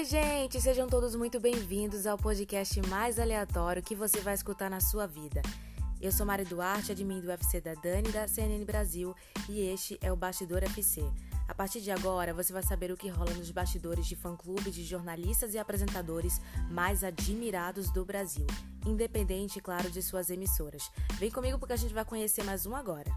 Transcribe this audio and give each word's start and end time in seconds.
Oi, 0.00 0.06
gente! 0.06 0.58
Sejam 0.62 0.88
todos 0.88 1.14
muito 1.14 1.38
bem-vindos 1.38 2.06
ao 2.06 2.16
podcast 2.16 2.80
mais 2.88 3.18
aleatório 3.18 3.82
que 3.82 3.94
você 3.94 4.18
vai 4.20 4.32
escutar 4.32 4.70
na 4.70 4.80
sua 4.80 5.06
vida. 5.06 5.42
Eu 6.00 6.10
sou 6.10 6.24
Mari 6.24 6.46
Duarte, 6.46 6.90
admin 6.90 7.20
do 7.20 7.28
UFC 7.28 7.60
da 7.60 7.74
Dani 7.74 8.10
da 8.10 8.26
CNN 8.26 8.64
Brasil 8.64 9.14
e 9.46 9.60
este 9.60 9.98
é 10.00 10.10
o 10.10 10.16
Bastidor 10.16 10.64
FC. 10.64 11.02
A 11.46 11.54
partir 11.54 11.82
de 11.82 11.90
agora, 11.90 12.32
você 12.32 12.50
vai 12.50 12.62
saber 12.62 12.90
o 12.90 12.96
que 12.96 13.10
rola 13.10 13.34
nos 13.34 13.50
bastidores 13.50 14.06
de 14.06 14.16
fã-clube 14.16 14.70
de 14.70 14.84
jornalistas 14.84 15.52
e 15.52 15.58
apresentadores 15.58 16.40
mais 16.70 17.04
admirados 17.04 17.92
do 17.92 18.02
Brasil, 18.02 18.46
independente, 18.86 19.60
claro, 19.60 19.90
de 19.90 20.02
suas 20.02 20.30
emissoras. 20.30 20.90
Vem 21.18 21.30
comigo 21.30 21.58
porque 21.58 21.74
a 21.74 21.76
gente 21.76 21.92
vai 21.92 22.06
conhecer 22.06 22.42
mais 22.42 22.64
um 22.64 22.74
agora. 22.74 23.10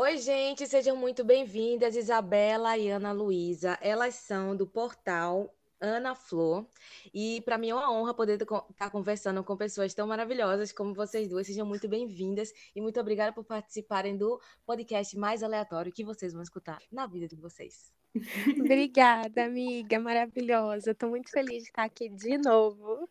Oi, 0.00 0.16
gente, 0.18 0.64
sejam 0.64 0.96
muito 0.96 1.24
bem-vindas, 1.24 1.96
Isabela 1.96 2.78
e 2.78 2.88
Ana 2.88 3.10
Luísa. 3.10 3.76
Elas 3.82 4.14
são 4.14 4.54
do 4.54 4.64
portal 4.64 5.52
Ana 5.80 6.14
Flor. 6.14 6.64
E 7.12 7.40
para 7.40 7.58
mim 7.58 7.70
é 7.70 7.74
uma 7.74 7.92
honra 7.92 8.14
poder 8.14 8.40
estar 8.40 8.60
tá 8.76 8.88
conversando 8.88 9.42
com 9.42 9.56
pessoas 9.56 9.92
tão 9.92 10.06
maravilhosas 10.06 10.70
como 10.70 10.94
vocês 10.94 11.26
duas. 11.28 11.48
Sejam 11.48 11.66
muito 11.66 11.88
bem-vindas 11.88 12.52
e 12.76 12.80
muito 12.80 13.00
obrigada 13.00 13.32
por 13.32 13.42
participarem 13.42 14.16
do 14.16 14.40
podcast 14.64 15.18
mais 15.18 15.42
aleatório 15.42 15.90
que 15.90 16.04
vocês 16.04 16.32
vão 16.32 16.42
escutar 16.42 16.78
na 16.92 17.04
vida 17.08 17.26
de 17.26 17.34
vocês. 17.34 17.92
Obrigada, 18.56 19.46
amiga, 19.46 19.98
maravilhosa. 19.98 20.92
Estou 20.92 21.08
muito 21.08 21.28
feliz 21.28 21.64
de 21.64 21.70
estar 21.70 21.82
aqui 21.82 22.08
de 22.08 22.38
novo. 22.38 23.08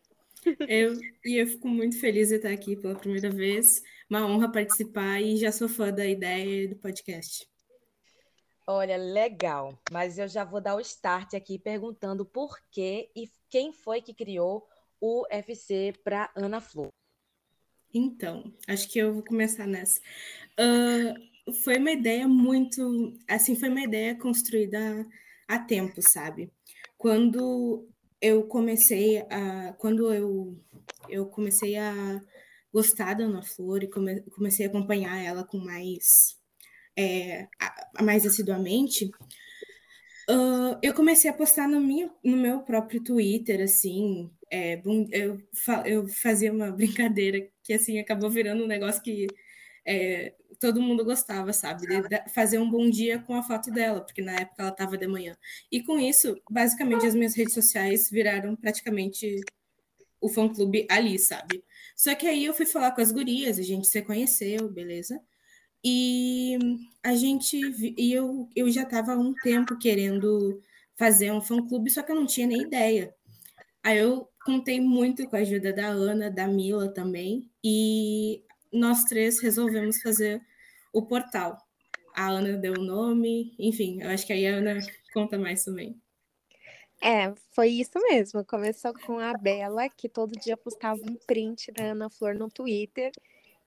Eu, 0.66 0.94
e 1.22 1.36
eu 1.36 1.46
fico 1.46 1.68
muito 1.68 2.00
feliz 2.00 2.28
de 2.28 2.36
estar 2.36 2.50
aqui 2.50 2.76
pela 2.76 2.94
primeira 2.94 3.28
vez. 3.28 3.82
Uma 4.08 4.26
honra 4.26 4.50
participar 4.50 5.20
e 5.20 5.36
já 5.36 5.52
sou 5.52 5.68
fã 5.68 5.92
da 5.92 6.06
ideia 6.06 6.68
do 6.68 6.76
podcast. 6.76 7.46
Olha, 8.66 8.96
legal. 8.96 9.78
Mas 9.90 10.18
eu 10.18 10.28
já 10.28 10.44
vou 10.44 10.60
dar 10.60 10.76
o 10.76 10.80
start 10.80 11.34
aqui 11.34 11.58
perguntando 11.58 12.24
por 12.24 12.58
que 12.70 13.10
e 13.14 13.30
quem 13.48 13.72
foi 13.72 14.00
que 14.00 14.14
criou 14.14 14.66
o 15.00 15.26
UFC 15.32 15.92
para 16.02 16.30
Ana 16.34 16.60
Flor. 16.60 16.88
Então, 17.92 18.52
acho 18.66 18.88
que 18.88 18.98
eu 18.98 19.14
vou 19.14 19.22
começar 19.22 19.66
nessa. 19.66 20.00
Uh, 20.58 21.54
foi 21.64 21.78
uma 21.78 21.92
ideia 21.92 22.28
muito, 22.28 23.14
assim, 23.26 23.56
foi 23.56 23.68
uma 23.68 23.80
ideia 23.80 24.14
construída 24.18 25.06
há 25.46 25.58
tempo, 25.58 26.00
sabe? 26.02 26.52
Quando 26.98 27.88
eu 28.20 28.46
comecei 28.46 29.18
a 29.30 29.72
quando 29.78 30.12
eu 30.12 30.58
eu 31.08 31.26
comecei 31.26 31.76
a 31.76 32.20
gostar 32.78 33.14
da 33.14 33.24
Ana 33.24 33.42
Flor 33.42 33.82
e 33.82 33.88
come, 33.88 34.20
comecei 34.30 34.66
a 34.66 34.68
acompanhar 34.68 35.18
ela 35.20 35.42
com 35.44 35.58
mais 35.58 36.38
é, 36.96 37.48
mais 38.00 38.24
assiduamente 38.24 39.06
uh, 40.30 40.78
eu 40.80 40.94
comecei 40.94 41.28
a 41.28 41.34
postar 41.34 41.68
no, 41.68 41.80
minha, 41.80 42.08
no 42.24 42.36
meu 42.36 42.60
próprio 42.62 43.02
Twitter 43.02 43.60
assim 43.62 44.30
é, 44.50 44.80
eu, 45.12 45.42
eu 45.84 46.08
fazia 46.08 46.52
uma 46.52 46.70
brincadeira 46.72 47.48
que 47.64 47.72
assim 47.72 47.98
acabou 47.98 48.30
virando 48.30 48.62
um 48.62 48.68
negócio 48.68 49.02
que 49.02 49.26
é, 49.84 50.34
todo 50.60 50.82
mundo 50.82 51.02
gostava, 51.02 51.50
sabe? 51.52 51.86
De 51.86 52.30
fazer 52.30 52.58
um 52.58 52.70
bom 52.70 52.90
dia 52.90 53.20
com 53.20 53.34
a 53.34 53.42
foto 53.42 53.70
dela, 53.70 54.02
porque 54.02 54.20
na 54.20 54.32
época 54.32 54.62
ela 54.62 54.70
estava 54.70 54.98
de 54.98 55.06
manhã. 55.06 55.34
E 55.72 55.82
com 55.82 55.98
isso, 55.98 56.38
basicamente, 56.50 57.06
as 57.06 57.14
minhas 57.14 57.34
redes 57.34 57.54
sociais 57.54 58.10
viraram 58.10 58.54
praticamente 58.54 59.40
o 60.20 60.28
fã-clube 60.28 60.86
ali, 60.90 61.18
sabe? 61.18 61.64
Só 61.96 62.14
que 62.14 62.26
aí 62.26 62.44
eu 62.44 62.54
fui 62.54 62.66
falar 62.66 62.92
com 62.92 63.00
as 63.00 63.12
gurias, 63.12 63.58
a 63.58 63.62
gente 63.62 63.86
se 63.86 64.02
conheceu, 64.02 64.68
beleza? 64.70 65.20
E 65.84 66.58
a 67.02 67.14
gente 67.14 67.56
e 67.96 68.12
eu, 68.12 68.48
eu 68.54 68.70
já 68.70 68.82
estava 68.82 69.12
há 69.12 69.18
um 69.18 69.34
tempo 69.34 69.78
querendo 69.78 70.60
fazer 70.96 71.32
um 71.32 71.40
fã-clube, 71.40 71.90
só 71.90 72.02
que 72.02 72.12
eu 72.12 72.16
não 72.16 72.26
tinha 72.26 72.46
nem 72.46 72.62
ideia. 72.62 73.14
Aí 73.82 73.98
eu 73.98 74.28
contei 74.44 74.80
muito 74.80 75.26
com 75.28 75.36
a 75.36 75.40
ajuda 75.40 75.72
da 75.72 75.86
Ana, 75.86 76.30
da 76.30 76.46
Mila 76.46 76.88
também, 76.92 77.50
e 77.62 78.42
nós 78.72 79.04
três 79.04 79.40
resolvemos 79.40 80.02
fazer 80.02 80.42
o 80.92 81.06
portal. 81.06 81.58
A 82.14 82.28
Ana 82.28 82.56
deu 82.56 82.74
o 82.74 82.84
nome, 82.84 83.54
enfim, 83.58 84.02
eu 84.02 84.10
acho 84.10 84.26
que 84.26 84.32
aí 84.32 84.46
a 84.46 84.56
Ana 84.56 84.78
conta 85.12 85.38
mais 85.38 85.64
também. 85.64 86.00
É, 87.00 87.32
foi 87.52 87.68
isso 87.68 87.98
mesmo. 88.10 88.44
Começou 88.44 88.92
com 88.92 89.18
a 89.18 89.32
Bela, 89.36 89.88
que 89.88 90.08
todo 90.08 90.32
dia 90.32 90.56
postava 90.56 91.00
um 91.00 91.14
print 91.26 91.70
da 91.72 91.84
Ana 91.92 92.10
Flor 92.10 92.34
no 92.34 92.50
Twitter. 92.50 93.12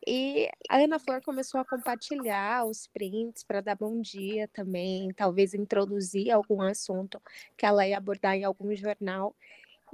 E 0.05 0.49
a 0.69 0.77
Ana 0.77 0.99
Flor 0.99 1.21
começou 1.21 1.61
a 1.61 1.65
compartilhar 1.65 2.65
os 2.65 2.87
prints 2.87 3.43
para 3.43 3.61
dar 3.61 3.75
bom 3.75 4.01
dia 4.01 4.47
também, 4.47 5.13
talvez 5.13 5.53
introduzir 5.53 6.31
algum 6.31 6.61
assunto 6.61 7.21
que 7.55 7.65
ela 7.65 7.87
ia 7.87 7.97
abordar 7.97 8.35
em 8.35 8.43
algum 8.43 8.75
jornal. 8.75 9.35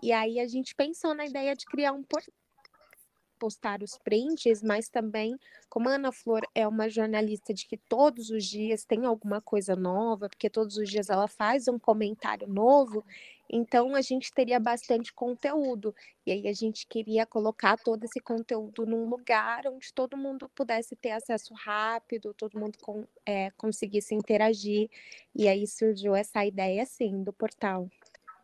E 0.01 0.11
aí 0.11 0.39
a 0.39 0.47
gente 0.47 0.73
pensou 0.75 1.13
na 1.13 1.25
ideia 1.25 1.55
de 1.55 1.65
criar 1.65 1.91
um 1.93 2.03
portal 2.03 2.33
postar 3.37 3.81
os 3.83 3.97
prints, 3.97 4.61
mas 4.61 4.89
também, 4.89 5.37
como 5.69 5.89
a 5.89 5.93
Ana 5.93 6.11
Flor 6.11 6.41
é 6.55 6.67
uma 6.67 6.89
jornalista 6.89 7.53
de 7.53 7.65
que 7.65 7.77
todos 7.77 8.29
os 8.29 8.45
dias 8.45 8.83
tem 8.83 9.05
alguma 9.05 9.41
coisa 9.41 9.75
nova, 9.75 10.29
porque 10.29 10.49
todos 10.49 10.77
os 10.77 10.89
dias 10.89 11.09
ela 11.09 11.27
faz 11.27 11.67
um 11.67 11.79
comentário 11.79 12.47
novo, 12.47 13.03
então 13.49 13.95
a 13.95 14.01
gente 14.01 14.33
teria 14.33 14.59
bastante 14.59 15.13
conteúdo. 15.13 15.95
E 16.25 16.31
aí 16.31 16.47
a 16.47 16.53
gente 16.53 16.85
queria 16.87 17.25
colocar 17.25 17.77
todo 17.77 18.03
esse 18.03 18.19
conteúdo 18.19 18.85
num 18.85 19.07
lugar 19.07 19.65
onde 19.67 19.93
todo 19.93 20.17
mundo 20.17 20.49
pudesse 20.53 20.95
ter 20.95 21.11
acesso 21.11 21.53
rápido, 21.53 22.33
todo 22.33 22.59
mundo 22.59 22.77
com, 22.81 23.07
é, 23.25 23.51
conseguisse 23.51 24.13
interagir. 24.13 24.89
E 25.33 25.47
aí 25.47 25.65
surgiu 25.65 26.15
essa 26.15 26.45
ideia, 26.45 26.83
assim, 26.83 27.23
do 27.23 27.31
portal. 27.31 27.89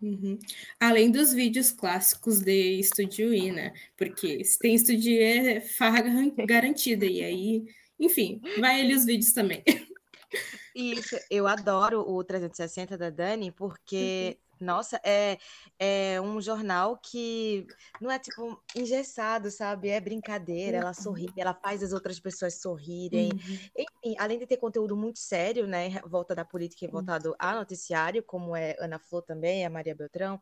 Uhum. 0.03 0.37
Além 0.81 1.09
dos 1.09 1.31
vídeos 1.31 1.71
clássicos 1.71 2.41
de 2.41 2.77
Estúdio 2.77 3.33
I, 3.33 3.53
né? 3.53 3.73
Porque 3.95 4.43
se 4.43 4.59
tem 4.59 4.75
Estúdio 4.75 5.13
I, 5.13 5.19
é 5.23 5.61
farra 5.61 6.03
garantida. 6.45 7.05
E 7.05 7.23
aí, 7.23 7.63
enfim, 7.97 8.41
vai 8.59 8.81
ali 8.81 8.93
os 8.93 9.05
vídeos 9.05 9.31
também. 9.31 9.63
Isso, 10.75 11.15
eu 11.29 11.47
adoro 11.47 12.01
o 12.01 12.21
360 12.21 12.97
da 12.97 13.09
Dani, 13.09 13.49
porque 13.51 14.37
nossa, 14.59 14.99
é, 15.03 15.37
é 15.77 16.21
um 16.21 16.41
jornal 16.41 16.97
que 16.97 17.67
não 17.99 18.09
é 18.09 18.19
tipo 18.19 18.61
engessado, 18.75 19.51
sabe? 19.51 19.89
É 19.89 19.99
brincadeira, 19.99 20.77
ela 20.77 20.93
sorri, 20.93 21.25
uhum. 21.27 21.33
ela 21.37 21.53
faz 21.53 21.83
as 21.83 21.93
outras 21.93 22.19
pessoas 22.19 22.61
sorrirem. 22.61 23.31
Uhum. 23.31 23.59
Enfim, 23.77 24.15
além 24.17 24.39
de 24.39 24.47
ter 24.47 24.57
conteúdo 24.57 24.95
muito 24.95 25.19
sério, 25.19 25.67
né? 25.67 26.01
Volta 26.05 26.33
da 26.35 26.45
política 26.45 26.85
e 26.85 26.87
voltado 26.87 27.35
a 27.37 27.55
noticiário, 27.55 28.23
como 28.23 28.55
é 28.55 28.75
Ana 28.79 28.99
Flor 28.99 29.23
também, 29.23 29.65
a 29.65 29.69
Maria 29.69 29.95
Beltrão, 29.95 30.39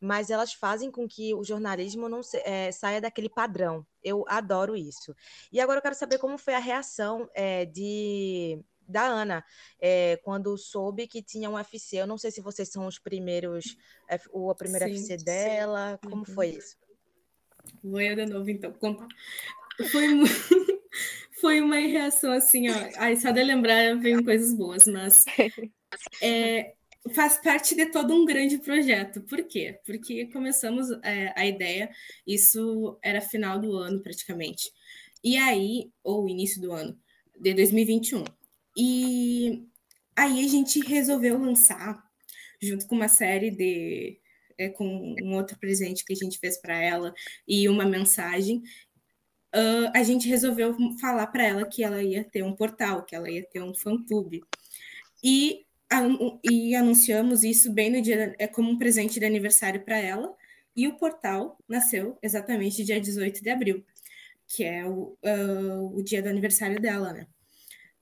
mas 0.00 0.30
elas 0.30 0.52
fazem 0.52 0.90
com 0.90 1.08
que 1.08 1.34
o 1.34 1.42
jornalismo 1.42 2.08
não 2.08 2.22
se, 2.22 2.38
é, 2.44 2.70
saia 2.70 3.00
daquele 3.00 3.28
padrão. 3.28 3.86
Eu 4.02 4.24
adoro 4.28 4.76
isso. 4.76 5.14
E 5.50 5.60
agora 5.60 5.78
eu 5.78 5.82
quero 5.82 5.94
saber 5.94 6.18
como 6.18 6.38
foi 6.38 6.54
a 6.54 6.58
reação 6.58 7.28
é, 7.34 7.64
de 7.64 8.62
da 8.88 9.06
Ana, 9.06 9.44
é, 9.80 10.18
quando 10.22 10.56
soube 10.56 11.06
que 11.06 11.22
tinha 11.22 11.50
um 11.50 11.54
UFC. 11.54 11.96
Eu 11.96 12.06
não 12.06 12.18
sei 12.18 12.30
se 12.30 12.40
vocês 12.40 12.68
são 12.68 12.86
os 12.86 12.98
primeiros, 12.98 13.76
ou 14.30 14.50
a 14.50 14.54
primeira 14.54 14.86
sim, 14.86 14.94
FC 14.94 15.16
dela. 15.24 15.98
Sim. 16.02 16.10
Como 16.10 16.24
uhum. 16.26 16.34
foi 16.34 16.48
isso? 16.48 16.76
Vou 17.82 18.00
eu 18.00 18.16
de 18.16 18.26
novo, 18.26 18.48
então, 18.50 18.72
contar. 18.72 19.08
Foi, 19.90 20.06
foi 21.40 21.60
uma 21.60 21.76
reação 21.76 22.32
assim, 22.32 22.68
ó. 22.70 22.74
Ai, 22.96 23.16
só 23.16 23.30
de 23.30 23.42
lembrar 23.42 23.96
vem 23.98 24.22
coisas 24.22 24.54
boas, 24.54 24.86
mas 24.86 25.24
é, 26.22 26.74
faz 27.12 27.38
parte 27.38 27.74
de 27.74 27.86
todo 27.86 28.14
um 28.14 28.24
grande 28.24 28.58
projeto. 28.58 29.20
Por 29.22 29.42
quê? 29.44 29.78
Porque 29.84 30.26
começamos 30.26 30.90
é, 31.02 31.32
a 31.36 31.46
ideia, 31.46 31.90
isso 32.26 32.98
era 33.02 33.20
final 33.20 33.58
do 33.58 33.76
ano 33.76 34.00
praticamente. 34.02 34.70
E 35.22 35.36
aí, 35.36 35.90
ou 36.02 36.28
início 36.28 36.60
do 36.60 36.72
ano, 36.72 36.98
de 37.38 37.52
2021. 37.54 38.24
E 38.76 39.66
aí 40.14 40.44
a 40.44 40.48
gente 40.48 40.80
resolveu 40.80 41.38
lançar, 41.38 42.02
junto 42.60 42.86
com 42.86 42.94
uma 42.94 43.08
série 43.08 43.50
de. 43.50 44.20
É, 44.58 44.70
com 44.70 45.14
um 45.22 45.34
outro 45.34 45.58
presente 45.58 46.02
que 46.02 46.14
a 46.14 46.16
gente 46.16 46.38
fez 46.38 46.56
para 46.56 46.74
ela 46.80 47.14
e 47.46 47.68
uma 47.68 47.84
mensagem, 47.84 48.62
uh, 49.54 49.90
a 49.94 50.02
gente 50.02 50.28
resolveu 50.28 50.74
falar 50.98 51.26
para 51.26 51.44
ela 51.44 51.66
que 51.66 51.84
ela 51.84 52.02
ia 52.02 52.24
ter 52.24 52.42
um 52.42 52.54
portal, 52.54 53.04
que 53.04 53.14
ela 53.14 53.30
ia 53.30 53.44
ter 53.44 53.62
um 53.62 53.74
fã-clube. 53.74 54.42
E, 55.22 55.66
e 56.42 56.74
anunciamos 56.74 57.44
isso 57.44 57.72
bem 57.72 57.90
no 57.90 58.00
dia, 58.00 58.34
é 58.38 58.46
como 58.46 58.70
um 58.70 58.78
presente 58.78 59.20
de 59.20 59.26
aniversário 59.26 59.84
para 59.84 59.98
ela. 59.98 60.34
E 60.74 60.86
o 60.88 60.96
portal 60.96 61.58
nasceu 61.68 62.18
exatamente 62.22 62.84
dia 62.84 63.00
18 63.00 63.42
de 63.42 63.50
abril, 63.50 63.84
que 64.46 64.64
é 64.64 64.86
o, 64.86 65.16
uh, 65.24 65.96
o 65.96 66.02
dia 66.02 66.22
do 66.22 66.28
aniversário 66.28 66.80
dela, 66.80 67.12
né? 67.12 67.26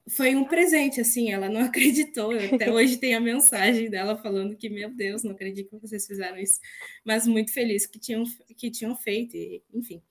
Foi 0.09 0.35
um 0.35 0.45
presente, 0.45 1.01
assim, 1.01 1.33
ela 1.33 1.49
não 1.49 1.61
acreditou. 1.65 2.33
Até 2.33 2.71
hoje 2.73 2.97
tem 2.97 3.15
a 3.15 3.21
mensagem 3.21 3.89
dela 3.89 4.17
falando 4.17 4.57
que, 4.57 4.69
meu 4.69 4.91
Deus, 4.91 5.23
não 5.23 5.33
acredito 5.33 5.71
que 5.71 5.89
vocês 5.89 6.07
fizeram 6.07 6.39
isso. 6.39 6.61
Mas 7.05 7.27
muito 7.27 7.53
feliz 7.53 7.87
que 7.87 7.99
tinham, 7.99 8.25
que 8.57 8.71
tinham 8.71 8.95
feito, 8.97 9.37
e, 9.37 9.63
enfim. 9.73 10.03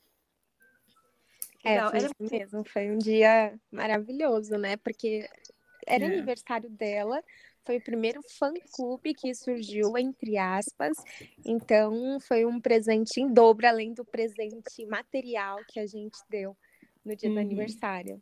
É, 1.64 1.80
foi 1.90 1.98
isso 2.00 2.16
mesmo. 2.20 2.64
Foi 2.66 2.92
um 2.92 2.98
dia 2.98 3.58
maravilhoso, 3.72 4.58
né? 4.58 4.76
Porque 4.78 5.28
era 5.88 6.04
é. 6.04 6.08
aniversário 6.08 6.70
dela, 6.70 7.24
foi 7.66 7.78
o 7.78 7.84
primeiro 7.84 8.22
fã-clube 8.38 9.14
que 9.14 9.34
surgiu, 9.34 9.98
entre 9.98 10.38
aspas. 10.38 10.98
Então, 11.46 12.20
foi 12.20 12.46
um 12.46 12.60
presente 12.60 13.22
em 13.22 13.32
dobro, 13.32 13.66
além 13.66 13.94
do 13.94 14.04
presente 14.04 14.86
material 14.86 15.60
que 15.70 15.80
a 15.80 15.88
gente 15.88 16.18
deu 16.30 16.58
no 17.06 17.16
dia 17.16 17.30
uhum. 17.30 17.36
do 17.36 17.42
aniversário. 17.42 18.22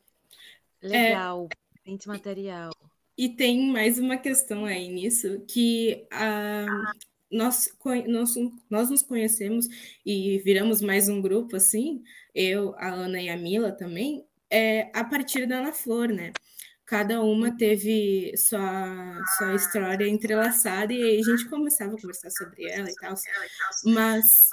Legal, 0.81 1.47
presente 1.83 2.07
material. 2.07 2.72
E 3.18 3.30
tem 3.30 3.72
mais 3.72 4.00
uma 4.00 4.18
questão 4.18 4.66
aí 4.66 4.88
nisso, 4.88 5.44
que 5.48 6.07
uh, 6.13 7.01
nós, 7.30 7.69
nós, 8.07 8.36
nós 8.69 8.89
nos 8.89 9.01
conhecemos 9.01 9.68
e 10.06 10.39
viramos 10.39 10.81
mais 10.81 11.10
um 11.10 11.22
grupo, 11.22 11.56
assim, 11.56 12.04
eu, 12.33 12.74
a 12.78 12.89
Ana 12.89 13.22
e 13.22 13.30
a 13.30 13.38
Mila 13.38 13.72
também, 13.72 14.25
é, 14.50 14.89
a 14.94 15.04
partir 15.04 15.45
da 15.45 15.57
Ana 15.57 15.72
Flor, 15.72 16.10
né? 16.10 16.31
Cada 16.86 17.22
uma 17.22 17.56
teve 17.56 18.36
sua, 18.36 19.24
sua 19.38 19.56
história 19.56 20.07
entrelaçada 20.07 20.92
e 20.92 21.01
aí 21.01 21.19
a 21.19 21.24
gente 21.24 21.48
começava 21.50 21.95
a 21.95 22.01
conversar 22.01 22.30
sobre 22.31 22.66
ela 22.66 22.89
e 22.89 22.95
tal. 22.95 23.16
Mas 23.86 24.50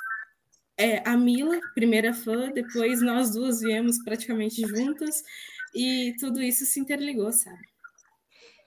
é, 0.77 1.03
a 1.09 1.17
Mila, 1.17 1.59
primeira 1.75 2.15
fã, 2.15 2.53
depois 2.53 3.03
nós 3.03 3.33
duas 3.33 3.61
viemos 3.61 3.99
praticamente 4.05 4.61
juntas 4.63 5.25
e 5.75 6.15
tudo 6.19 6.43
isso 6.43 6.65
se 6.65 6.81
interligou, 6.81 7.33
sabe? 7.33 7.69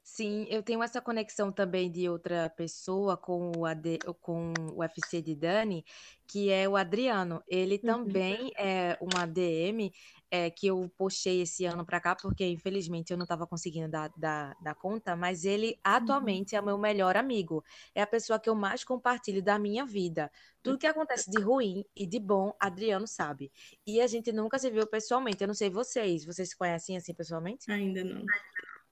Sim, 0.04 0.46
eu 0.50 0.62
tenho 0.62 0.84
essa 0.84 1.00
conexão 1.00 1.54
também 1.54 1.90
de 1.90 2.10
outra 2.10 2.50
pessoa 2.50 3.16
com 3.16 3.54
o, 3.56 3.66
AD, 3.66 4.00
com 4.20 4.54
o 4.74 4.80
UFC 4.82 5.22
de 5.22 5.34
Dani, 5.34 5.86
que 6.28 6.50
é 6.50 6.68
o 6.68 6.76
Adriano. 6.76 7.42
Ele 7.48 7.76
uhum. 7.76 7.82
também 7.82 8.52
é 8.58 8.98
um 9.02 9.18
ADM 9.18 9.90
é, 10.32 10.50
que 10.50 10.68
eu 10.68 10.90
postei 10.98 11.42
esse 11.42 11.66
ano 11.66 11.86
para 11.86 12.00
cá, 12.00 12.16
porque 12.16 12.48
infelizmente 12.48 13.12
eu 13.12 13.18
não 13.18 13.24
estava 13.24 13.46
conseguindo 13.46 13.90
dar, 13.90 14.10
dar, 14.16 14.56
dar, 14.62 14.74
conta, 14.74 15.14
mas 15.14 15.44
ele 15.44 15.72
uhum. 15.72 15.76
atualmente 15.84 16.56
é 16.56 16.62
o 16.62 16.66
meu 16.66 16.78
melhor 16.78 17.18
amigo. 17.18 17.62
É 17.94 18.02
a 18.02 18.08
pessoa 18.08 18.40
que 18.40 18.50
eu 18.50 18.56
mais 18.56 18.86
compartilho 18.86 19.44
da 19.44 19.60
minha 19.60 19.86
vida. 19.86 20.32
Tudo 20.64 20.78
que 20.78 20.88
acontece 20.88 21.30
de 21.30 21.42
ruim 21.42 21.84
e 21.94 22.08
de 22.08 22.20
bom, 22.20 22.56
Adriano 22.60 23.06
sabe. 23.06 23.52
E 23.86 24.00
a 24.00 24.08
gente 24.08 24.32
nunca 24.32 24.58
se 24.58 24.70
viu 24.70 24.88
pessoalmente. 24.88 25.42
Eu 25.42 25.48
não 25.48 25.56
sei 25.56 25.70
vocês. 25.70 26.24
Vocês 26.24 26.50
se 26.50 26.58
conhecem 26.58 26.96
assim 26.96 27.14
pessoalmente? 27.14 27.70
Ainda 27.70 28.04
não. 28.04 28.24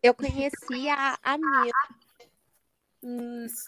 Eu 0.03 0.13
conheci 0.13 0.89
a, 0.89 1.18
a 1.24 1.38
Mila. 1.38 1.71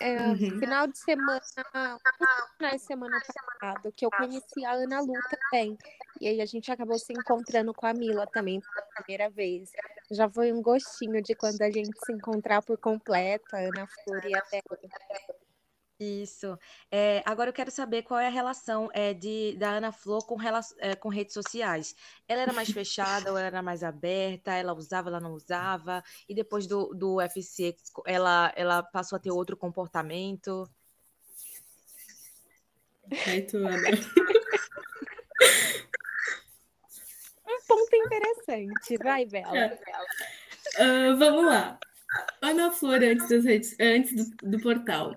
É, 0.01 0.27
uhum. 0.27 0.59
Final 0.59 0.87
de 0.87 0.97
semana, 0.97 1.41
final 1.41 2.71
de 2.73 2.79
semana 2.79 3.21
passado, 3.21 3.91
que 3.95 4.05
eu 4.05 4.09
conheci 4.11 4.65
a 4.65 4.73
Ana 4.73 4.99
Lu 5.01 5.13
também. 5.29 5.77
E 6.19 6.27
aí 6.27 6.41
a 6.41 6.45
gente 6.45 6.69
acabou 6.71 6.99
se 6.99 7.13
encontrando 7.13 7.73
com 7.73 7.85
a 7.85 7.93
Mila 7.93 8.27
também 8.27 8.59
pela 8.59 8.85
primeira 8.95 9.29
vez. 9.29 9.71
Já 10.11 10.29
foi 10.29 10.51
um 10.51 10.61
gostinho 10.61 11.21
de 11.21 11.33
quando 11.33 11.61
a 11.61 11.71
gente 11.71 11.97
se 12.05 12.11
encontrar 12.11 12.61
por 12.61 12.77
completo, 12.77 13.55
a 13.55 13.59
Ana 13.59 13.87
Flor 14.03 14.25
e 14.25 14.35
a 14.35 14.43
isso. 16.01 16.57
É, 16.89 17.21
agora 17.25 17.49
eu 17.49 17.53
quero 17.53 17.69
saber 17.69 18.01
qual 18.01 18.19
é 18.19 18.27
a 18.27 18.31
relação 18.31 18.89
é, 18.93 19.13
de, 19.13 19.55
da 19.57 19.69
Ana 19.69 19.91
Flor 19.91 20.25
com, 20.25 20.35
é, 20.79 20.95
com 20.95 21.09
redes 21.09 21.33
sociais. 21.33 21.95
Ela 22.27 22.41
era 22.41 22.53
mais 22.53 22.71
fechada 22.71 23.31
ou 23.31 23.37
ela 23.37 23.47
era 23.47 23.61
mais 23.61 23.83
aberta? 23.83 24.51
Ela 24.51 24.73
usava, 24.73 25.09
ela 25.09 25.19
não 25.19 25.33
usava? 25.33 26.03
E 26.27 26.33
depois 26.33 26.65
do, 26.65 26.93
do 26.93 27.15
UFC, 27.17 27.75
ela, 28.05 28.51
ela 28.55 28.81
passou 28.81 29.15
a 29.15 29.19
ter 29.19 29.31
outro 29.31 29.55
comportamento? 29.55 30.67
Aí 33.27 33.41
tu, 33.43 33.57
Ana. 33.57 33.89
um 37.47 37.59
ponto 37.67 37.95
interessante. 37.95 38.97
Vai, 39.03 39.25
Bela. 39.25 39.77
Uh, 40.79 41.17
vamos 41.17 41.45
lá. 41.45 41.79
Ana 42.41 42.71
Flor, 42.71 43.01
antes, 43.03 43.29
das 43.29 43.45
redes, 43.45 43.75
antes 43.79 44.13
do, 44.13 44.51
do 44.51 44.59
portal, 44.59 45.15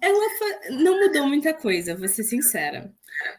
ela 0.00 0.26
não 0.70 1.00
mudou 1.00 1.26
muita 1.26 1.52
coisa, 1.52 1.96
vou 1.96 2.08
ser 2.08 2.22
sincera. 2.24 2.92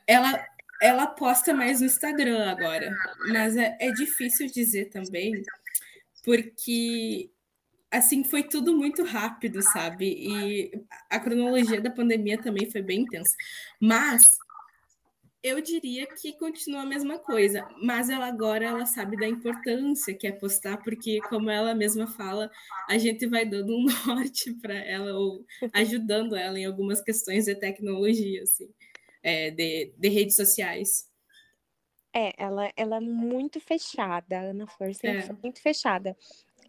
Ela, 0.05 0.45
ela 0.81 1.07
posta 1.07 1.53
mais 1.53 1.79
no 1.79 1.85
Instagram 1.85 2.49
agora, 2.49 2.93
mas 3.29 3.55
é, 3.55 3.77
é 3.79 3.91
difícil 3.91 4.47
dizer 4.47 4.89
também, 4.89 5.41
porque 6.23 7.29
assim 7.91 8.23
foi 8.23 8.43
tudo 8.43 8.75
muito 8.75 9.03
rápido, 9.03 9.61
sabe? 9.61 10.05
E 10.05 10.71
a 11.09 11.19
cronologia 11.19 11.81
da 11.81 11.89
pandemia 11.89 12.37
também 12.37 12.69
foi 12.69 12.81
bem 12.81 13.01
intensa. 13.01 13.35
Mas 13.79 14.37
eu 15.41 15.61
diria 15.61 16.05
que 16.05 16.33
continua 16.33 16.81
a 16.81 16.85
mesma 16.85 17.17
coisa, 17.17 17.67
mas 17.81 18.09
ela 18.09 18.27
agora 18.27 18.65
ela 18.65 18.85
sabe 18.85 19.17
da 19.17 19.27
importância 19.27 20.13
que 20.13 20.27
é 20.27 20.31
postar, 20.31 20.77
porque 20.83 21.19
como 21.29 21.49
ela 21.49 21.73
mesma 21.73 22.07
fala, 22.07 22.51
a 22.89 22.97
gente 22.97 23.25
vai 23.25 23.45
dando 23.45 23.73
um 23.73 23.85
norte 24.05 24.53
para 24.55 24.75
ela 24.75 25.13
ou 25.17 25.45
ajudando 25.73 26.35
ela 26.35 26.59
em 26.59 26.65
algumas 26.65 27.01
questões 27.01 27.45
de 27.45 27.55
tecnologia, 27.55 28.43
assim, 28.43 28.69
é, 29.23 29.49
de, 29.51 29.93
de 29.97 30.09
redes 30.09 30.35
sociais. 30.35 31.07
É, 32.13 32.33
ela, 32.37 32.71
ela 32.75 32.97
é 32.97 32.99
muito 32.99 33.59
fechada, 33.59 34.39
a 34.39 34.41
Ana 34.41 34.67
Flor 34.67 34.93
sempre 34.93 35.29
é. 35.29 35.33
muito 35.41 35.61
fechada 35.61 36.17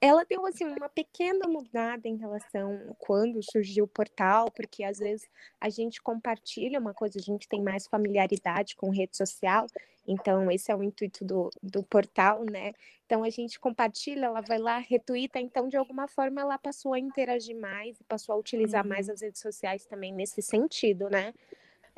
ela 0.00 0.24
deu 0.24 0.46
assim 0.46 0.64
uma 0.64 0.88
pequena 0.88 1.46
mudada 1.46 2.08
em 2.08 2.16
relação 2.16 2.96
quando 2.98 3.42
surgiu 3.42 3.84
o 3.84 3.88
portal, 3.88 4.50
porque 4.50 4.82
às 4.82 4.98
vezes 4.98 5.28
a 5.60 5.68
gente 5.68 6.00
compartilha 6.00 6.80
uma 6.80 6.94
coisa, 6.94 7.18
a 7.18 7.22
gente 7.22 7.46
tem 7.46 7.62
mais 7.62 7.86
familiaridade 7.86 8.76
com 8.76 8.90
rede 8.90 9.14
social, 9.16 9.66
então 10.06 10.50
esse 10.50 10.72
é 10.72 10.74
o 10.74 10.82
intuito 10.82 11.22
do, 11.22 11.50
do 11.62 11.82
portal, 11.82 12.44
né? 12.44 12.72
Então 13.04 13.22
a 13.22 13.28
gente 13.28 13.60
compartilha, 13.60 14.26
ela 14.26 14.40
vai 14.40 14.58
lá, 14.58 14.78
retuita, 14.78 15.38
então 15.38 15.68
de 15.68 15.76
alguma 15.76 16.08
forma 16.08 16.40
ela 16.40 16.56
passou 16.56 16.94
a 16.94 16.98
interagir 16.98 17.56
mais 17.56 18.00
e 18.00 18.04
passou 18.04 18.34
a 18.34 18.38
utilizar 18.38 18.82
uhum. 18.82 18.88
mais 18.88 19.10
as 19.10 19.20
redes 19.20 19.42
sociais 19.42 19.84
também 19.84 20.14
nesse 20.14 20.40
sentido, 20.40 21.10
né? 21.10 21.34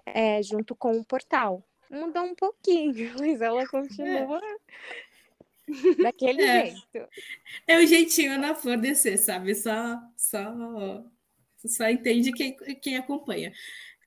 É, 0.04 0.42
junto 0.42 0.74
com 0.74 0.98
o 0.98 1.04
portal. 1.04 1.62
Mudou 1.88 2.24
um 2.24 2.34
pouquinho, 2.34 3.12
mas 3.20 3.40
ela 3.40 3.64
continua. 3.68 4.40
É 5.68 6.02
Daquele 6.02 6.42
é. 6.42 6.66
jeito. 6.66 7.08
É 7.66 7.78
o 7.78 7.86
jeitinho 7.86 8.38
na 8.38 8.54
flor 8.54 8.76
descer, 8.76 9.18
sabe? 9.18 9.54
Só, 9.54 9.98
só, 10.16 11.04
só 11.66 11.88
entende 11.88 12.32
quem, 12.32 12.56
quem 12.80 12.96
acompanha. 12.96 13.52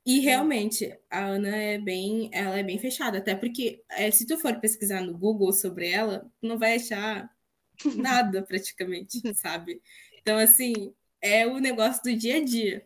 E 0.06 0.20
realmente, 0.20 0.96
a 1.10 1.26
Ana 1.26 1.56
é 1.56 1.80
bem, 1.80 2.30
ela 2.32 2.60
é 2.60 2.64
bem 2.64 2.78
fechada, 2.78 3.18
até 3.18 3.34
porque 3.34 3.84
é, 3.90 4.12
se 4.12 4.28
tu 4.28 4.38
for 4.38 4.60
pesquisar 4.60 5.02
no 5.02 5.18
Google 5.18 5.52
sobre 5.52 5.90
ela, 5.90 6.32
não 6.42 6.60
vai 6.60 6.76
achar 6.76 7.28
nada 7.96 8.44
praticamente, 8.44 9.20
sabe? 9.36 9.82
Então, 10.22 10.38
assim, 10.38 10.94
é 11.22 11.48
o 11.48 11.58
negócio 11.58 12.04
do 12.04 12.16
dia 12.16 12.38
a 12.38 12.44
dia. 12.44 12.86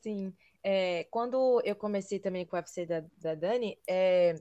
Sim. 0.00 0.32
É, 0.62 1.04
quando 1.04 1.60
eu 1.64 1.76
comecei 1.76 2.18
também 2.18 2.44
com 2.44 2.56
o 2.56 2.58
UFC 2.58 2.84
da, 2.84 3.04
da 3.16 3.34
Dani, 3.34 3.78
é, 3.88 4.34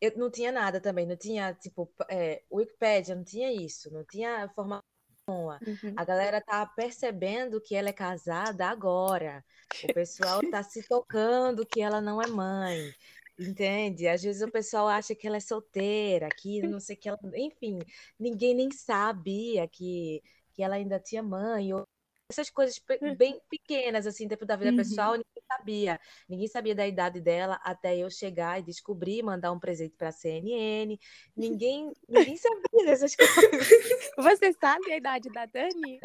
eu 0.00 0.12
não 0.16 0.30
tinha 0.30 0.52
nada 0.52 0.80
também, 0.80 1.06
não 1.06 1.16
tinha, 1.16 1.54
tipo, 1.54 1.90
é, 2.08 2.42
Wikipedia, 2.52 3.14
não 3.14 3.24
tinha 3.24 3.50
isso, 3.52 3.92
não 3.92 4.04
tinha 4.04 4.48
formação. 4.54 4.82
Uhum. 5.28 5.94
A 5.96 6.04
galera 6.04 6.40
tá 6.40 6.66
percebendo 6.66 7.60
que 7.60 7.74
ela 7.74 7.88
é 7.88 7.92
casada 7.92 8.66
agora. 8.66 9.44
O 9.88 9.94
pessoal 9.94 10.40
tá 10.50 10.62
se 10.62 10.86
tocando 10.86 11.64
que 11.64 11.80
ela 11.80 12.00
não 12.00 12.20
é 12.20 12.26
mãe. 12.26 12.92
Entende? 13.38 14.06
Às 14.06 14.22
vezes 14.22 14.42
o 14.42 14.50
pessoal 14.50 14.88
acha 14.88 15.14
que 15.14 15.26
ela 15.26 15.36
é 15.36 15.40
solteira, 15.40 16.28
que 16.28 16.60
não 16.62 16.78
sei 16.78 16.96
que 16.96 17.08
ela. 17.08 17.18
Enfim, 17.34 17.78
ninguém 18.18 18.54
nem 18.54 18.70
sabia 18.70 19.66
que, 19.66 20.22
que 20.52 20.62
ela 20.62 20.76
ainda 20.76 21.00
tinha 21.00 21.22
mãe. 21.22 21.72
Ou 21.72 21.86
essas 22.32 22.50
coisas 22.50 22.80
hum. 23.00 23.14
bem 23.14 23.40
pequenas, 23.48 24.06
assim, 24.06 24.26
dentro 24.26 24.46
da 24.46 24.56
vida 24.56 24.70
uhum. 24.70 24.76
pessoal, 24.76 25.12
ninguém 25.12 25.42
sabia. 25.46 26.00
Ninguém 26.28 26.48
sabia 26.48 26.74
da 26.74 26.86
idade 26.86 27.20
dela 27.20 27.60
até 27.62 27.96
eu 27.96 28.10
chegar 28.10 28.58
e 28.58 28.62
descobrir, 28.62 29.22
mandar 29.22 29.52
um 29.52 29.60
presente 29.60 29.94
para 29.96 30.08
a 30.08 30.12
CNN. 30.12 30.98
Ninguém, 31.36 31.92
ninguém 32.08 32.36
sabia 32.36 32.86
dessas 32.86 33.14
coisas. 33.14 33.68
Você 34.16 34.52
sabe 34.54 34.92
a 34.92 34.96
idade 34.96 35.28
da 35.30 35.46
Dani? 35.46 36.00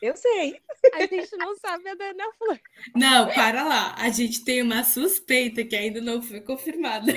Eu 0.00 0.16
sei. 0.16 0.60
A 0.94 1.06
gente 1.06 1.36
não 1.36 1.56
sabe 1.56 1.88
a 1.88 1.94
da 1.94 2.04
Ana 2.06 2.32
Flor. 2.38 2.60
Não, 2.94 3.26
para 3.34 3.64
lá. 3.64 3.94
A 3.96 4.08
gente 4.10 4.44
tem 4.44 4.62
uma 4.62 4.84
suspeita 4.84 5.64
que 5.64 5.74
ainda 5.74 6.00
não 6.00 6.22
foi 6.22 6.40
confirmada. 6.40 7.12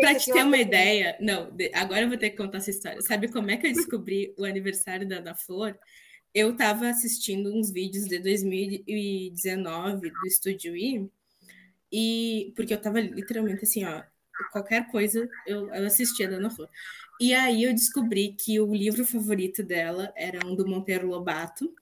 Para 0.00 0.14
te 0.14 0.32
ter 0.32 0.44
uma 0.44 0.56
ideia, 0.56 1.16
não, 1.20 1.52
agora 1.74 2.02
eu 2.02 2.08
vou 2.08 2.16
ter 2.16 2.30
que 2.30 2.36
contar 2.36 2.58
essa 2.58 2.70
história. 2.70 3.02
Sabe 3.02 3.28
como 3.28 3.50
é 3.50 3.56
que 3.56 3.66
eu 3.66 3.72
descobri 3.72 4.34
o 4.38 4.44
aniversário 4.44 5.06
da 5.08 5.16
Ana 5.16 5.34
Flor? 5.34 5.76
Eu 6.36 6.50
estava 6.50 6.90
assistindo 6.90 7.50
uns 7.50 7.70
vídeos 7.70 8.04
de 8.06 8.18
2019 8.18 10.10
do 10.10 10.26
Estúdio 10.26 10.76
I, 10.76 11.10
e 11.90 12.52
porque 12.54 12.74
eu 12.74 12.76
estava 12.76 13.00
literalmente 13.00 13.64
assim, 13.64 13.86
ó, 13.86 14.02
qualquer 14.52 14.86
coisa 14.90 15.26
eu, 15.46 15.72
eu 15.72 15.86
assistia 15.86 16.28
da 16.28 16.36
Ana 16.36 16.50
Flor. 16.50 16.68
E 17.18 17.32
aí 17.32 17.64
eu 17.64 17.72
descobri 17.72 18.34
que 18.38 18.60
o 18.60 18.74
livro 18.74 19.06
favorito 19.06 19.62
dela 19.62 20.12
era 20.14 20.46
um 20.46 20.54
do 20.54 20.68
Monteiro 20.68 21.08
Lobato, 21.08 21.72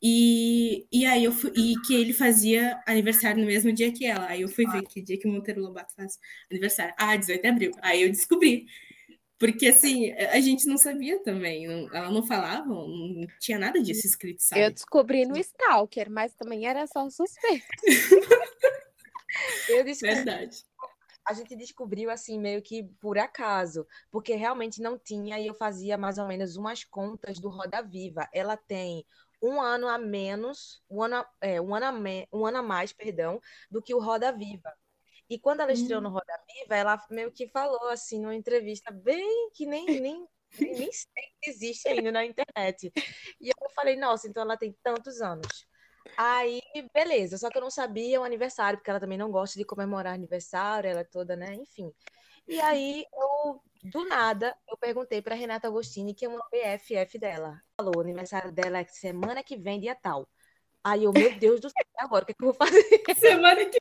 e, 0.00 0.86
e 0.92 1.04
aí 1.04 1.24
eu 1.24 1.32
fui, 1.32 1.50
e 1.56 1.74
que 1.84 1.92
ele 1.92 2.12
fazia 2.12 2.80
aniversário 2.86 3.40
no 3.40 3.48
mesmo 3.48 3.72
dia 3.72 3.92
que 3.92 4.06
ela. 4.06 4.28
Aí 4.28 4.42
eu 4.42 4.48
fui 4.48 4.64
ver 4.70 4.82
que 4.82 5.02
dia 5.02 5.18
que 5.18 5.26
o 5.26 5.32
Monteiro 5.32 5.60
Lobato 5.60 5.92
faz 5.96 6.20
aniversário. 6.48 6.94
Ah, 6.96 7.16
18 7.16 7.42
de 7.42 7.48
abril. 7.48 7.72
Aí 7.82 8.02
eu 8.02 8.10
descobri. 8.10 8.66
Porque 9.38 9.68
assim, 9.68 10.12
a 10.12 10.40
gente 10.40 10.66
não 10.66 10.76
sabia 10.76 11.22
também, 11.22 11.66
não, 11.66 11.94
ela 11.94 12.10
não 12.10 12.26
falava, 12.26 12.66
não 12.66 13.26
tinha 13.38 13.58
nada 13.58 13.80
disso 13.80 14.06
escrito, 14.06 14.40
sabe? 14.42 14.62
Eu 14.62 14.72
descobri 14.72 15.24
no 15.24 15.38
Stalker, 15.38 16.10
mas 16.10 16.34
também 16.34 16.66
era 16.66 16.86
só 16.86 17.08
suspeito. 17.08 17.64
Eu 19.68 19.84
descobri, 19.84 20.14
Verdade. 20.14 20.64
a 21.26 21.32
gente 21.34 21.54
descobriu 21.54 22.10
assim 22.10 22.38
meio 22.40 22.62
que 22.62 22.84
por 23.00 23.18
acaso, 23.18 23.86
porque 24.10 24.34
realmente 24.34 24.80
não 24.80 24.98
tinha 24.98 25.38
e 25.38 25.46
eu 25.46 25.54
fazia 25.54 25.98
mais 25.98 26.18
ou 26.18 26.26
menos 26.26 26.56
umas 26.56 26.84
contas 26.84 27.38
do 27.38 27.48
Roda 27.48 27.82
Viva. 27.82 28.28
Ela 28.32 28.56
tem 28.56 29.04
um 29.42 29.60
ano 29.60 29.86
a 29.86 29.98
menos, 29.98 30.82
um 30.90 31.02
ano, 31.02 31.16
a- 31.16 31.30
é, 31.40 31.60
um 31.60 31.74
ano 31.74 31.86
a, 31.86 31.92
me- 31.92 32.26
um 32.32 32.46
ano 32.46 32.58
a 32.58 32.62
mais, 32.62 32.92
perdão, 32.92 33.40
do 33.70 33.82
que 33.82 33.94
o 33.94 34.00
Roda 34.00 34.32
Viva. 34.32 34.72
E 35.28 35.38
quando 35.38 35.60
ela 35.60 35.72
estreou 35.72 36.00
no 36.00 36.08
Roda 36.08 36.38
Viva, 36.46 36.76
ela 36.76 37.06
meio 37.10 37.30
que 37.30 37.48
falou 37.48 37.88
assim 37.88 38.20
numa 38.20 38.34
entrevista 38.34 38.90
bem 38.90 39.50
que 39.54 39.66
nem 39.66 39.84
nem 40.00 40.26
nem 40.58 40.72
nem 40.74 40.92
sei 40.92 41.22
que 41.40 41.50
existe 41.50 41.88
ainda 41.88 42.10
na 42.10 42.24
internet. 42.24 42.90
E 43.40 43.48
eu 43.48 43.70
falei, 43.74 43.96
nossa, 43.96 44.26
então 44.28 44.42
ela 44.42 44.56
tem 44.56 44.74
tantos 44.82 45.20
anos. 45.20 45.66
Aí, 46.16 46.60
beleza, 46.92 47.36
só 47.36 47.50
que 47.50 47.58
eu 47.58 47.62
não 47.62 47.70
sabia 47.70 48.20
o 48.20 48.24
aniversário, 48.24 48.78
porque 48.78 48.90
ela 48.90 49.00
também 49.00 49.18
não 49.18 49.30
gosta 49.30 49.58
de 49.58 49.64
comemorar 49.64 50.14
aniversário, 50.14 50.88
ela 50.90 51.00
é 51.00 51.04
toda, 51.04 51.36
né? 51.36 51.54
Enfim. 51.54 51.92
E 52.46 52.60
aí, 52.60 53.04
eu, 53.12 53.62
do 53.84 54.04
nada, 54.06 54.56
eu 54.66 54.76
perguntei 54.78 55.20
para 55.20 55.34
Renata 55.34 55.68
Agostini, 55.68 56.14
que 56.14 56.24
é 56.24 56.28
uma 56.28 56.44
BFF 56.50 57.18
dela. 57.18 57.60
Falou, 57.76 57.98
o 57.98 58.00
aniversário 58.00 58.50
dela 58.50 58.78
é 58.78 58.84
semana 58.86 59.42
que 59.42 59.56
vem, 59.56 59.78
dia 59.80 59.94
tal. 59.94 60.26
Aí 60.82 61.04
eu, 61.04 61.12
meu 61.12 61.38
Deus 61.38 61.60
do 61.60 61.68
céu, 61.68 61.84
agora 61.98 62.22
o 62.22 62.26
que, 62.26 62.32
é 62.32 62.34
que 62.34 62.42
eu 62.42 62.52
vou 62.52 62.54
fazer? 62.54 62.82
Semana 63.18 63.64
que 63.64 63.78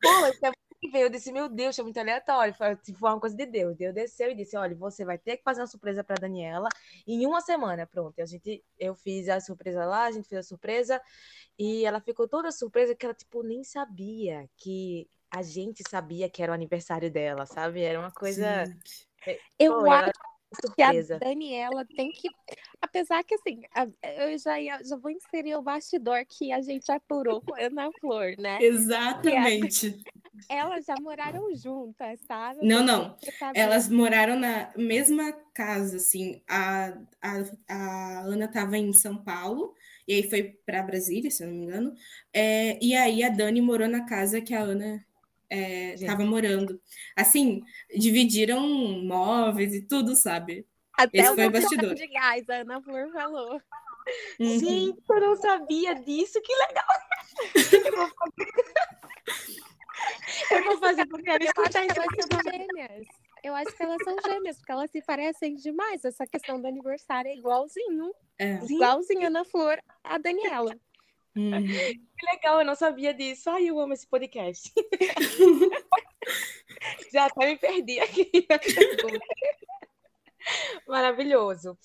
Pô, 0.00 0.32
semana 0.34 0.56
que 0.80 0.90
vem, 0.90 1.02
eu 1.02 1.08
disse, 1.08 1.32
meu 1.32 1.48
Deus, 1.48 1.78
é 1.78 1.82
muito 1.82 1.98
aleatório. 1.98 2.54
Foi, 2.54 2.76
tipo, 2.76 2.98
foi 2.98 3.10
uma 3.10 3.20
coisa 3.20 3.36
de 3.36 3.46
Deus. 3.46 3.76
Deus 3.76 3.94
desceu 3.94 4.30
e 4.30 4.34
disse, 4.34 4.56
olha, 4.56 4.74
você 4.74 5.04
vai 5.04 5.18
ter 5.18 5.36
que 5.36 5.42
fazer 5.42 5.60
uma 5.60 5.66
surpresa 5.66 6.04
para 6.04 6.16
Daniela 6.20 6.68
em 7.06 7.26
uma 7.26 7.40
semana. 7.40 7.86
Pronto, 7.86 8.20
a 8.20 8.26
gente, 8.26 8.62
eu 8.78 8.94
fiz 8.94 9.28
a 9.28 9.40
surpresa 9.40 9.84
lá, 9.84 10.04
a 10.04 10.12
gente 10.12 10.28
fez 10.28 10.44
a 10.44 10.48
surpresa 10.48 11.00
e 11.58 11.84
ela 11.84 12.00
ficou 12.00 12.28
toda 12.28 12.52
surpresa 12.52 12.94
que 12.94 13.04
ela, 13.04 13.14
tipo, 13.14 13.42
nem 13.42 13.64
sabia 13.64 14.48
que 14.56 15.08
a 15.30 15.42
gente 15.42 15.82
sabia 15.88 16.30
que 16.30 16.42
era 16.42 16.52
o 16.52 16.54
aniversário 16.54 17.10
dela, 17.10 17.46
sabe? 17.46 17.82
Era 17.82 17.98
uma 17.98 18.12
coisa... 18.12 18.66
Gente, 18.66 19.08
Eu 19.58 19.80
Pô, 19.80 19.86
ela 19.86 20.12
era 20.58 20.74
que 20.74 20.82
a 20.82 20.86
surpresa. 20.86 21.18
Daniela 21.18 21.84
tem 21.84 22.10
que. 22.10 22.28
Apesar 22.80 23.22
que, 23.24 23.34
assim, 23.34 23.62
eu 24.18 24.38
já, 24.38 24.60
ia- 24.60 24.82
já 24.84 24.96
vou 24.96 25.10
inserir 25.10 25.56
o 25.56 25.62
bastidor 25.62 26.24
que 26.26 26.52
a 26.52 26.60
gente 26.60 26.90
apurou 26.92 27.40
com 27.40 27.54
a 27.54 27.60
Ana 27.62 27.90
Flor, 28.00 28.34
né? 28.38 28.58
Exatamente. 28.62 30.02
Elas 30.48 30.84
já 30.84 30.94
moraram 31.00 31.54
juntas, 31.54 32.20
sabe? 32.26 32.66
Não, 32.66 32.82
não. 32.84 33.16
Sabe- 33.38 33.58
Elas 33.58 33.88
moraram 33.88 34.38
na 34.38 34.72
mesma 34.76 35.32
casa, 35.54 35.96
assim. 35.96 36.42
A, 36.48 36.88
a, 37.22 37.32
a 37.68 38.20
Ana 38.20 38.44
estava 38.44 38.76
em 38.76 38.92
São 38.92 39.16
Paulo, 39.16 39.74
e 40.06 40.14
aí 40.14 40.28
foi 40.28 40.42
para 40.66 40.82
Brasília, 40.82 41.30
se 41.30 41.42
eu 41.42 41.48
não 41.48 41.54
me 41.54 41.64
engano. 41.64 41.94
É, 42.32 42.78
e 42.84 42.94
aí 42.94 43.22
a 43.22 43.30
Dani 43.30 43.60
morou 43.62 43.88
na 43.88 44.04
casa 44.04 44.40
que 44.40 44.52
a 44.54 44.60
Ana 44.60 45.04
estava 45.50 46.24
morando. 46.24 46.80
Assim, 47.16 47.62
dividiram 47.96 48.60
móveis 49.04 49.74
e 49.74 49.82
tudo, 49.82 50.14
sabe? 50.14 50.66
Até 50.96 51.18
esse 51.18 51.30
o 51.30 51.34
foi 51.34 51.46
o 51.46 51.50
bastidor. 51.50 51.94
de 51.94 52.06
gás, 52.06 52.48
a 52.48 52.54
Ana 52.56 52.80
Flor 52.82 53.10
falou. 53.12 53.60
Uhum. 54.38 54.58
Gente, 54.58 55.02
eu 55.08 55.20
não 55.20 55.36
sabia 55.36 55.94
disso, 55.94 56.40
que 56.42 56.52
legal! 56.54 56.84
Eu 57.84 57.92
vou 57.96 58.08
fazer, 58.08 58.60
eu 60.50 60.64
vou 60.64 60.78
fazer 60.78 61.06
porque 61.06 61.30
eu 61.30 61.36
escutar 61.38 61.80
que 61.86 61.92
isso 61.92 62.00
elas 62.00 62.26
são 62.30 62.52
gêmeas. 62.52 63.06
Eu 63.42 63.54
acho 63.54 63.76
que 63.76 63.82
elas 63.82 64.02
são 64.02 64.16
gêmeas, 64.24 64.56
porque 64.56 64.72
elas 64.72 64.90
se 64.90 65.02
parecem 65.02 65.54
demais. 65.54 66.04
Essa 66.04 66.26
questão 66.26 66.60
do 66.60 66.66
aniversário 66.66 67.30
é 67.30 67.36
igualzinho. 67.36 68.12
É. 68.38 68.54
Igualzinho 68.64 69.24
a 69.24 69.26
Ana 69.26 69.44
Flor, 69.44 69.78
a 70.02 70.18
Daniela. 70.18 70.78
Uhum. 71.36 71.66
Que 71.66 72.26
legal, 72.32 72.60
eu 72.60 72.66
não 72.66 72.74
sabia 72.74 73.12
disso. 73.12 73.50
Ai, 73.50 73.66
eu 73.66 73.78
amo 73.80 73.92
esse 73.92 74.06
podcast. 74.06 74.72
Já 77.12 77.26
até 77.26 77.46
me 77.46 77.58
perdi 77.58 77.98
aqui. 78.00 78.30
Maravilhoso. 80.86 81.76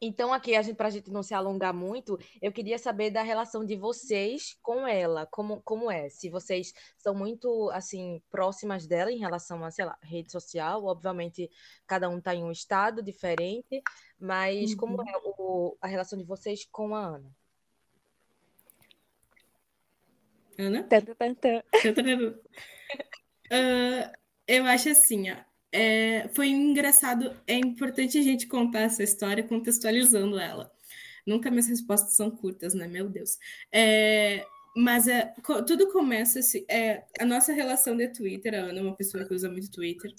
Então, 0.00 0.32
aqui, 0.32 0.54
a 0.54 0.62
gente, 0.62 0.76
para 0.76 0.86
a 0.86 0.90
gente 0.90 1.10
não 1.10 1.24
se 1.24 1.34
alongar 1.34 1.74
muito, 1.74 2.16
eu 2.40 2.52
queria 2.52 2.78
saber 2.78 3.10
da 3.10 3.20
relação 3.22 3.64
de 3.64 3.74
vocês 3.74 4.56
com 4.62 4.86
ela, 4.86 5.26
como, 5.26 5.60
como 5.62 5.90
é? 5.90 6.08
Se 6.08 6.30
vocês 6.30 6.72
são 6.96 7.16
muito, 7.16 7.68
assim, 7.70 8.22
próximas 8.30 8.86
dela 8.86 9.10
em 9.10 9.18
relação 9.18 9.64
a, 9.64 9.72
sei 9.72 9.86
lá, 9.86 9.98
rede 10.00 10.30
social, 10.30 10.84
obviamente 10.84 11.50
cada 11.84 12.08
um 12.08 12.18
está 12.18 12.32
em 12.32 12.44
um 12.44 12.52
estado 12.52 13.02
diferente, 13.02 13.82
mas 14.20 14.72
como 14.76 15.02
é 15.02 15.12
o, 15.24 15.76
a 15.80 15.88
relação 15.88 16.16
de 16.16 16.24
vocês 16.24 16.64
com 16.70 16.94
a 16.94 17.00
Ana? 17.00 17.37
Ana? 20.58 20.82
Ah, 23.50 24.12
eu 24.46 24.66
acho 24.66 24.90
assim, 24.90 25.30
ó, 25.30 25.36
é, 25.72 26.28
foi 26.34 26.48
engraçado, 26.48 27.34
é 27.46 27.54
importante 27.54 28.18
a 28.18 28.22
gente 28.22 28.46
contar 28.46 28.80
essa 28.80 29.02
história 29.02 29.42
contextualizando 29.42 30.38
ela. 30.38 30.70
Nunca 31.26 31.50
minhas 31.50 31.66
respostas 31.66 32.14
são 32.14 32.30
curtas, 32.30 32.74
né? 32.74 32.86
Meu 32.86 33.08
Deus. 33.08 33.38
É, 33.72 34.44
mas 34.76 35.08
é, 35.08 35.34
tudo 35.66 35.90
começa 35.90 36.40
assim, 36.40 36.64
é, 36.68 37.04
a 37.18 37.24
nossa 37.24 37.52
relação 37.52 37.96
de 37.96 38.08
Twitter, 38.08 38.54
a 38.54 38.66
Ana 38.66 38.80
é 38.80 38.82
uma 38.82 38.96
pessoa 38.96 39.24
que 39.24 39.34
usa 39.34 39.50
muito 39.50 39.70
Twitter, 39.70 40.14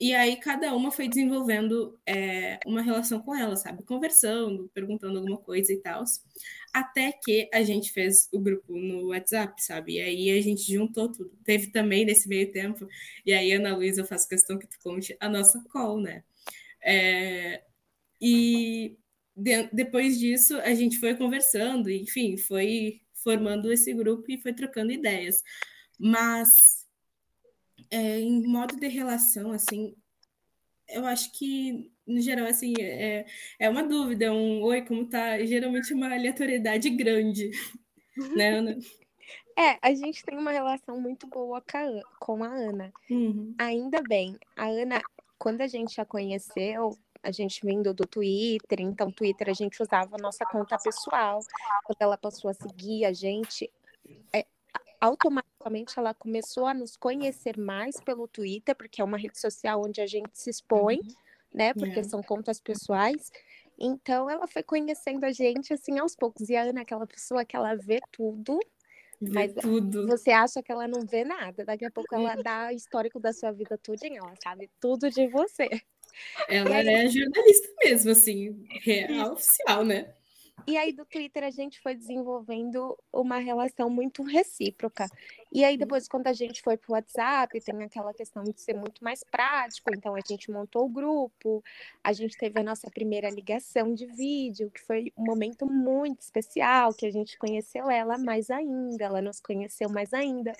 e 0.00 0.14
aí 0.14 0.36
cada 0.36 0.74
uma 0.74 0.90
foi 0.92 1.08
desenvolvendo 1.08 1.98
é, 2.06 2.60
uma 2.66 2.82
relação 2.82 3.20
com 3.20 3.34
ela, 3.34 3.56
sabe? 3.56 3.82
Conversando, 3.84 4.70
perguntando 4.74 5.18
alguma 5.18 5.38
coisa 5.38 5.72
e 5.72 5.78
tal. 5.78 6.04
Até 6.72 7.12
que 7.12 7.48
a 7.52 7.62
gente 7.62 7.92
fez 7.92 8.28
o 8.32 8.38
grupo 8.38 8.74
no 8.76 9.08
WhatsApp, 9.08 9.62
sabe? 9.62 9.94
E 9.94 10.00
aí 10.00 10.30
a 10.38 10.42
gente 10.42 10.70
juntou 10.72 11.10
tudo. 11.10 11.30
Teve 11.44 11.68
também 11.68 12.04
nesse 12.04 12.28
meio 12.28 12.50
tempo, 12.52 12.86
e 13.26 13.32
aí, 13.32 13.52
Ana 13.52 13.74
Luísa, 13.76 14.02
eu 14.02 14.06
faço 14.06 14.28
questão 14.28 14.58
que 14.58 14.66
tu 14.68 14.78
conte 14.82 15.16
a 15.20 15.28
nossa 15.28 15.62
call, 15.72 16.00
né? 16.00 16.22
É, 16.82 17.62
e 18.20 18.96
de- 19.36 19.68
depois 19.72 20.18
disso, 20.18 20.56
a 20.60 20.74
gente 20.74 20.98
foi 20.98 21.16
conversando, 21.16 21.90
enfim, 21.90 22.36
foi 22.36 23.00
formando 23.14 23.72
esse 23.72 23.92
grupo 23.94 24.30
e 24.30 24.38
foi 24.40 24.52
trocando 24.52 24.92
ideias. 24.92 25.42
Mas, 25.98 26.77
é, 27.90 28.18
em 28.20 28.46
modo 28.46 28.76
de 28.76 28.88
relação, 28.88 29.52
assim, 29.52 29.94
eu 30.88 31.04
acho 31.06 31.32
que, 31.32 31.90
no 32.06 32.20
geral, 32.20 32.46
assim, 32.46 32.74
é, 32.80 33.26
é 33.58 33.68
uma 33.68 33.82
dúvida, 33.82 34.26
é 34.26 34.30
um 34.30 34.62
oi, 34.62 34.82
como 34.82 35.06
tá? 35.06 35.38
Geralmente 35.44 35.92
uma 35.92 36.12
aleatoriedade 36.12 36.88
grande, 36.90 37.50
né, 38.36 38.50
Ana? 38.50 38.78
É, 39.60 39.76
a 39.82 39.92
gente 39.92 40.24
tem 40.24 40.38
uma 40.38 40.52
relação 40.52 41.00
muito 41.00 41.26
boa 41.26 41.60
com 41.60 41.76
a 41.76 41.80
An- 41.82 42.02
com 42.20 42.44
a 42.44 42.46
Ana. 42.46 42.92
Uhum. 43.10 43.52
Ainda 43.58 44.00
bem, 44.08 44.38
a 44.56 44.68
Ana, 44.68 45.02
quando 45.36 45.62
a 45.62 45.66
gente 45.66 46.00
a 46.00 46.04
conheceu, 46.04 46.96
a 47.24 47.32
gente 47.32 47.66
vindo 47.66 47.92
do 47.92 48.06
Twitter, 48.06 48.80
então 48.80 49.10
Twitter 49.10 49.50
a 49.50 49.52
gente 49.52 49.82
usava 49.82 50.14
a 50.14 50.22
nossa 50.22 50.46
conta 50.46 50.78
pessoal. 50.78 51.40
Quando 51.84 52.00
ela 52.00 52.16
passou 52.16 52.48
a 52.48 52.54
seguir 52.54 53.04
a 53.04 53.12
gente, 53.12 53.68
é, 54.32 54.46
automaticamente 55.00 55.98
ela 55.98 56.14
começou 56.14 56.66
a 56.66 56.74
nos 56.74 56.96
conhecer 56.96 57.58
mais 57.58 57.96
pelo 58.00 58.26
Twitter, 58.28 58.74
porque 58.76 59.00
é 59.00 59.04
uma 59.04 59.18
rede 59.18 59.38
social 59.38 59.82
onde 59.84 60.00
a 60.00 60.06
gente 60.06 60.30
se 60.38 60.50
expõe, 60.50 61.00
né? 61.52 61.72
Porque 61.74 62.00
É. 62.00 62.04
são 62.04 62.22
contas 62.22 62.60
pessoais. 62.60 63.30
Então 63.78 64.28
ela 64.28 64.46
foi 64.48 64.62
conhecendo 64.62 65.24
a 65.24 65.30
gente 65.32 65.72
assim 65.72 65.98
aos 65.98 66.16
poucos. 66.16 66.48
E 66.48 66.56
a 66.56 66.62
Ana 66.62 66.80
é 66.80 66.82
aquela 66.82 67.06
pessoa 67.06 67.44
que 67.44 67.54
ela 67.56 67.74
vê 67.76 68.00
tudo, 68.12 68.58
Vê 69.20 69.32
Mas 69.32 69.54
tudo. 69.54 70.06
você 70.06 70.30
acha 70.30 70.62
que 70.62 70.70
ela 70.70 70.86
não 70.86 71.00
vê 71.04 71.24
nada. 71.24 71.64
Daqui 71.64 71.84
a 71.84 71.90
pouco 71.90 72.14
ela 72.14 72.36
dá 72.40 72.68
o 72.68 72.70
histórico 72.70 73.18
da 73.18 73.32
sua 73.32 73.50
vida 73.50 73.76
tudinho, 73.76 74.18
ela 74.18 74.32
sabe 74.40 74.70
tudo 74.80 75.10
de 75.10 75.26
você. 75.26 75.68
Ela 76.48 76.76
aí- 76.76 76.86
é 76.88 77.08
jornalista 77.08 77.68
mesmo, 77.84 78.10
assim, 78.12 78.64
real, 78.82 79.32
oficial, 79.32 79.84
né? 79.84 80.14
E 80.66 80.76
aí 80.76 80.92
do 80.92 81.04
Twitter 81.04 81.44
a 81.44 81.50
gente 81.50 81.80
foi 81.80 81.94
desenvolvendo 81.94 82.98
uma 83.12 83.38
relação 83.38 83.88
muito 83.88 84.22
recíproca. 84.22 85.06
E 85.52 85.64
aí 85.64 85.76
depois 85.76 86.08
quando 86.08 86.26
a 86.26 86.32
gente 86.32 86.60
foi 86.62 86.76
pro 86.76 86.92
WhatsApp, 86.92 87.60
tem 87.60 87.82
aquela 87.82 88.12
questão 88.12 88.42
de 88.42 88.60
ser 88.60 88.74
muito 88.74 89.02
mais 89.02 89.24
prático, 89.24 89.90
então 89.94 90.14
a 90.14 90.20
gente 90.20 90.50
montou 90.50 90.84
o 90.84 90.88
grupo, 90.88 91.62
a 92.02 92.12
gente 92.12 92.36
teve 92.36 92.60
a 92.60 92.62
nossa 92.62 92.90
primeira 92.90 93.30
ligação 93.30 93.94
de 93.94 94.06
vídeo, 94.06 94.70
que 94.70 94.80
foi 94.80 95.12
um 95.16 95.24
momento 95.24 95.66
muito 95.66 96.20
especial, 96.20 96.92
que 96.92 97.06
a 97.06 97.10
gente 97.10 97.38
conheceu 97.38 97.90
ela 97.90 98.18
mais 98.18 98.50
ainda, 98.50 99.04
ela 99.04 99.22
nos 99.22 99.40
conheceu 99.40 99.88
mais 99.88 100.12
ainda. 100.12 100.52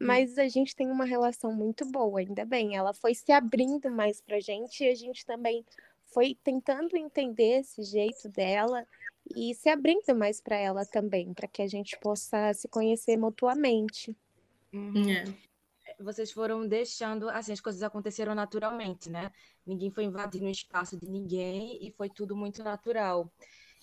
Mas 0.00 0.38
a 0.38 0.48
gente 0.48 0.74
tem 0.74 0.90
uma 0.90 1.04
relação 1.04 1.52
muito 1.52 1.84
boa, 1.84 2.20
ainda 2.20 2.44
bem. 2.44 2.76
Ela 2.76 2.94
foi 2.94 3.14
se 3.14 3.32
abrindo 3.32 3.90
mais 3.90 4.20
pra 4.20 4.40
gente 4.40 4.84
e 4.84 4.88
a 4.88 4.94
gente 4.94 5.26
também 5.26 5.64
foi 6.12 6.36
tentando 6.42 6.96
entender 6.96 7.60
esse 7.60 7.82
jeito 7.82 8.28
dela 8.28 8.86
e 9.36 9.54
se 9.54 9.68
abrindo 9.68 10.14
mais 10.14 10.40
para 10.40 10.56
ela 10.56 10.84
também, 10.84 11.32
para 11.32 11.48
que 11.48 11.62
a 11.62 11.66
gente 11.66 11.98
possa 12.00 12.52
se 12.54 12.68
conhecer 12.68 13.16
mutuamente. 13.16 14.16
É. 14.72 15.24
vocês 16.02 16.30
foram 16.30 16.66
deixando, 16.66 17.28
assim, 17.28 17.52
as 17.52 17.60
coisas 17.60 17.82
aconteceram 17.82 18.34
naturalmente, 18.34 19.10
né? 19.10 19.32
Ninguém 19.66 19.90
foi 19.90 20.04
invadindo 20.04 20.46
o 20.46 20.50
espaço 20.50 20.96
de 20.96 21.08
ninguém 21.08 21.78
e 21.84 21.90
foi 21.90 22.08
tudo 22.08 22.36
muito 22.36 22.62
natural. 22.62 23.30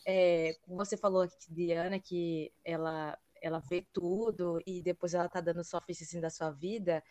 É, 0.06 0.56
você 0.68 0.96
falou 0.96 1.22
aqui 1.22 1.54
de 1.54 1.74
Ana 1.74 2.00
que 2.00 2.52
ela 2.64 3.18
ela 3.42 3.60
vê 3.60 3.86
tudo 3.94 4.60
e 4.66 4.82
depois 4.82 5.14
ela 5.14 5.30
tá 5.30 5.40
dando 5.40 5.64
só 5.64 5.80
ficha 5.82 6.04
assim 6.04 6.20
da 6.20 6.30
sua 6.30 6.50
vida. 6.50 7.04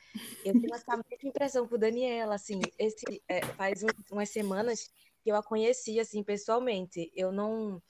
Eu 0.44 0.60
tenho 0.60 0.74
essa 0.74 0.96
mesma 0.96 1.28
impressão 1.28 1.68
com 1.68 1.78
Daniela, 1.78 2.34
assim, 2.34 2.60
esse 2.78 3.22
é, 3.28 3.44
faz 3.44 3.82
um, 3.82 3.88
umas 4.10 4.30
semanas 4.30 4.90
que 5.22 5.30
eu 5.30 5.36
a 5.36 5.42
conheci 5.42 6.00
assim 6.00 6.22
pessoalmente. 6.22 7.10
Eu 7.14 7.32
não 7.32 7.82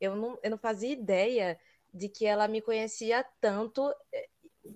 eu 0.00 0.16
não 0.16 0.38
eu 0.42 0.50
não 0.50 0.58
fazia 0.58 0.90
ideia 0.90 1.58
de 1.92 2.08
que 2.08 2.24
ela 2.24 2.48
me 2.48 2.60
conhecia 2.60 3.24
tanto 3.40 3.92
é, 4.12 4.28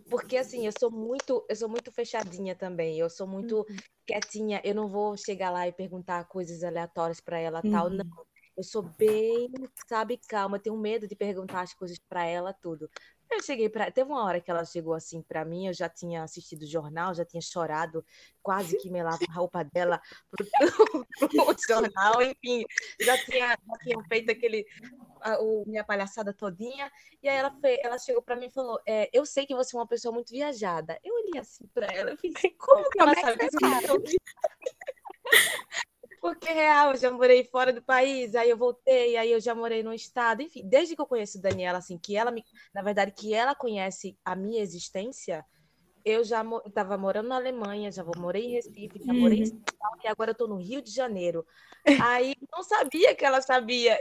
porque 0.08 0.36
assim, 0.36 0.66
eu 0.66 0.72
sou 0.78 0.90
muito, 0.90 1.44
eu 1.48 1.56
sou 1.56 1.68
muito 1.68 1.92
fechadinha 1.92 2.54
também. 2.54 2.98
Eu 2.98 3.10
sou 3.10 3.26
muito 3.26 3.58
uhum. 3.58 3.76
quietinha. 4.06 4.60
Eu 4.64 4.74
não 4.74 4.88
vou 4.88 5.16
chegar 5.16 5.50
lá 5.50 5.68
e 5.68 5.72
perguntar 5.72 6.24
coisas 6.24 6.62
aleatórias 6.64 7.20
para 7.20 7.38
ela, 7.38 7.60
uhum. 7.64 7.70
tal, 7.70 7.90
não. 7.90 8.26
Eu 8.56 8.62
sou 8.62 8.82
bem, 8.82 9.50
sabe, 9.88 10.18
calma. 10.28 10.56
Eu 10.56 10.62
tenho 10.62 10.76
medo 10.76 11.08
de 11.08 11.16
perguntar 11.16 11.62
as 11.62 11.74
coisas 11.74 11.98
para 12.08 12.24
ela, 12.24 12.52
tudo. 12.52 12.88
Eu 13.34 13.42
cheguei 13.42 13.68
para. 13.68 13.90
Teve 13.90 14.10
uma 14.10 14.22
hora 14.22 14.40
que 14.40 14.50
ela 14.50 14.64
chegou 14.64 14.94
assim 14.94 15.20
para 15.20 15.44
mim, 15.44 15.66
eu 15.66 15.74
já 15.74 15.88
tinha 15.88 16.22
assistido 16.22 16.62
o 16.62 16.66
jornal, 16.66 17.14
já 17.14 17.24
tinha 17.24 17.40
chorado, 17.40 18.04
quase 18.40 18.76
que 18.78 18.88
me 18.88 19.02
lava 19.02 19.18
a 19.28 19.32
roupa 19.32 19.64
dela 19.64 20.00
pro, 20.30 20.46
pro 21.18 21.56
jornal, 21.68 22.22
enfim, 22.22 22.64
já 23.00 23.18
tinha, 23.24 23.48
já 23.48 23.78
tinha 23.82 24.04
feito 24.08 24.30
aquele. 24.30 24.64
A, 25.20 25.40
o, 25.40 25.64
minha 25.66 25.82
palhaçada 25.82 26.32
todinha. 26.32 26.90
E 27.22 27.28
aí 27.28 27.36
ela, 27.36 27.50
fez, 27.60 27.78
ela 27.82 27.98
chegou 27.98 28.22
para 28.22 28.36
mim 28.36 28.46
e 28.46 28.52
falou: 28.52 28.80
é, 28.86 29.10
Eu 29.12 29.26
sei 29.26 29.46
que 29.46 29.54
você 29.54 29.76
é 29.76 29.80
uma 29.80 29.86
pessoa 29.86 30.14
muito 30.14 30.30
viajada. 30.30 30.98
Eu 31.02 31.14
olhei 31.14 31.40
assim 31.40 31.66
para 31.74 31.86
ela, 31.86 32.16
fiz, 32.16 32.32
como 32.58 32.88
que 32.88 33.00
ela 33.00 33.12
é 33.12 33.20
sabe 33.20 33.48
que 33.48 33.90
eu 33.90 34.02
porque 36.24 36.50
real, 36.50 36.92
eu 36.92 36.96
já 36.96 37.10
morei 37.10 37.44
fora 37.44 37.70
do 37.70 37.82
país, 37.82 38.34
aí 38.34 38.48
eu 38.48 38.56
voltei, 38.56 39.14
aí 39.14 39.30
eu 39.30 39.38
já 39.38 39.54
morei 39.54 39.82
no 39.82 39.92
estado, 39.92 40.40
enfim, 40.40 40.66
desde 40.66 40.96
que 40.96 41.02
eu 41.02 41.06
conheço 41.06 41.38
Daniela, 41.38 41.76
assim, 41.76 41.98
que 41.98 42.16
ela 42.16 42.30
me, 42.30 42.42
na 42.72 42.80
verdade, 42.80 43.12
que 43.12 43.34
ela 43.34 43.54
conhece 43.54 44.16
a 44.24 44.34
minha 44.34 44.62
existência, 44.62 45.44
eu 46.02 46.24
já 46.24 46.42
estava 46.64 46.96
morando 46.96 47.28
na 47.28 47.36
Alemanha, 47.36 47.92
já 47.92 48.02
morei 48.16 48.46
em 48.46 48.52
Recife, 48.52 49.04
já 49.04 49.12
morei 49.12 49.40
em 49.40 49.44
São 49.44 49.60
Paulo, 49.78 50.00
e 50.02 50.08
agora 50.08 50.30
eu 50.30 50.32
estou 50.32 50.48
no 50.48 50.56
Rio 50.56 50.80
de 50.80 50.90
Janeiro. 50.90 51.46
Aí 52.02 52.34
não 52.50 52.62
sabia 52.62 53.14
que 53.14 53.22
ela 53.22 53.42
sabia. 53.42 54.00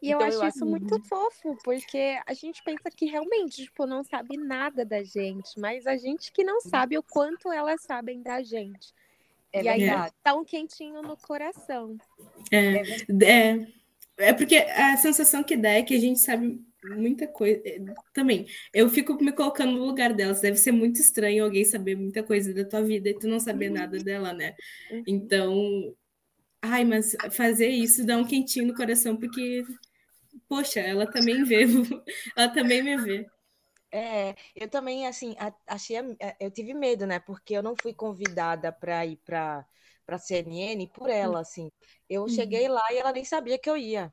E 0.00 0.08
então, 0.08 0.22
eu 0.22 0.26
acho 0.28 0.42
eu 0.42 0.48
isso 0.48 0.64
acho... 0.64 0.66
muito 0.66 0.98
fofo, 1.04 1.58
porque 1.62 2.18
a 2.26 2.32
gente 2.32 2.62
pensa 2.64 2.90
que 2.90 3.04
realmente, 3.04 3.64
tipo, 3.64 3.84
não 3.84 4.02
sabe 4.02 4.38
nada 4.38 4.82
da 4.82 5.04
gente, 5.04 5.60
mas 5.60 5.86
a 5.86 5.98
gente 5.98 6.32
que 6.32 6.42
não 6.42 6.58
sabe 6.62 6.96
o 6.96 7.02
quanto 7.02 7.52
elas 7.52 7.82
sabem 7.82 8.22
da 8.22 8.42
gente. 8.42 8.94
É 9.52 9.62
e 9.62 9.68
aí 9.68 9.84
é. 9.84 10.10
tá 10.22 10.34
um 10.34 10.44
quentinho 10.44 11.02
no 11.02 11.16
coração. 11.16 11.96
É, 12.52 12.82
é, 13.24 13.66
é 14.18 14.32
porque 14.32 14.56
a 14.56 14.96
sensação 14.96 15.42
que 15.42 15.56
dá 15.56 15.70
é 15.70 15.82
que 15.82 15.94
a 15.94 16.00
gente 16.00 16.20
sabe 16.20 16.60
muita 16.84 17.26
coisa. 17.26 17.60
É, 17.64 17.78
também, 18.12 18.46
eu 18.72 18.88
fico 18.88 19.14
me 19.22 19.32
colocando 19.32 19.72
no 19.72 19.84
lugar 19.84 20.12
delas. 20.12 20.40
Deve 20.40 20.56
ser 20.56 20.72
muito 20.72 21.00
estranho 21.00 21.44
alguém 21.44 21.64
saber 21.64 21.96
muita 21.96 22.22
coisa 22.22 22.54
da 22.54 22.64
tua 22.64 22.82
vida 22.82 23.10
e 23.10 23.18
tu 23.18 23.28
não 23.28 23.40
saber 23.40 23.68
uhum. 23.68 23.74
nada 23.74 23.98
dela, 23.98 24.32
né? 24.32 24.54
Uhum. 24.90 25.02
Então, 25.06 25.94
ai, 26.62 26.84
mas 26.84 27.16
fazer 27.30 27.68
isso 27.68 28.06
dá 28.06 28.16
um 28.16 28.24
quentinho 28.24 28.68
no 28.68 28.74
coração, 28.74 29.16
porque, 29.16 29.64
poxa, 30.48 30.80
ela 30.80 31.06
também 31.06 31.44
vê, 31.44 31.64
ela 32.36 32.48
também 32.48 32.82
me 32.82 32.96
vê. 32.96 33.26
É, 33.92 34.34
eu 34.54 34.68
também, 34.68 35.06
assim, 35.06 35.34
achei, 35.66 35.96
eu 36.38 36.50
tive 36.50 36.74
medo, 36.74 37.06
né? 37.06 37.18
Porque 37.18 37.54
eu 37.54 37.62
não 37.62 37.74
fui 37.80 37.92
convidada 37.92 38.72
para 38.72 39.04
ir 39.04 39.16
para 39.16 39.66
para 40.06 40.18
CNN 40.18 40.88
por 40.88 41.08
hum. 41.08 41.12
ela, 41.12 41.40
assim. 41.40 41.70
Eu 42.08 42.28
cheguei 42.28 42.66
lá 42.68 42.82
e 42.90 42.98
ela 42.98 43.12
nem 43.12 43.24
sabia 43.24 43.56
que 43.56 43.70
eu 43.70 43.76
ia. 43.76 44.10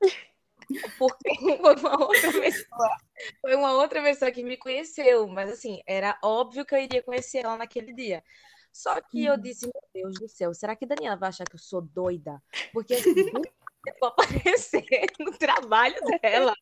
Porque 1.00 1.30
foi 1.62 1.76
uma 1.76 2.06
outra 2.06 2.32
pessoa, 2.32 2.98
foi 3.42 3.56
uma 3.56 3.74
outra 3.74 4.04
pessoa 4.04 4.32
que 4.32 4.44
me 4.44 4.58
conheceu, 4.58 5.28
mas 5.28 5.50
assim, 5.50 5.82
era 5.88 6.18
óbvio 6.24 6.66
que 6.66 6.76
eu 6.76 6.80
iria 6.80 7.02
conhecer 7.02 7.40
ela 7.40 7.58
naquele 7.58 7.94
dia. 7.94 8.24
Só 8.72 9.02
que 9.02 9.26
eu 9.26 9.34
uhum. 9.34 9.42
disse, 9.42 9.66
meu 9.66 9.82
Deus 9.92 10.20
do 10.20 10.30
céu, 10.30 10.54
será 10.54 10.76
que 10.76 10.86
Daniela 10.86 11.16
vai 11.16 11.30
achar 11.30 11.46
que 11.46 11.56
eu 11.56 11.60
sou 11.60 11.82
doida? 11.82 12.40
Porque 12.72 12.94
assim, 12.94 13.16
eu 13.88 13.94
vou 14.00 14.10
aparecer 14.10 14.86
no 15.20 15.32
trabalho 15.36 16.00
dela. 16.22 16.54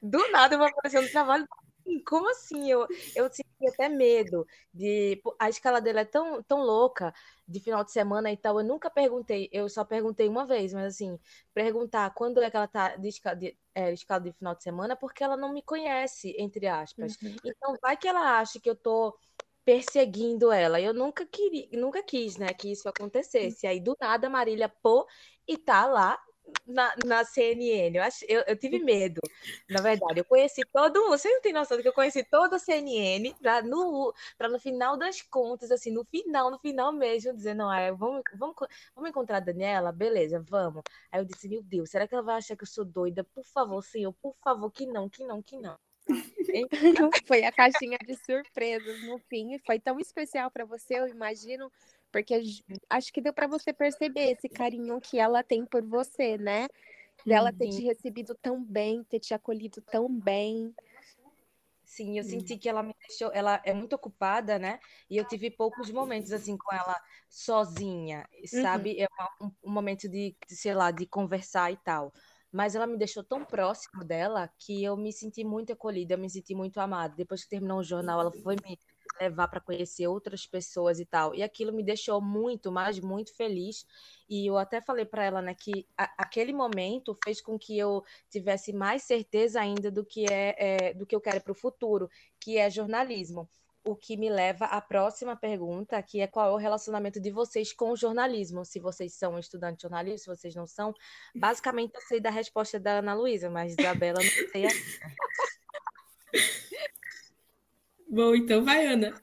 Do 0.00 0.30
nada 0.30 0.54
eu 0.54 0.58
vou 0.58 0.68
aparecer 0.68 1.02
no 1.02 1.10
trabalho 1.10 1.46
como 2.06 2.28
assim? 2.30 2.70
Eu, 2.70 2.86
eu 3.14 3.28
senti 3.32 3.68
até 3.68 3.88
medo 3.88 4.46
de. 4.72 5.20
A 5.38 5.48
escala 5.48 5.80
dele 5.80 6.00
é 6.00 6.04
tão, 6.04 6.42
tão 6.42 6.60
louca 6.62 7.12
de 7.46 7.60
final 7.60 7.84
de 7.84 7.92
semana 7.92 8.30
e 8.30 8.36
tal. 8.36 8.58
Eu 8.60 8.66
nunca 8.66 8.90
perguntei, 8.90 9.48
eu 9.52 9.68
só 9.68 9.84
perguntei 9.84 10.28
uma 10.28 10.46
vez, 10.46 10.72
mas 10.72 10.94
assim, 10.94 11.18
perguntar 11.54 12.10
quando 12.14 12.42
é 12.42 12.50
que 12.50 12.56
ela 12.56 12.68
tá 12.68 12.96
de 12.96 13.08
escala 13.08 13.36
de, 13.36 13.56
é, 13.74 13.92
escala 13.92 14.20
de 14.20 14.32
final 14.32 14.54
de 14.54 14.62
semana, 14.62 14.96
porque 14.96 15.22
ela 15.24 15.36
não 15.36 15.52
me 15.52 15.62
conhece, 15.62 16.34
entre 16.38 16.66
aspas. 16.66 17.16
Uhum. 17.22 17.36
Então, 17.44 17.74
vai 17.80 17.96
que 17.96 18.08
ela 18.08 18.38
acha 18.38 18.60
que 18.60 18.68
eu 18.68 18.76
tô 18.76 19.16
perseguindo 19.64 20.50
ela. 20.50 20.80
Eu 20.80 20.94
nunca 20.94 21.26
queria, 21.26 21.68
nunca 21.72 22.02
quis, 22.02 22.38
né, 22.38 22.54
que 22.54 22.72
isso 22.72 22.88
acontecesse. 22.88 23.66
Aí 23.66 23.80
do 23.80 23.94
nada 24.00 24.26
a 24.26 24.30
Marília 24.30 24.68
pô 24.68 25.06
e 25.46 25.58
tá 25.58 25.84
lá 25.86 26.18
na, 26.66 26.94
na 27.04 27.24
CNN. 27.24 27.96
Eu, 27.96 28.02
ach, 28.02 28.22
eu, 28.28 28.42
eu, 28.46 28.56
tive 28.56 28.78
medo, 28.84 29.20
na 29.68 29.80
verdade. 29.80 30.20
Eu 30.20 30.24
conheci 30.24 30.62
todo 30.72 31.00
mundo. 31.00 31.18
Você 31.18 31.28
não 31.28 31.40
tem 31.40 31.52
noção 31.52 31.76
de 31.76 31.82
que 31.82 31.88
eu 31.88 31.92
conheci 31.92 32.22
toda 32.24 32.56
a 32.56 32.58
CNN 32.58 33.34
para 33.40 33.62
no, 33.62 34.12
no 34.40 34.58
final 34.58 34.96
das 34.96 35.22
contas, 35.22 35.70
assim, 35.70 35.90
no 35.90 36.04
final, 36.04 36.50
no 36.50 36.58
final 36.58 36.92
mesmo, 36.92 37.34
dizer, 37.34 37.54
não, 37.54 37.72
é, 37.72 37.92
vamos, 37.92 38.22
vamos, 38.34 38.56
vamos 38.94 39.10
encontrar 39.10 39.38
a 39.38 39.40
Daniela? 39.40 39.92
Beleza, 39.92 40.44
vamos. 40.48 40.82
Aí 41.10 41.20
eu 41.20 41.24
disse, 41.24 41.48
meu 41.48 41.62
Deus, 41.62 41.90
será 41.90 42.06
que 42.06 42.14
ela 42.14 42.22
vai 42.22 42.36
achar 42.36 42.56
que 42.56 42.64
eu 42.64 42.68
sou 42.68 42.84
doida? 42.84 43.24
Por 43.24 43.44
favor, 43.44 43.82
senhor, 43.82 44.12
por 44.14 44.34
favor, 44.42 44.70
que 44.70 44.86
não, 44.86 45.08
que 45.08 45.24
não, 45.24 45.42
que 45.42 45.56
não. 45.56 45.76
foi 47.26 47.44
a 47.44 47.52
caixinha 47.52 47.98
de 47.98 48.16
surpresas 48.16 49.02
no 49.04 49.18
fim. 49.18 49.58
Foi 49.66 49.78
tão 49.78 50.00
especial 50.00 50.50
para 50.50 50.64
você, 50.64 50.98
eu 50.98 51.08
imagino, 51.08 51.70
porque 52.10 52.40
acho 52.88 53.12
que 53.12 53.20
deu 53.20 53.32
para 53.32 53.46
você 53.46 53.72
perceber 53.72 54.32
esse 54.32 54.48
carinho 54.48 55.00
que 55.00 55.18
ela 55.18 55.42
tem 55.42 55.64
por 55.64 55.82
você, 55.82 56.38
né? 56.38 56.68
Dela 57.26 57.52
ter 57.52 57.68
te 57.68 57.82
recebido 57.82 58.34
tão 58.34 58.64
bem, 58.64 59.04
ter 59.04 59.20
te 59.20 59.34
acolhido 59.34 59.82
tão 59.82 60.08
bem. 60.08 60.74
Sim, 61.88 62.18
eu 62.18 62.24
senti 62.24 62.58
que 62.58 62.68
ela 62.68 62.82
me 62.82 62.94
deixou, 63.06 63.30
ela 63.32 63.62
é 63.64 63.72
muito 63.72 63.94
ocupada, 63.94 64.58
né? 64.58 64.78
E 65.08 65.16
eu 65.16 65.24
tive 65.24 65.50
poucos 65.50 65.90
momentos 65.90 66.32
assim 66.32 66.56
com 66.56 66.74
ela 66.74 66.94
sozinha, 67.30 68.28
sabe? 68.46 68.90
Uhum. 68.90 69.02
É 69.02 69.44
um, 69.44 69.52
um, 69.64 69.72
momento 69.72 70.06
de, 70.06 70.36
sei 70.46 70.74
lá, 70.74 70.90
de 70.90 71.06
conversar 71.06 71.72
e 71.72 71.78
tal. 71.78 72.12
Mas 72.52 72.74
ela 72.74 72.86
me 72.86 72.98
deixou 72.98 73.24
tão 73.24 73.42
próximo 73.42 74.04
dela 74.04 74.50
que 74.58 74.84
eu 74.84 74.96
me 74.98 75.12
senti 75.12 75.42
muito 75.44 75.72
acolhida, 75.72 76.14
eu 76.14 76.18
me 76.18 76.28
senti 76.28 76.54
muito 76.54 76.78
amada. 76.78 77.14
Depois 77.16 77.42
que 77.42 77.50
terminou 77.50 77.78
o 77.78 77.84
jornal, 77.84 78.20
ela 78.20 78.32
foi 78.42 78.56
me 78.62 78.78
levar 79.20 79.48
para 79.48 79.60
conhecer 79.60 80.06
outras 80.06 80.46
pessoas 80.46 81.00
e 81.00 81.06
tal. 81.06 81.34
E 81.34 81.42
aquilo 81.42 81.72
me 81.72 81.82
deixou 81.82 82.20
muito, 82.20 82.70
mas 82.70 82.98
muito 83.00 83.34
feliz. 83.34 83.84
E 84.28 84.46
eu 84.48 84.58
até 84.58 84.80
falei 84.80 85.04
para 85.04 85.24
ela, 85.24 85.42
né, 85.42 85.54
que 85.54 85.86
a, 85.96 86.04
aquele 86.18 86.52
momento 86.52 87.16
fez 87.24 87.40
com 87.40 87.58
que 87.58 87.78
eu 87.78 88.04
tivesse 88.30 88.72
mais 88.72 89.02
certeza 89.02 89.60
ainda 89.60 89.90
do 89.90 90.04
que 90.04 90.26
é, 90.30 90.88
é 90.90 90.94
do 90.94 91.06
que 91.06 91.14
eu 91.14 91.20
quero 91.20 91.40
para 91.40 91.52
o 91.52 91.54
futuro, 91.54 92.10
que 92.40 92.58
é 92.58 92.68
jornalismo. 92.70 93.48
O 93.84 93.96
que 93.96 94.18
me 94.18 94.28
leva 94.28 94.66
à 94.66 94.82
próxima 94.82 95.34
pergunta, 95.34 96.02
que 96.02 96.20
é 96.20 96.26
qual 96.26 96.50
é 96.50 96.52
o 96.52 96.56
relacionamento 96.56 97.18
de 97.18 97.30
vocês 97.30 97.72
com 97.72 97.92
o 97.92 97.96
jornalismo? 97.96 98.64
Se 98.64 98.78
vocês 98.78 99.14
são 99.14 99.38
estudantes 99.38 99.78
de 99.78 99.82
jornalismo, 99.82 100.18
se 100.18 100.26
vocês 100.26 100.54
não 100.54 100.66
são. 100.66 100.92
Basicamente, 101.34 101.94
eu 101.94 102.02
sei 102.02 102.20
da 102.20 102.28
resposta 102.28 102.78
da 102.78 102.98
Ana 102.98 103.14
Luísa, 103.14 103.48
mas 103.48 103.74
Isabela 103.78 104.18
não 104.18 104.50
sei. 104.52 104.68
Bom, 108.08 108.34
então 108.34 108.64
vai, 108.64 108.86
Ana. 108.86 109.14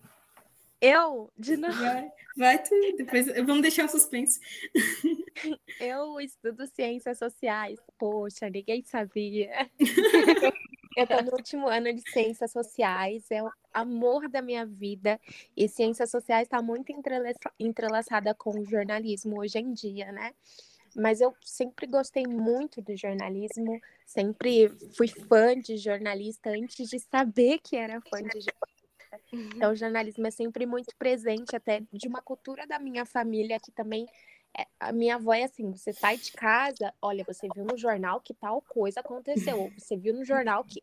Eu? 0.80 1.32
De 1.38 1.58
novo. 1.58 1.74
Vai, 1.74 2.12
vai 2.38 2.64
tu, 2.64 2.76
depois 2.98 3.26
vamos 3.28 3.62
deixar 3.62 3.86
o 3.86 3.90
suspense. 3.90 4.40
Eu 5.80 6.20
estudo 6.20 6.68
ciências 6.68 7.18
sociais. 7.18 7.80
Poxa, 7.98 8.50
ninguém 8.50 8.84
sabia. 8.84 9.70
Eu 10.96 11.06
tô 11.08 11.22
no 11.24 11.32
último 11.34 11.68
ano 11.68 11.94
de 11.94 12.02
ciências 12.10 12.52
sociais, 12.54 13.30
é 13.30 13.44
o 13.44 13.52
amor 13.74 14.30
da 14.30 14.42
minha 14.42 14.66
vida. 14.66 15.20
E 15.56 15.68
ciências 15.68 16.10
sociais 16.10 16.44
está 16.44 16.62
muito 16.62 16.94
entrelaçada 17.60 18.34
com 18.34 18.52
o 18.52 18.66
jornalismo 18.66 19.40
hoje 19.40 19.60
em 19.60 19.74
dia, 19.74 20.12
né? 20.14 20.32
Mas 20.96 21.20
eu 21.20 21.36
sempre 21.44 21.86
gostei 21.86 22.26
muito 22.26 22.82
do 22.82 22.96
jornalismo, 22.96 23.78
sempre 24.06 24.70
fui 24.96 25.10
fã 25.10 25.60
de 25.60 25.76
jornalista 25.76 26.52
antes 26.52 26.90
de 26.90 26.98
saber 27.00 27.60
que 27.62 27.76
era 27.76 28.00
fã 28.00 28.20
de 28.20 28.40
jornalista. 28.40 28.75
Então, 29.32 29.72
o 29.72 29.76
jornalismo 29.76 30.26
é 30.28 30.32
sempre 30.32 30.66
muito 30.66 30.96
presente, 30.98 31.56
até 31.56 31.82
de 31.92 32.08
uma 32.08 32.22
cultura 32.22 32.66
da 32.68 32.80
minha 32.80 33.06
família 33.06 33.60
que 33.60 33.72
também. 33.72 34.06
É, 34.58 34.66
a 34.80 34.92
minha 34.94 35.16
avó 35.16 35.34
é 35.34 35.44
assim: 35.44 35.72
você 35.72 35.92
sai 35.92 36.18
de 36.18 36.32
casa, 36.32 36.94
olha, 37.02 37.24
você 37.26 37.48
viu 37.54 37.66
no 37.66 37.78
jornal 37.78 38.22
que 38.22 38.34
tal 38.34 38.62
coisa 38.62 39.02
aconteceu, 39.02 39.72
você 39.78 39.98
viu 39.98 40.14
no 40.14 40.24
jornal 40.24 40.64
que. 40.64 40.82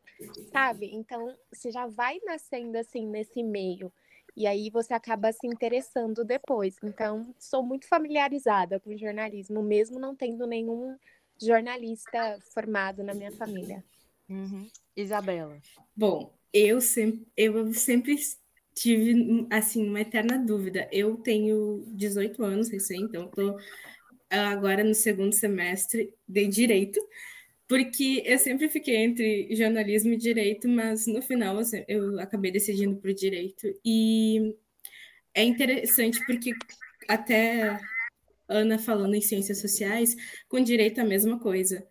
Sabe? 0.53 0.90
Então, 0.92 1.35
você 1.51 1.71
já 1.71 1.87
vai 1.87 2.18
nascendo 2.25 2.77
assim 2.77 3.07
nesse 3.07 3.42
meio. 3.42 3.92
E 4.37 4.47
aí 4.47 4.71
você 4.71 4.95
acaba 4.95 5.33
se 5.33 5.47
interessando 5.47 6.25
depois. 6.25 6.77
Então, 6.83 7.35
sou 7.38 7.62
muito 7.62 7.87
familiarizada 7.87 8.81
com 8.81 8.97
jornalismo, 8.97 9.62
mesmo 9.62 9.99
não 9.99 10.16
tendo 10.16 10.47
nenhum 10.47 10.97
jornalista 11.40 12.38
formado 12.55 13.03
na 13.03 13.14
minha 13.14 13.33
família. 13.33 13.85
Uhum. 14.29 14.66
Isabela. 14.97 15.61
Bom, 15.95 16.33
eu 16.52 16.80
sempre, 16.80 17.26
eu 17.36 17.72
sempre 17.74 18.16
tive 18.74 19.46
assim 19.50 19.86
uma 19.88 20.00
eterna 20.00 20.38
dúvida. 20.38 20.88
Eu 20.92 21.16
tenho 21.16 21.84
18 21.88 22.42
anos 22.44 22.68
recém, 22.70 23.02
então 23.02 23.26
estou 23.26 23.56
agora 24.30 24.82
no 24.84 24.94
segundo 24.94 25.32
semestre 25.34 26.14
de 26.26 26.46
direito, 26.48 26.98
porque 27.68 28.22
eu 28.26 28.38
sempre 28.38 28.68
fiquei 28.68 28.96
entre 28.96 29.54
jornalismo 29.54 30.12
e 30.12 30.16
direito, 30.16 30.68
mas 30.68 31.06
no 31.06 31.22
final 31.22 31.58
assim, 31.58 31.84
eu 31.88 32.18
acabei 32.20 32.50
decidindo 32.50 32.96
por 32.96 33.12
direito 33.12 33.66
e 33.84 34.54
é 35.34 35.44
interessante 35.44 36.24
porque 36.26 36.52
até 37.08 37.78
Ana 38.48 38.78
falando 38.78 39.14
em 39.14 39.20
ciências 39.20 39.60
sociais, 39.60 40.16
com 40.48 40.60
direito 40.60 41.00
a 41.00 41.04
mesma 41.04 41.38
coisa. 41.38 41.86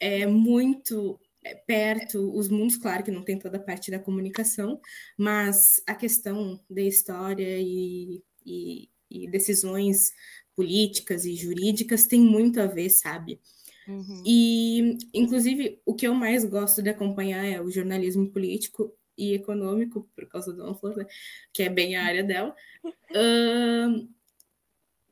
É 0.00 0.26
muito 0.26 1.18
é, 1.22 1.23
perto 1.66 2.36
os 2.36 2.48
mundos, 2.48 2.76
claro 2.76 3.04
que 3.04 3.10
não 3.10 3.22
tem 3.22 3.38
toda 3.38 3.58
a 3.58 3.62
parte 3.62 3.90
da 3.90 3.98
comunicação, 3.98 4.80
mas 5.16 5.82
a 5.86 5.94
questão 5.94 6.60
da 6.68 6.82
história 6.82 7.58
e, 7.60 8.22
e, 8.44 8.88
e 9.10 9.30
decisões 9.30 10.12
políticas 10.56 11.24
e 11.24 11.34
jurídicas 11.34 12.06
tem 12.06 12.20
muito 12.20 12.60
a 12.60 12.66
ver, 12.66 12.90
sabe? 12.90 13.40
Uhum. 13.86 14.22
E, 14.24 14.98
inclusive, 15.12 15.80
o 15.84 15.94
que 15.94 16.06
eu 16.06 16.14
mais 16.14 16.44
gosto 16.44 16.82
de 16.82 16.88
acompanhar 16.88 17.44
é 17.44 17.60
o 17.60 17.70
jornalismo 17.70 18.30
político 18.30 18.92
e 19.16 19.34
econômico, 19.34 20.08
por 20.14 20.26
causa 20.26 20.52
da 20.52 20.64
Ana 20.64 20.74
Flor, 20.74 20.96
né? 20.96 21.06
que 21.52 21.62
é 21.62 21.68
bem 21.68 21.96
a 21.96 22.04
área 22.04 22.24
dela. 22.24 22.54
Uh, 22.84 24.08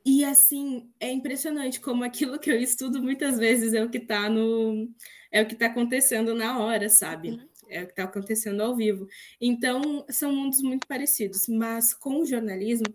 e 0.04 0.24
assim, 0.24 0.90
é 0.98 1.10
impressionante 1.10 1.80
como 1.80 2.04
aquilo 2.04 2.38
que 2.38 2.50
eu 2.50 2.58
estudo 2.58 3.02
muitas 3.02 3.38
vezes 3.38 3.72
é 3.74 3.82
o 3.82 3.90
que 3.90 3.98
está 3.98 4.28
no 4.28 4.88
é 5.30 5.42
o 5.42 5.46
que 5.46 5.54
está 5.54 5.66
acontecendo 5.66 6.34
na 6.34 6.58
hora, 6.58 6.88
sabe? 6.88 7.30
Uhum. 7.30 7.48
É 7.68 7.82
o 7.82 7.86
que 7.86 7.92
está 7.92 8.04
acontecendo 8.04 8.60
ao 8.62 8.76
vivo. 8.76 9.06
Então, 9.40 10.04
são 10.10 10.34
mundos 10.34 10.60
muito 10.60 10.86
parecidos, 10.86 11.48
mas 11.48 11.94
com 11.94 12.20
o 12.20 12.26
jornalismo 12.26 12.86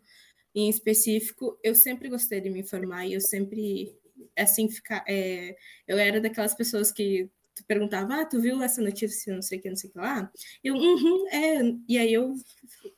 em 0.53 0.69
específico, 0.69 1.57
eu 1.63 1.73
sempre 1.75 2.09
gostei 2.09 2.41
de 2.41 2.49
me 2.49 2.59
informar 2.61 3.05
e 3.05 3.13
eu 3.13 3.21
sempre 3.21 3.95
assim 4.35 4.69
ficar 4.69 5.03
é, 5.07 5.55
eu 5.87 5.97
era 5.97 6.19
daquelas 6.19 6.53
pessoas 6.53 6.91
que 6.91 7.29
tu 7.57 7.63
perguntava, 7.65 8.21
ah, 8.21 8.25
tu 8.25 8.39
viu 8.39 8.61
essa 8.61 8.81
notícia, 8.81 9.33
não 9.33 9.41
sei 9.41 9.57
o 9.57 9.61
que, 9.61 9.69
não 9.69 9.75
sei 9.75 9.89
o 9.89 9.93
que 9.93 9.99
lá? 9.99 10.31
Eu, 10.63 10.75
uhum, 10.75 11.27
é, 11.29 11.61
e 11.87 11.97
aí 11.97 12.13
eu 12.13 12.35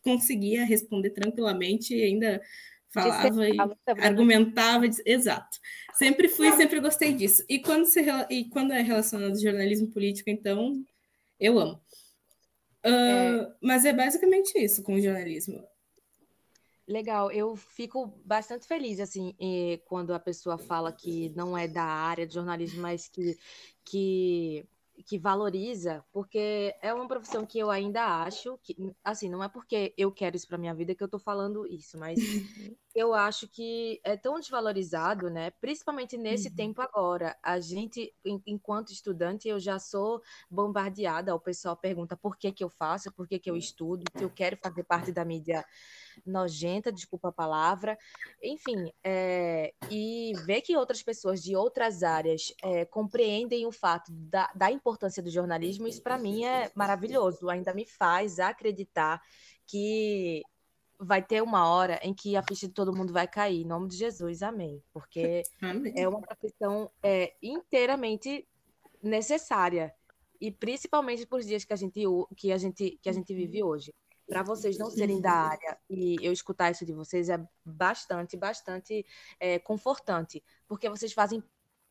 conseguia 0.04 0.66
responder 0.66 1.12
tranquilamente 1.12 1.96
e 1.96 2.04
ainda 2.04 2.42
falava 2.92 3.48
e 3.48 3.58
argumentava, 4.02 4.86
exato. 5.06 5.58
Sempre 5.94 6.28
fui, 6.28 6.52
sempre 6.54 6.80
gostei 6.80 7.14
disso. 7.14 7.44
E 7.48 7.60
quando, 7.60 7.86
se, 7.86 8.02
e 8.30 8.46
quando 8.46 8.74
é 8.74 8.82
relacionado 8.82 9.32
ao 9.32 9.36
jornalismo 9.36 9.88
político, 9.88 10.30
então, 10.30 10.84
eu 11.40 11.60
amo. 11.60 11.82
Uh, 12.86 12.88
é... 12.88 13.56
Mas 13.62 13.86
é 13.86 13.94
basicamente 13.94 14.58
isso 14.58 14.82
com 14.84 14.96
o 14.96 15.02
jornalismo. 15.02 15.64
Legal, 16.88 17.32
eu 17.32 17.56
fico 17.56 18.20
bastante 18.26 18.66
feliz, 18.66 19.00
assim, 19.00 19.36
quando 19.86 20.12
a 20.12 20.20
pessoa 20.20 20.58
fala 20.58 20.92
que 20.92 21.30
não 21.36 21.56
é 21.56 21.68
da 21.68 21.84
área 21.84 22.26
de 22.26 22.34
jornalismo, 22.34 22.82
mas 22.82 23.08
que, 23.08 23.38
que 23.86 24.66
que 25.04 25.18
valoriza, 25.18 26.04
porque 26.12 26.76
é 26.82 26.94
uma 26.94 27.08
profissão 27.08 27.46
que 27.46 27.60
eu 27.60 27.70
ainda 27.70 28.24
acho 28.24 28.58
que, 28.64 28.76
assim, 29.04 29.30
não 29.30 29.44
é 29.44 29.48
porque 29.48 29.94
eu 29.98 30.12
quero 30.12 30.36
isso 30.36 30.48
para 30.48 30.58
minha 30.58 30.74
vida 30.74 30.96
que 30.96 31.04
eu 31.04 31.06
estou 31.06 31.20
falando 31.20 31.66
isso, 31.68 31.98
mas 31.98 32.18
eu 32.96 33.14
acho 33.14 33.48
que 33.48 34.00
é 34.04 34.18
tão 34.18 34.40
desvalorizado, 34.40 35.30
né? 35.30 35.52
Principalmente 35.62 36.18
nesse 36.18 36.50
uhum. 36.50 36.56
tempo 36.56 36.82
agora. 36.82 37.38
A 37.42 37.60
gente, 37.60 38.14
enquanto 38.46 38.92
estudante, 38.92 39.48
eu 39.48 39.60
já 39.60 39.80
sou 39.80 40.22
bombardeada. 40.50 41.36
O 41.36 41.40
pessoal 41.40 41.78
pergunta 41.78 42.18
por 42.18 42.38
que 42.38 42.52
que 42.52 42.64
eu 42.64 42.70
faço, 42.70 43.12
por 43.12 43.28
que 43.28 43.40
que 43.40 43.50
eu 43.50 43.56
estudo, 43.56 44.04
se 44.18 44.24
eu 44.24 44.30
quero 44.30 44.58
fazer 44.58 44.84
parte 44.84 45.12
da 45.12 45.24
mídia 45.24 45.64
nojenta, 46.26 46.92
desculpa 46.92 47.30
a 47.30 47.32
palavra, 47.32 47.98
enfim, 48.44 48.92
é, 49.04 49.74
e 49.90 50.34
ver 50.46 50.62
que 50.62 50.76
outras 50.76 51.02
pessoas 51.02 51.42
de 51.42 51.56
outras 51.56 52.04
áreas 52.04 52.54
é, 52.62 52.84
compreendem 52.86 53.66
o 53.66 53.72
fato 53.72 54.12
da, 54.12 54.50
da 54.54 54.72
importância 54.72 54.89
do 54.98 55.30
jornalismo, 55.30 55.88
isso 55.88 56.02
para 56.02 56.18
mim 56.18 56.46
é 56.46 56.72
maravilhoso, 56.76 57.50
ainda 57.50 57.74
me 57.74 57.86
faz 57.86 58.40
acreditar 58.40 59.22
que 59.66 60.42
vai 61.00 61.22
ter 61.22 61.42
uma 61.42 61.70
hora 61.70 62.00
em 62.04 62.14
que 62.14 62.36
a 62.36 62.44
ficha 62.44 62.68
de 62.68 62.74
todo 62.74 62.96
mundo 62.96 63.14
vai 63.14 63.28
cair, 63.28 63.62
em 63.62 63.66
nome 63.66 63.88
de 63.88 63.96
Jesus, 63.96 64.42
amém, 64.42 64.84
porque 64.92 65.44
amém. 65.62 65.94
é 65.96 66.08
uma 66.08 66.22
profissão 66.22 66.92
é, 67.02 67.34
inteiramente 67.42 68.48
necessária, 69.02 69.94
e 70.42 70.52
principalmente 70.52 71.26
por 71.26 71.42
dias 71.42 71.64
que 71.64 71.74
a 71.74 71.76
gente 71.76 72.02
que 72.36 72.52
a 72.52 72.58
gente 72.58 73.00
que 73.02 73.10
a 73.10 73.14
gente 73.14 73.34
vive 73.34 73.64
hoje. 73.64 73.94
Para 74.28 74.44
vocês 74.44 74.78
não 74.78 74.92
serem 74.92 75.20
da 75.20 75.32
área 75.32 75.76
e 75.90 76.16
eu 76.22 76.32
escutar 76.32 76.70
isso 76.70 76.86
de 76.86 76.94
vocês 76.94 77.30
é 77.30 77.44
bastante, 77.66 78.38
bastante 78.38 79.04
é, 79.40 79.58
confortante, 79.58 80.44
porque 80.68 80.88
vocês 80.88 81.12
fazem 81.12 81.44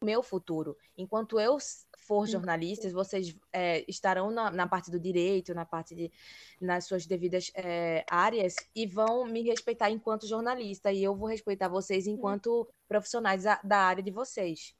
meu 0.02 0.22
futuro. 0.22 0.76
Enquanto 0.96 1.40
eu 1.40 1.58
for 1.98 2.26
jornalista, 2.26 2.88
vocês 2.90 3.37
é, 3.52 3.84
estarão 3.88 4.30
na, 4.30 4.50
na, 4.50 4.66
parte 4.66 4.90
do 4.90 4.98
direito, 4.98 5.54
na 5.54 5.64
parte 5.64 5.94
de, 5.94 6.11
nas 6.61 6.87
suas 6.87 7.06
devidas 7.06 7.50
é, 7.54 8.04
áreas 8.08 8.54
e 8.74 8.87
vão 8.87 9.26
me 9.26 9.42
respeitar 9.42 9.90
enquanto 9.90 10.26
jornalista 10.26 10.92
e 10.92 11.02
eu 11.02 11.14
vou 11.14 11.28
respeitar 11.28 11.68
vocês 11.68 12.06
enquanto 12.06 12.66
profissionais 12.88 13.42
da, 13.42 13.61
da 13.62 13.78
área 13.78 14.02
de 14.02 14.11
vocês. 14.11 14.74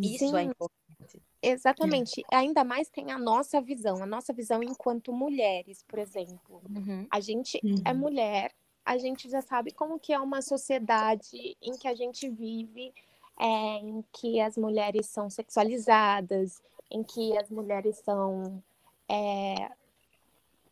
Isso 0.00 0.36
é 0.36 0.42
importante. 0.44 1.22
Exatamente. 1.40 2.24
É. 2.30 2.36
Ainda 2.36 2.64
mais 2.64 2.88
tem 2.88 3.12
a 3.12 3.18
nossa 3.18 3.60
visão, 3.60 4.02
a 4.02 4.06
nossa 4.06 4.32
visão 4.32 4.62
enquanto 4.62 5.12
mulheres, 5.12 5.84
por 5.86 5.98
exemplo. 5.98 6.62
Uhum. 6.68 7.06
A 7.10 7.20
gente 7.20 7.58
é 7.58 7.66
uhum. 7.66 7.82
é 7.84 7.94
mulher, 7.94 8.54
a 8.84 8.96
gente 8.98 9.28
já 9.28 9.42
sabe 9.42 9.70
como 9.72 9.98
que 9.98 10.12
é 10.12 10.18
uma 10.18 10.42
sociedade 10.42 11.56
em 11.62 11.76
que 11.78 11.86
a 11.86 11.94
gente 11.94 12.28
vive, 12.28 12.92
é, 13.38 13.44
em 13.78 14.04
que 14.12 14.40
as 14.40 14.56
mulheres 14.56 15.06
são 15.06 15.30
sexualizadas, 15.30 16.60
em 16.90 17.02
que 17.02 17.36
as 17.38 17.50
mulheres 17.50 17.98
são 17.98 18.62
é, 19.08 19.70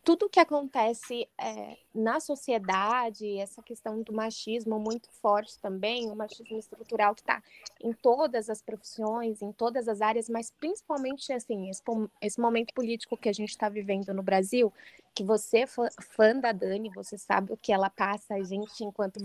tudo 0.07 0.31
que 0.31 0.39
acontece 0.39 1.29
é, 1.37 1.77
na 1.93 2.21
sociedade, 2.21 3.39
essa 3.39 3.61
questão 3.61 4.01
do 4.03 4.13
machismo 4.13 4.79
muito 4.79 5.11
forte 5.11 5.59
também, 5.59 6.09
o 6.09 6.15
machismo 6.15 6.57
estrutural 6.57 7.13
que 7.13 7.23
está 7.23 7.43
em 7.83 7.93
todas 7.93 8.49
as 8.49 8.63
profissões, 8.63 9.43
em 9.43 9.51
todas 9.51 9.89
as 9.89 10.01
áreas, 10.01 10.29
mas 10.29 10.49
principalmente 10.49 11.33
assim 11.33 11.69
esse, 11.69 11.83
esse 12.23 12.41
momento 12.41 12.73
político 12.73 13.17
que 13.17 13.29
a 13.29 13.33
gente 13.33 13.49
está 13.49 13.69
vivendo 13.69 14.15
no 14.15 14.23
Brasil, 14.23 14.73
que 15.13 15.25
você 15.25 15.65
é 15.65 15.67
fã 15.67 16.37
da 16.39 16.53
Dani, 16.53 16.89
você 16.95 17.19
sabe 17.19 17.53
o 17.53 17.57
que 17.57 17.73
ela 17.73 17.91
passa, 17.91 18.35
a 18.35 18.45
gente 18.45 18.85
enquanto 18.85 19.19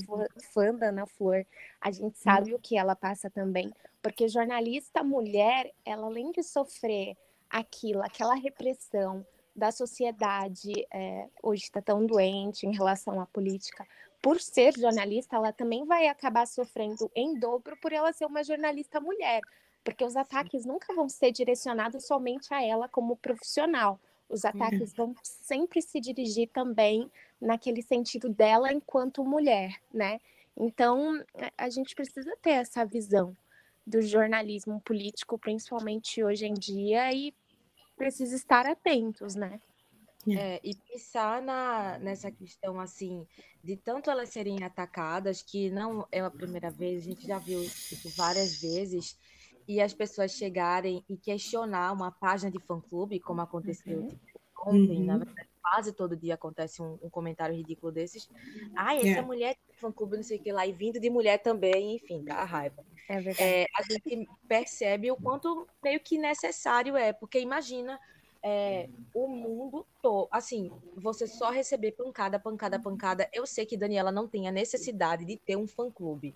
fã 0.51 0.73
da 0.73 0.87
Ana 0.89 1.05
Flor, 1.05 1.45
a 1.79 1.91
gente 1.91 2.17
sabe 2.17 2.55
o 2.55 2.59
que 2.59 2.75
ela 2.75 2.95
passa 2.95 3.29
também, 3.29 3.71
porque 4.01 4.27
jornalista 4.27 5.03
mulher, 5.03 5.71
ela 5.85 6.07
além 6.07 6.31
de 6.31 6.41
sofrer 6.41 7.15
aquilo, 7.51 8.01
aquela 8.01 8.33
repressão 8.33 9.23
da 9.55 9.71
sociedade 9.71 10.71
é, 10.91 11.27
hoje 11.43 11.63
está 11.63 11.81
tão 11.81 12.05
doente 12.05 12.65
em 12.65 12.75
relação 12.75 13.19
à 13.19 13.25
política, 13.25 13.85
por 14.21 14.39
ser 14.39 14.77
jornalista, 14.77 15.35
ela 15.35 15.51
também 15.51 15.83
vai 15.83 16.07
acabar 16.07 16.45
sofrendo 16.45 17.11
em 17.15 17.37
dobro 17.39 17.75
por 17.81 17.91
ela 17.91 18.13
ser 18.13 18.25
uma 18.25 18.43
jornalista 18.43 18.99
mulher, 19.01 19.41
porque 19.83 20.05
os 20.05 20.15
ataques 20.15 20.63
nunca 20.63 20.93
vão 20.93 21.09
ser 21.09 21.31
direcionados 21.31 22.05
somente 22.05 22.53
a 22.53 22.63
ela 22.63 22.87
como 22.87 23.15
profissional. 23.15 23.99
Os 24.29 24.45
ataques 24.45 24.93
vão 24.93 25.15
sempre 25.23 25.81
se 25.81 25.99
dirigir 25.99 26.49
também 26.49 27.11
naquele 27.39 27.81
sentido 27.81 28.29
dela 28.29 28.71
enquanto 28.71 29.25
mulher, 29.25 29.81
né? 29.91 30.21
Então, 30.55 31.21
a 31.57 31.69
gente 31.69 31.95
precisa 31.95 32.37
ter 32.41 32.51
essa 32.51 32.85
visão 32.85 33.35
do 33.85 34.01
jornalismo 34.01 34.79
político, 34.81 35.37
principalmente 35.37 36.23
hoje 36.23 36.45
em 36.45 36.53
dia, 36.53 37.11
e 37.11 37.33
precisa 38.01 38.35
estar 38.35 38.65
atentos, 38.65 39.35
né? 39.35 39.59
É, 40.27 40.33
é, 40.33 40.61
e 40.63 40.75
pensar 40.75 41.41
na, 41.41 41.97
nessa 41.97 42.29
questão 42.29 42.79
assim 42.79 43.25
de 43.63 43.75
tanto 43.75 44.09
elas 44.09 44.29
serem 44.29 44.63
atacadas 44.63 45.41
que 45.41 45.71
não 45.71 46.07
é 46.11 46.19
a 46.19 46.29
primeira 46.29 46.69
vez, 46.69 47.01
a 47.01 47.05
gente 47.05 47.25
já 47.25 47.39
viu 47.39 47.61
isso 47.63 48.09
várias 48.15 48.61
vezes 48.61 49.17
e 49.67 49.81
as 49.81 49.93
pessoas 49.93 50.31
chegarem 50.31 51.03
e 51.09 51.17
questionar 51.17 51.91
uma 51.91 52.11
página 52.11 52.51
de 52.51 52.59
fã-clube, 52.59 53.19
como 53.19 53.41
aconteceu 53.41 54.01
uhum. 54.01 54.07
tipo, 54.09 54.39
ontem, 54.63 54.97
uhum. 54.97 55.05
na 55.05 55.17
verdade, 55.17 55.49
quase 55.61 55.93
todo 55.93 56.15
dia 56.15 56.35
acontece 56.35 56.81
um, 56.81 56.99
um 57.01 57.09
comentário 57.09 57.55
ridículo 57.55 57.91
desses. 57.91 58.29
Ai, 58.75 58.99
essa 58.99 59.19
é. 59.19 59.21
mulher 59.21 59.55
tem 59.55 59.75
fã-clube, 59.75 60.17
não 60.17 60.23
sei 60.23 60.37
o 60.37 60.41
que 60.41 60.51
lá, 60.51 60.67
e 60.67 60.71
vindo 60.71 60.99
de 60.99 61.09
mulher 61.09 61.37
também, 61.39 61.95
enfim, 61.95 62.23
dá 62.23 62.43
raiva. 62.43 62.83
É 63.09 63.63
é, 63.63 63.67
a 63.77 63.83
gente 63.83 64.27
percebe 64.47 65.11
o 65.11 65.15
quanto 65.15 65.67
meio 65.83 65.99
que 65.99 66.17
necessário 66.17 66.95
é, 66.95 67.11
porque 67.11 67.39
imagina 67.39 67.99
é, 68.43 68.89
o 69.13 69.27
mundo 69.27 69.85
todo. 70.01 70.27
Assim, 70.31 70.71
você 70.95 71.27
só 71.27 71.49
receber 71.49 71.91
pancada, 71.91 72.39
pancada, 72.39 72.79
pancada. 72.79 73.29
Eu 73.33 73.45
sei 73.45 73.65
que 73.65 73.77
Daniela 73.77 74.11
não 74.11 74.27
tem 74.27 74.47
a 74.47 74.51
necessidade 74.51 75.25
de 75.25 75.37
ter 75.37 75.55
um 75.55 75.67
fã-clube. 75.67 76.35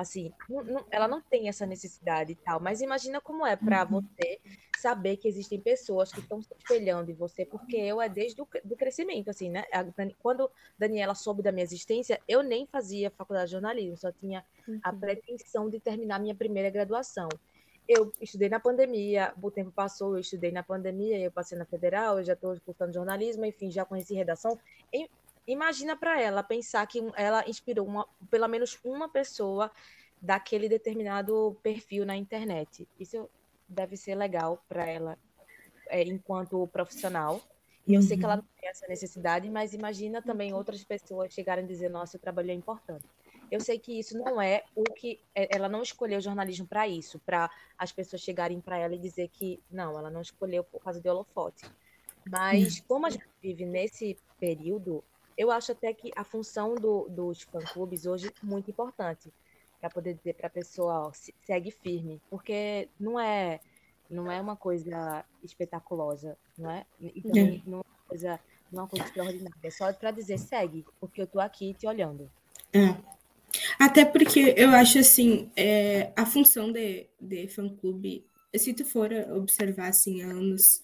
Assim, 0.00 0.32
não, 0.48 0.64
não, 0.64 0.84
ela 0.90 1.06
não 1.06 1.20
tem 1.20 1.46
essa 1.46 1.66
necessidade 1.66 2.32
e 2.32 2.34
tal, 2.34 2.58
mas 2.58 2.80
imagina 2.80 3.20
como 3.20 3.46
é 3.46 3.54
para 3.54 3.84
uhum. 3.84 4.00
você 4.00 4.40
saber 4.78 5.18
que 5.18 5.28
existem 5.28 5.60
pessoas 5.60 6.10
que 6.10 6.20
estão 6.20 6.40
se 6.40 6.48
espelhando 6.58 7.10
em 7.10 7.14
você, 7.14 7.44
porque 7.44 7.76
eu 7.76 8.00
é 8.00 8.08
desde 8.08 8.40
o 8.40 8.48
do 8.64 8.74
crescimento, 8.74 9.28
assim, 9.28 9.50
né? 9.50 9.64
Quando 10.18 10.50
Daniela 10.78 11.14
soube 11.14 11.42
da 11.42 11.52
minha 11.52 11.64
existência, 11.64 12.18
eu 12.26 12.42
nem 12.42 12.66
fazia 12.66 13.10
faculdade 13.10 13.48
de 13.48 13.52
jornalismo, 13.52 13.94
só 13.98 14.10
tinha 14.10 14.42
a 14.82 14.90
uhum. 14.90 14.98
pretensão 14.98 15.68
de 15.68 15.78
terminar 15.78 16.18
minha 16.18 16.34
primeira 16.34 16.70
graduação 16.70 17.28
eu 17.88 18.12
estudei 18.20 18.48
na 18.48 18.60
pandemia, 18.60 19.34
o 19.42 19.50
tempo 19.50 19.72
passou, 19.72 20.14
eu 20.14 20.20
estudei 20.20 20.52
na 20.52 20.62
pandemia, 20.62 21.18
eu 21.18 21.32
passei 21.32 21.58
na 21.58 21.64
federal, 21.64 22.18
eu 22.18 22.24
já 22.24 22.34
estou 22.34 22.56
cursando 22.64 22.92
jornalismo, 22.92 23.44
enfim, 23.44 23.68
já 23.68 23.84
conheci 23.84 24.14
redação. 24.14 24.56
Imagina 25.46 25.96
para 25.96 26.20
ela 26.20 26.42
pensar 26.42 26.86
que 26.86 27.02
ela 27.16 27.48
inspirou 27.48 27.86
uma, 27.86 28.06
pelo 28.30 28.46
menos 28.48 28.78
uma 28.84 29.08
pessoa 29.08 29.70
daquele 30.20 30.68
determinado 30.68 31.56
perfil 31.62 32.04
na 32.04 32.16
internet. 32.16 32.86
Isso 32.98 33.28
deve 33.68 33.96
ser 33.96 34.14
legal 34.14 34.62
para 34.68 34.86
ela 34.86 35.18
é, 35.88 36.02
enquanto 36.02 36.66
profissional. 36.68 37.40
E 37.86 37.94
eu 37.94 38.02
sei 38.02 38.16
que 38.16 38.24
ela 38.24 38.36
não 38.36 38.44
tem 38.60 38.68
essa 38.68 38.86
necessidade, 38.86 39.48
mas 39.50 39.72
imagina 39.74 40.22
também 40.22 40.52
outras 40.52 40.84
pessoas 40.84 41.32
chegarem 41.32 41.64
a 41.64 41.66
dizer: 41.66 41.88
nossa, 41.88 42.16
o 42.16 42.20
trabalho 42.20 42.50
é 42.50 42.54
importante. 42.54 43.04
Eu 43.50 43.60
sei 43.60 43.78
que 43.80 43.98
isso 43.98 44.16
não 44.16 44.40
é 44.40 44.62
o 44.76 44.84
que. 44.84 45.18
É, 45.34 45.56
ela 45.56 45.68
não 45.68 45.82
escolheu 45.82 46.20
jornalismo 46.20 46.66
para 46.66 46.86
isso, 46.86 47.18
para 47.18 47.50
as 47.76 47.90
pessoas 47.90 48.22
chegarem 48.22 48.60
para 48.60 48.78
ela 48.78 48.94
e 48.94 48.98
dizer 48.98 49.28
que 49.28 49.60
não, 49.70 49.98
ela 49.98 50.10
não 50.10 50.20
escolheu 50.20 50.62
por 50.62 50.80
causa 50.80 51.00
de 51.00 51.08
holofote. 51.08 51.64
Mas, 52.28 52.80
como 52.80 53.06
a 53.06 53.10
gente 53.10 53.26
vive 53.42 53.64
nesse 53.64 54.16
período, 54.38 55.02
eu 55.40 55.50
acho 55.50 55.72
até 55.72 55.94
que 55.94 56.10
a 56.14 56.22
função 56.22 56.74
do, 56.74 57.08
dos 57.08 57.40
fã-clubes 57.40 58.04
hoje 58.04 58.28
é 58.28 58.32
muito 58.42 58.70
importante 58.70 59.32
para 59.80 59.88
poder 59.88 60.12
dizer 60.12 60.34
para 60.34 60.48
a 60.48 60.50
pessoa, 60.50 61.06
ó, 61.06 61.12
segue 61.40 61.70
firme, 61.70 62.20
porque 62.28 62.90
não 63.00 63.18
é 63.18 63.58
não 64.10 64.30
é 64.30 64.38
uma 64.38 64.54
coisa 64.54 65.24
espetaculosa, 65.42 66.36
não 66.58 66.70
é? 66.70 66.84
Então, 67.00 67.42
é. 67.42 67.62
não 67.64 67.78
é 67.78 67.80
uma 67.80 68.06
coisa, 68.06 68.40
não 68.70 68.80
é 68.80 68.82
uma 68.82 68.88
coisa 68.88 69.06
extraordinária, 69.06 69.56
é 69.62 69.70
só 69.70 69.90
para 69.94 70.10
dizer 70.10 70.36
segue, 70.36 70.84
porque 71.00 71.22
eu 71.22 71.26
tô 71.26 71.40
aqui 71.40 71.72
te 71.72 71.86
olhando. 71.86 72.30
É. 72.74 72.94
Até 73.78 74.04
porque 74.04 74.52
eu 74.58 74.68
acho 74.70 74.98
assim, 74.98 75.50
é, 75.56 76.12
a 76.14 76.26
função 76.26 76.70
de, 76.70 77.08
de 77.18 77.48
fã-clube, 77.48 78.26
se 78.54 78.74
tu 78.74 78.84
for 78.84 79.10
observar 79.34 79.88
assim, 79.88 80.20
anos 80.20 80.82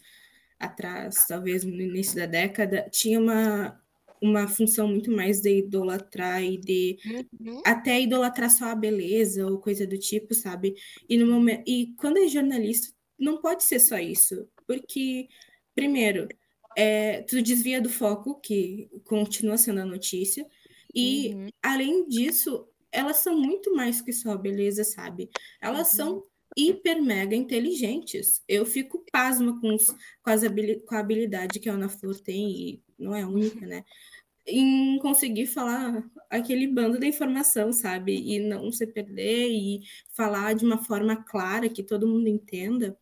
atrás, 0.59 1.27
talvez 1.29 1.63
no 1.63 1.79
início 1.79 2.17
da 2.17 2.25
década, 2.25 2.89
tinha 2.91 3.21
uma, 3.21 3.79
uma 4.21 4.49
função 4.49 4.89
muito 4.89 5.11
mais 5.11 5.41
de 5.41 5.59
idolatrar 5.59 6.43
e 6.43 6.59
de 6.59 6.99
uhum. 7.41 7.63
até 7.65 8.01
idolatrar 8.01 8.51
só 8.51 8.67
a 8.67 8.75
beleza 8.75 9.47
ou 9.47 9.59
coisa 9.59 9.87
do 9.87 9.99
tipo, 9.99 10.35
sabe? 10.35 10.75
E 11.09 11.17
no 11.17 11.27
momento 11.27 11.63
e 11.67 11.95
quando 11.97 12.19
é 12.19 12.29
jornalista 12.29 12.95
não 13.19 13.41
pode 13.41 13.65
ser 13.65 13.81
só 13.81 13.99
isso, 13.99 14.49
porque 14.67 15.29
primeiro 15.75 16.29
é, 16.77 17.23
tu 17.23 17.41
desvia 17.41 17.81
do 17.81 17.89
foco 17.89 18.41
que 18.41 18.91
continua 19.05 19.57
sendo 19.57 19.81
a 19.81 19.87
notícia 19.87 20.47
e, 20.95 21.35
uhum. 21.35 21.49
além 21.63 22.09
disso, 22.09 22.67
elas 22.91 23.19
são 23.19 23.39
muito 23.39 23.75
mais 23.75 24.01
que 24.01 24.13
só 24.13 24.37
beleza, 24.37 24.83
sabe? 24.83 25.29
Elas 25.61 25.91
uhum. 25.93 25.97
são 25.97 26.23
hiper 26.57 27.03
mega 27.03 27.37
inteligentes. 27.37 28.43
Eu 28.49 28.65
fico 28.65 29.05
pasma 29.13 29.61
com, 29.61 29.75
os, 29.75 29.89
com, 30.23 30.31
as 30.31 30.43
com 30.87 30.95
a 30.95 30.99
habilidade 30.99 31.61
que 31.61 31.69
a 31.69 31.75
Ana 31.75 31.89
Flor 31.89 32.19
tem, 32.19 32.51
e 32.51 32.83
não 32.99 33.15
é 33.15 33.25
única, 33.25 33.67
né? 33.67 33.85
Em 34.47 34.99
conseguir 34.99 35.47
falar 35.47 36.05
aquele 36.31 36.67
bando 36.67 36.99
de 36.99 37.07
informação, 37.07 37.73
sabe? 37.73 38.15
E 38.15 38.39
não 38.39 38.71
se 38.71 38.87
perder 38.87 39.49
e 39.51 39.83
falar 40.13 40.55
de 40.55 40.65
uma 40.65 40.83
forma 40.83 41.17
clara 41.17 41.69
que 41.69 41.83
todo 41.83 42.07
mundo 42.07 42.29
entenda 42.29 42.97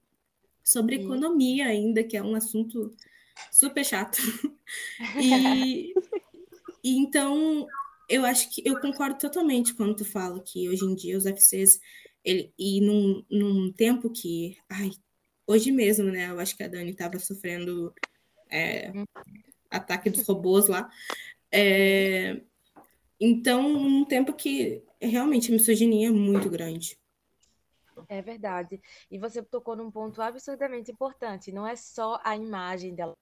sobre 0.63 0.97
economia 0.97 1.67
ainda, 1.67 2.03
que 2.03 2.17
é 2.17 2.23
um 2.23 2.35
assunto 2.35 2.95
super 3.51 3.85
chato. 3.85 4.19
e, 5.23 5.93
e 6.83 6.97
então 6.97 7.67
eu 8.09 8.25
acho 8.25 8.51
que 8.51 8.63
eu 8.65 8.81
concordo 8.81 9.19
totalmente 9.19 9.75
quando 9.75 9.97
tu 9.97 10.05
fala 10.05 10.41
que 10.41 10.69
hoje 10.69 10.85
em 10.85 10.95
dia 10.95 11.17
os 11.17 11.27
FCs, 11.27 11.81
ele, 12.25 12.53
e 12.59 12.81
num, 12.81 13.25
num 13.31 13.73
tempo 13.73 14.11
que, 14.11 14.57
ai, 14.69 14.91
hoje 15.47 15.71
mesmo, 15.71 16.11
né, 16.11 16.31
eu 16.31 16.39
acho 16.39 16.57
que 16.57 16.63
a 16.63 16.69
Dani 16.69 16.91
estava 16.91 17.19
sofrendo 17.19 17.93
é, 18.51 18.93
ataque 19.77 20.11
dos 20.11 20.27
robôs 20.27 20.69
lá, 20.69 20.91
é, 21.51 22.41
então, 23.21 23.67
um 23.67 24.05
tempo 24.05 24.33
que 24.33 24.83
realmente 25.01 25.51
a 25.51 25.55
misoginia 25.55 26.09
é 26.09 26.11
muito 26.11 26.51
grande. 26.51 26.99
É 28.09 28.21
verdade. 28.21 28.81
E 29.11 29.19
você 29.19 29.43
tocou 29.43 29.77
num 29.77 29.91
ponto 29.91 30.21
absurdamente 30.21 30.91
importante. 30.91 31.53
Não 31.53 31.67
é 31.67 31.77
só 31.77 32.21
a 32.25 32.37
imagem 32.37 32.95
dela. 32.95 33.17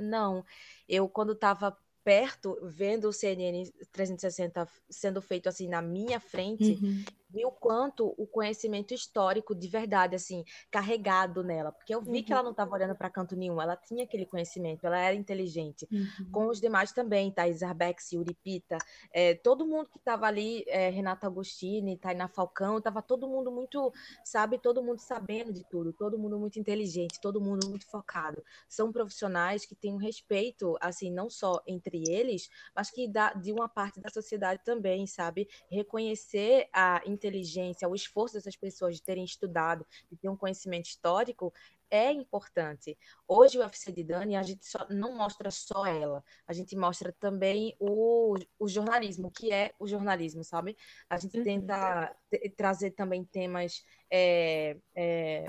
Não. 0.00 0.44
Eu, 0.88 1.08
quando 1.08 1.32
estava 1.32 1.76
perto, 2.04 2.56
vendo 2.62 3.08
o 3.08 3.12
CNN 3.12 3.70
360 3.92 4.68
sendo 4.88 5.20
feito 5.20 5.48
assim 5.48 5.68
na 5.68 5.82
minha 5.82 6.20
frente, 6.20 6.78
uhum 6.80 7.04
vi 7.32 7.44
o 7.44 7.50
quanto 7.50 8.14
o 8.16 8.26
conhecimento 8.26 8.92
histórico 8.92 9.54
de 9.54 9.68
verdade, 9.68 10.14
assim, 10.14 10.44
carregado 10.70 11.42
nela. 11.42 11.72
Porque 11.72 11.94
eu 11.94 12.02
vi 12.02 12.18
uhum. 12.18 12.24
que 12.24 12.32
ela 12.32 12.42
não 12.42 12.50
estava 12.50 12.74
olhando 12.74 12.94
para 12.94 13.10
canto 13.10 13.36
nenhum, 13.36 13.60
ela 13.60 13.76
tinha 13.76 14.04
aquele 14.04 14.26
conhecimento, 14.26 14.86
ela 14.86 14.98
era 14.98 15.14
inteligente. 15.14 15.88
Uhum. 15.90 16.30
Com 16.30 16.48
os 16.48 16.60
demais 16.60 16.92
também, 16.92 17.30
Thais 17.30 17.62
Arbex, 17.62 18.12
Yuri 18.12 18.34
Pita, 18.34 18.78
é, 19.12 19.34
todo 19.34 19.66
mundo 19.66 19.88
que 19.88 19.98
estava 19.98 20.26
ali, 20.26 20.64
é, 20.66 20.90
Renata 20.90 21.26
Agostini, 21.26 21.96
Tainá 21.96 22.28
Falcão, 22.28 22.78
estava 22.78 23.02
todo 23.02 23.28
mundo 23.28 23.50
muito, 23.50 23.92
sabe, 24.24 24.58
todo 24.58 24.82
mundo 24.82 24.98
sabendo 24.98 25.52
de 25.52 25.64
tudo, 25.68 25.92
todo 25.92 26.18
mundo 26.18 26.38
muito 26.38 26.58
inteligente, 26.58 27.20
todo 27.20 27.40
mundo 27.40 27.68
muito 27.68 27.86
focado. 27.86 28.42
São 28.68 28.92
profissionais 28.92 29.64
que 29.64 29.74
têm 29.74 29.94
um 29.94 29.98
respeito, 29.98 30.76
assim, 30.80 31.10
não 31.10 31.30
só 31.30 31.62
entre 31.66 32.02
eles, 32.08 32.48
mas 32.74 32.90
que 32.90 33.08
dá 33.08 33.32
de 33.32 33.52
uma 33.52 33.68
parte 33.68 34.00
da 34.00 34.08
sociedade 34.10 34.62
também, 34.64 35.06
sabe? 35.06 35.48
Reconhecer 35.70 36.68
a 36.72 37.02
inteligência, 37.20 37.88
o 37.88 37.94
esforço 37.94 38.34
dessas 38.34 38.56
pessoas 38.56 38.96
de 38.96 39.02
terem 39.02 39.24
estudado, 39.24 39.86
de 40.10 40.16
ter 40.16 40.28
um 40.28 40.36
conhecimento 40.36 40.86
histórico, 40.86 41.52
é 41.90 42.10
importante. 42.10 42.96
Hoje 43.26 43.58
o 43.58 43.62
UFC 43.62 43.92
de 43.92 44.04
Dani, 44.04 44.36
a 44.36 44.42
gente 44.42 44.64
só, 44.64 44.86
não 44.88 45.16
mostra 45.16 45.50
só 45.50 45.84
ela, 45.84 46.24
a 46.46 46.52
gente 46.52 46.76
mostra 46.76 47.12
também 47.18 47.74
o, 47.78 48.36
o 48.58 48.68
jornalismo, 48.68 49.30
que 49.30 49.52
é 49.52 49.74
o 49.78 49.86
jornalismo, 49.86 50.44
sabe? 50.44 50.76
A 51.08 51.18
gente 51.18 51.38
uhum. 51.38 51.44
tenta 51.44 52.16
trazer 52.56 52.92
também 52.92 53.24
temas 53.24 53.84
é, 54.10 54.76
é, 54.94 55.44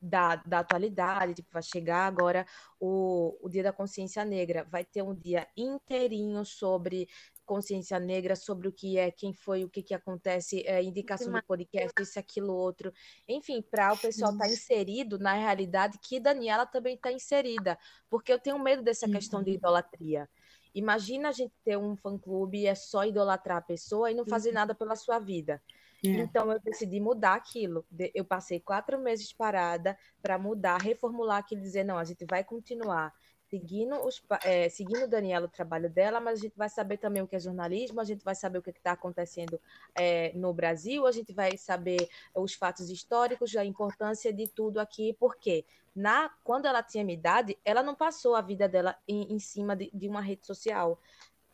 da, 0.00 0.36
da 0.36 0.58
atualidade, 0.60 1.34
tipo, 1.34 1.48
vai 1.52 1.62
chegar 1.62 2.06
agora 2.06 2.46
o, 2.78 3.36
o 3.40 3.48
Dia 3.48 3.62
da 3.62 3.72
Consciência 3.72 4.24
Negra, 4.24 4.64
vai 4.70 4.84
ter 4.84 5.02
um 5.02 5.14
dia 5.14 5.48
inteirinho 5.56 6.44
sobre 6.44 7.08
consciência 7.46 7.98
negra, 7.98 8.36
sobre 8.36 8.68
o 8.68 8.72
que 8.72 8.98
é, 8.98 9.10
quem 9.10 9.32
foi, 9.32 9.64
o 9.64 9.70
que, 9.70 9.82
que 9.82 9.94
acontece, 9.94 10.62
é, 10.66 10.82
indicação 10.82 11.32
do 11.32 11.42
podcast, 11.42 12.02
isso, 12.02 12.18
aquilo, 12.18 12.52
outro. 12.52 12.92
Enfim, 13.26 13.62
para 13.62 13.92
o 13.92 13.96
pessoal 13.96 14.32
estar 14.32 14.44
tá 14.44 14.50
inserido 14.50 15.18
na 15.18 15.32
realidade 15.32 15.98
que 16.02 16.20
Daniela 16.20 16.66
também 16.66 16.96
está 16.96 17.10
inserida, 17.10 17.78
porque 18.10 18.32
eu 18.32 18.38
tenho 18.38 18.58
medo 18.58 18.82
dessa 18.82 19.08
questão 19.08 19.42
de 19.42 19.50
uhum. 19.50 19.56
idolatria. 19.56 20.28
Imagina 20.74 21.30
a 21.30 21.32
gente 21.32 21.54
ter 21.64 21.78
um 21.78 21.96
fã-clube 21.96 22.58
e 22.58 22.66
é 22.66 22.74
só 22.74 23.06
idolatrar 23.06 23.58
a 23.58 23.62
pessoa 23.62 24.10
e 24.10 24.14
não 24.14 24.26
fazer 24.26 24.50
uhum. 24.50 24.56
nada 24.56 24.74
pela 24.74 24.94
sua 24.94 25.18
vida. 25.18 25.62
É. 26.04 26.08
Então 26.08 26.52
eu 26.52 26.60
decidi 26.60 27.00
mudar 27.00 27.34
aquilo. 27.34 27.86
Eu 28.14 28.24
passei 28.24 28.60
quatro 28.60 28.98
meses 28.98 29.32
parada 29.32 29.96
para 30.20 30.38
mudar, 30.38 30.78
reformular 30.80 31.38
aquilo, 31.38 31.62
dizer 31.62 31.84
não, 31.84 31.96
a 31.96 32.04
gente 32.04 32.26
vai 32.26 32.44
continuar 32.44 33.12
seguindo, 33.48 33.94
os, 34.04 34.22
é, 34.44 34.68
seguindo 34.68 35.08
Daniela 35.08 35.46
o 35.46 35.50
trabalho 35.50 35.88
dela, 35.88 36.20
mas 36.20 36.38
a 36.38 36.42
gente 36.42 36.56
vai 36.56 36.68
saber 36.68 36.98
também 36.98 37.22
o 37.22 37.26
que 37.26 37.36
é 37.36 37.40
jornalismo, 37.40 38.00
a 38.00 38.04
gente 38.04 38.24
vai 38.24 38.34
saber 38.34 38.58
o 38.58 38.62
que 38.62 38.70
está 38.70 38.92
acontecendo 38.92 39.60
é, 39.94 40.32
no 40.34 40.52
Brasil, 40.52 41.06
a 41.06 41.12
gente 41.12 41.32
vai 41.32 41.56
saber 41.56 42.08
os 42.34 42.54
fatos 42.54 42.90
históricos, 42.90 43.54
a 43.56 43.64
importância 43.64 44.32
de 44.32 44.48
tudo 44.48 44.78
aqui, 44.78 45.16
porque 45.18 45.64
na, 45.94 46.30
quando 46.44 46.66
ela 46.66 46.82
tinha 46.82 47.04
minha 47.04 47.18
idade, 47.18 47.56
ela 47.64 47.82
não 47.82 47.94
passou 47.94 48.34
a 48.34 48.40
vida 48.40 48.68
dela 48.68 48.96
em, 49.08 49.32
em 49.32 49.38
cima 49.38 49.74
de, 49.74 49.90
de 49.92 50.08
uma 50.08 50.20
rede 50.20 50.46
social 50.46 50.98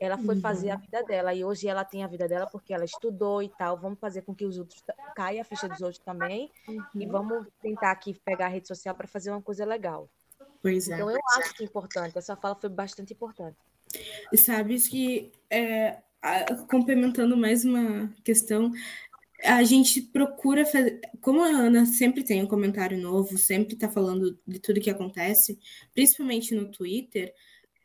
ela 0.02 0.18
foi 0.18 0.40
fazer 0.40 0.70
a 0.70 0.74
uhum. 0.74 0.80
vida 0.80 1.04
dela 1.04 1.32
e 1.32 1.44
hoje 1.44 1.68
ela 1.68 1.84
tem 1.84 2.02
a 2.02 2.08
vida 2.08 2.26
dela 2.26 2.44
porque 2.50 2.74
ela 2.74 2.84
estudou 2.84 3.40
e 3.40 3.48
tal. 3.48 3.78
Vamos 3.78 4.00
fazer 4.00 4.22
com 4.22 4.34
que 4.34 4.44
os 4.44 4.58
outros 4.58 4.82
caia 5.14 5.42
a 5.42 5.44
ficha 5.44 5.68
dos 5.68 5.80
outros 5.80 6.00
também 6.00 6.50
uhum. 6.66 6.82
e 6.96 7.06
vamos 7.06 7.46
tentar 7.60 7.92
aqui 7.92 8.12
pegar 8.24 8.46
a 8.46 8.48
rede 8.48 8.66
social 8.66 8.96
para 8.96 9.06
fazer 9.06 9.30
uma 9.30 9.40
coisa 9.40 9.64
legal. 9.64 10.10
Pois 10.62 10.88
é. 10.88 10.94
Então 10.94 11.10
eu 11.10 11.20
acho 11.38 11.54
que 11.54 11.64
é 11.64 11.66
importante. 11.66 12.16
Essa 12.16 12.36
fala 12.36 12.54
foi 12.54 12.70
bastante 12.70 13.12
importante. 13.12 13.56
E 14.32 14.38
sabes 14.38 14.88
que 14.88 15.32
é, 15.50 15.98
complementando 16.70 17.36
mais 17.36 17.64
uma 17.64 18.08
questão, 18.24 18.72
a 19.44 19.62
gente 19.64 20.00
procura 20.00 20.64
fazer. 20.64 21.00
Como 21.20 21.42
a 21.42 21.48
Ana 21.48 21.84
sempre 21.84 22.22
tem 22.22 22.42
um 22.42 22.46
comentário 22.46 22.96
novo, 22.96 23.36
sempre 23.36 23.74
está 23.74 23.88
falando 23.88 24.38
de 24.46 24.60
tudo 24.60 24.80
que 24.80 24.90
acontece, 24.90 25.58
principalmente 25.92 26.54
no 26.54 26.70
Twitter, 26.70 27.34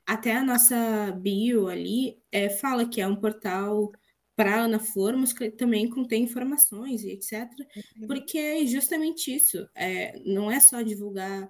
até 0.05 0.35
a 0.35 0.43
nossa 0.43 1.11
bio 1.19 1.67
ali 1.67 2.17
é, 2.31 2.49
fala 2.49 2.87
que 2.87 3.01
é 3.01 3.07
um 3.07 3.15
portal 3.15 3.91
para 4.35 4.61
Ana 4.61 4.79
Flor, 4.79 5.17
mas 5.17 5.33
que 5.33 5.49
também 5.49 5.89
contém 5.89 6.23
informações 6.23 7.03
e 7.03 7.09
etc. 7.09 7.49
Uhum. 7.75 8.07
Porque 8.07 8.37
é 8.37 8.65
justamente 8.67 9.35
isso. 9.35 9.67
É, 9.73 10.17
não 10.25 10.51
é 10.51 10.59
só 10.59 10.81
divulgar. 10.81 11.49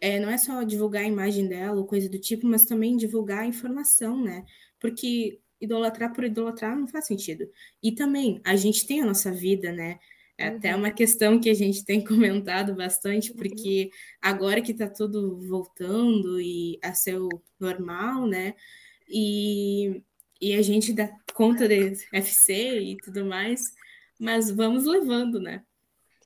É, 0.00 0.18
não 0.20 0.30
é 0.30 0.38
só 0.38 0.62
divulgar 0.62 1.02
a 1.02 1.08
imagem 1.08 1.48
dela 1.48 1.76
ou 1.78 1.86
coisa 1.86 2.08
do 2.08 2.18
tipo, 2.18 2.46
mas 2.46 2.64
também 2.64 2.96
divulgar 2.96 3.40
a 3.40 3.46
informação, 3.46 4.22
né? 4.22 4.44
Porque 4.78 5.40
idolatrar 5.60 6.12
por 6.12 6.24
idolatrar 6.24 6.76
não 6.76 6.86
faz 6.86 7.06
sentido. 7.06 7.48
E 7.82 7.92
também, 7.92 8.40
a 8.44 8.56
gente 8.56 8.86
tem 8.86 9.00
a 9.00 9.06
nossa 9.06 9.32
vida, 9.32 9.72
né? 9.72 9.98
É 10.36 10.50
uhum. 10.50 10.56
até 10.56 10.76
uma 10.76 10.90
questão 10.90 11.40
que 11.40 11.48
a 11.48 11.54
gente 11.54 11.84
tem 11.84 12.02
comentado 12.04 12.74
bastante, 12.74 13.30
uhum. 13.30 13.36
porque 13.36 13.90
agora 14.20 14.60
que 14.60 14.72
está 14.72 14.88
tudo 14.88 15.38
voltando 15.48 16.40
e 16.40 16.78
a 16.82 16.92
seu 16.94 17.28
normal, 17.58 18.26
né? 18.26 18.54
E, 19.08 20.02
e 20.40 20.54
a 20.54 20.62
gente 20.62 20.92
dá 20.92 21.08
conta 21.34 21.68
de 21.68 21.94
FC 22.12 22.80
e 22.80 22.96
tudo 22.96 23.24
mais, 23.24 23.62
mas 24.18 24.50
vamos 24.50 24.84
levando, 24.84 25.40
né? 25.40 25.64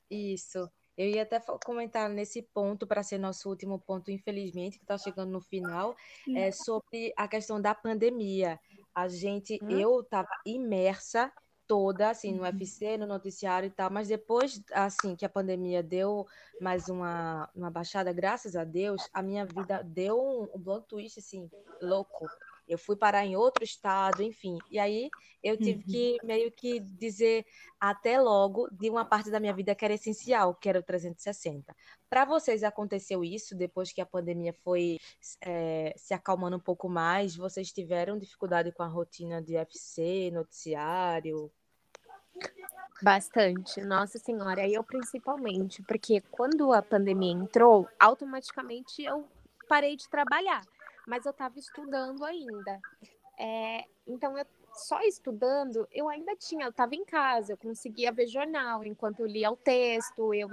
Isso. 0.09 0.69
Eu 0.99 1.07
ia 1.07 1.23
até 1.23 1.39
comentar 1.63 2.09
nesse 2.09 2.41
ponto, 2.41 2.85
para 2.85 3.01
ser 3.01 3.17
nosso 3.17 3.47
último 3.47 3.79
ponto, 3.79 4.11
infelizmente, 4.11 4.77
que 4.77 4.83
está 4.83 4.97
chegando 4.97 5.31
no 5.31 5.39
final, 5.39 5.95
é 6.35 6.51
sobre 6.51 7.13
a 7.15 7.25
questão 7.25 7.61
da 7.61 7.73
pandemia. 7.73 8.59
A 8.93 9.07
gente, 9.07 9.57
eu 9.69 10.01
estava 10.01 10.27
imersa 10.45 11.31
toda, 11.65 12.09
assim, 12.09 12.33
no 12.33 12.43
UFC, 12.43 12.97
no 12.97 13.07
noticiário 13.07 13.67
e 13.67 13.69
tal, 13.69 13.89
mas 13.89 14.09
depois, 14.09 14.61
assim, 14.73 15.15
que 15.15 15.23
a 15.23 15.29
pandemia 15.29 15.81
deu 15.81 16.27
mais 16.59 16.89
uma, 16.89 17.49
uma 17.55 17.71
baixada, 17.71 18.11
graças 18.11 18.57
a 18.57 18.65
Deus, 18.65 19.07
a 19.13 19.21
minha 19.21 19.45
vida 19.45 19.81
deu 19.81 20.19
um, 20.19 20.49
um 20.53 20.81
twist, 20.81 21.19
assim, 21.19 21.49
louco 21.81 22.27
eu 22.69 22.77
fui 22.77 22.95
parar 22.95 23.25
em 23.25 23.35
outro 23.35 23.63
estado, 23.63 24.21
enfim. 24.21 24.59
E 24.69 24.77
aí 24.77 25.09
eu 25.43 25.57
tive 25.57 25.79
uhum. 25.79 25.91
que 25.91 26.17
meio 26.23 26.51
que 26.51 26.79
dizer 26.79 27.45
até 27.79 28.21
logo 28.21 28.69
de 28.71 28.89
uma 28.89 29.03
parte 29.03 29.31
da 29.31 29.39
minha 29.39 29.53
vida 29.53 29.73
que 29.73 29.83
era 29.83 29.95
essencial, 29.95 30.53
que 30.53 30.69
era 30.69 30.79
o 30.79 30.83
360. 30.83 31.75
Para 32.07 32.25
vocês 32.25 32.63
aconteceu 32.63 33.23
isso 33.23 33.55
depois 33.55 33.91
que 33.91 34.01
a 34.01 34.05
pandemia 34.05 34.53
foi 34.53 34.99
é, 35.41 35.93
se 35.97 36.13
acalmando 36.13 36.57
um 36.57 36.61
pouco 36.61 36.87
mais? 36.87 37.35
Vocês 37.35 37.71
tiveram 37.71 38.19
dificuldade 38.19 38.71
com 38.71 38.83
a 38.83 38.87
rotina 38.87 39.41
de 39.41 39.55
FC, 39.55 40.29
noticiário? 40.31 41.51
Bastante, 43.01 43.81
nossa 43.81 44.19
senhora, 44.19 44.67
eu 44.67 44.83
principalmente, 44.83 45.81
porque 45.83 46.21
quando 46.29 46.71
a 46.71 46.81
pandemia 46.81 47.31
entrou, 47.31 47.87
automaticamente 47.97 49.01
eu 49.01 49.25
parei 49.67 49.95
de 49.95 50.07
trabalhar 50.09 50.61
mas 51.09 51.25
eu 51.25 51.31
estava 51.31 51.57
estudando 51.57 52.23
ainda. 52.23 52.79
É, 53.37 53.85
então, 54.07 54.37
eu, 54.37 54.45
só 54.73 55.01
estudando, 55.01 55.87
eu 55.91 56.07
ainda 56.07 56.35
tinha, 56.35 56.65
eu 56.65 56.69
estava 56.69 56.93
em 56.93 57.03
casa, 57.03 57.53
eu 57.53 57.57
conseguia 57.57 58.11
ver 58.11 58.27
jornal 58.27 58.83
enquanto 58.85 59.21
eu 59.21 59.25
lia 59.25 59.49
o 59.49 59.57
texto, 59.57 60.33
eu 60.33 60.49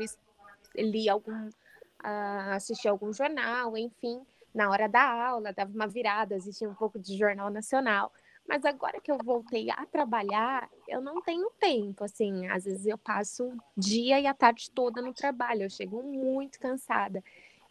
lia 0.77 1.13
algum, 1.13 1.49
uh, 1.49 2.53
assistia 2.55 2.91
algum 2.91 3.13
jornal, 3.13 3.77
enfim, 3.77 4.25
na 4.55 4.71
hora 4.71 4.89
da 4.89 5.03
aula, 5.29 5.53
dava 5.53 5.71
uma 5.73 5.87
virada, 5.87 6.37
assistia 6.37 6.69
um 6.69 6.75
pouco 6.75 6.99
de 6.99 7.19
jornal 7.19 7.51
nacional. 7.51 8.11
Mas 8.49 8.65
agora 8.65 9.01
que 9.01 9.11
eu 9.11 9.19
voltei 9.19 9.71
a 9.71 9.85
trabalhar, 9.87 10.71
eu 10.89 11.01
não 11.01 11.21
tenho 11.21 11.51
tempo, 11.59 12.05
assim, 12.05 12.47
às 12.47 12.65
vezes 12.65 12.87
eu 12.87 12.97
passo 12.97 13.49
o 13.49 13.59
dia 13.77 14.21
e 14.21 14.27
a 14.27 14.33
tarde 14.33 14.71
toda 14.71 15.03
no 15.03 15.13
trabalho, 15.13 15.65
eu 15.65 15.71
chego 15.71 16.03
muito 16.03 16.59
cansada. 16.61 17.23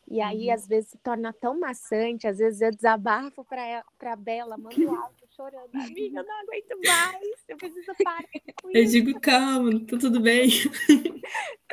E 0.07 0.21
aí, 0.21 0.47
uhum. 0.47 0.53
às 0.53 0.67
vezes, 0.67 0.91
se 0.91 0.97
torna 0.99 1.33
tão 1.33 1.59
maçante, 1.59 2.27
às 2.27 2.37
vezes 2.37 2.61
eu 2.61 2.71
desabafo 2.71 3.43
para 3.43 3.83
a 4.11 4.15
Bela, 4.15 4.57
mando 4.57 4.69
áudio 4.95 5.27
chorando. 5.35 5.69
Amiga, 5.73 6.19
eu 6.19 6.25
não 6.25 6.39
aguento 6.41 6.77
mais, 6.85 7.43
eu 7.47 7.57
preciso 7.57 7.91
parar 8.03 8.23
com 8.61 8.71
Eu 8.71 8.85
digo, 8.85 9.19
calma, 9.19 9.71
tá 9.79 9.97
tudo 9.97 10.19
bem. 10.19 10.49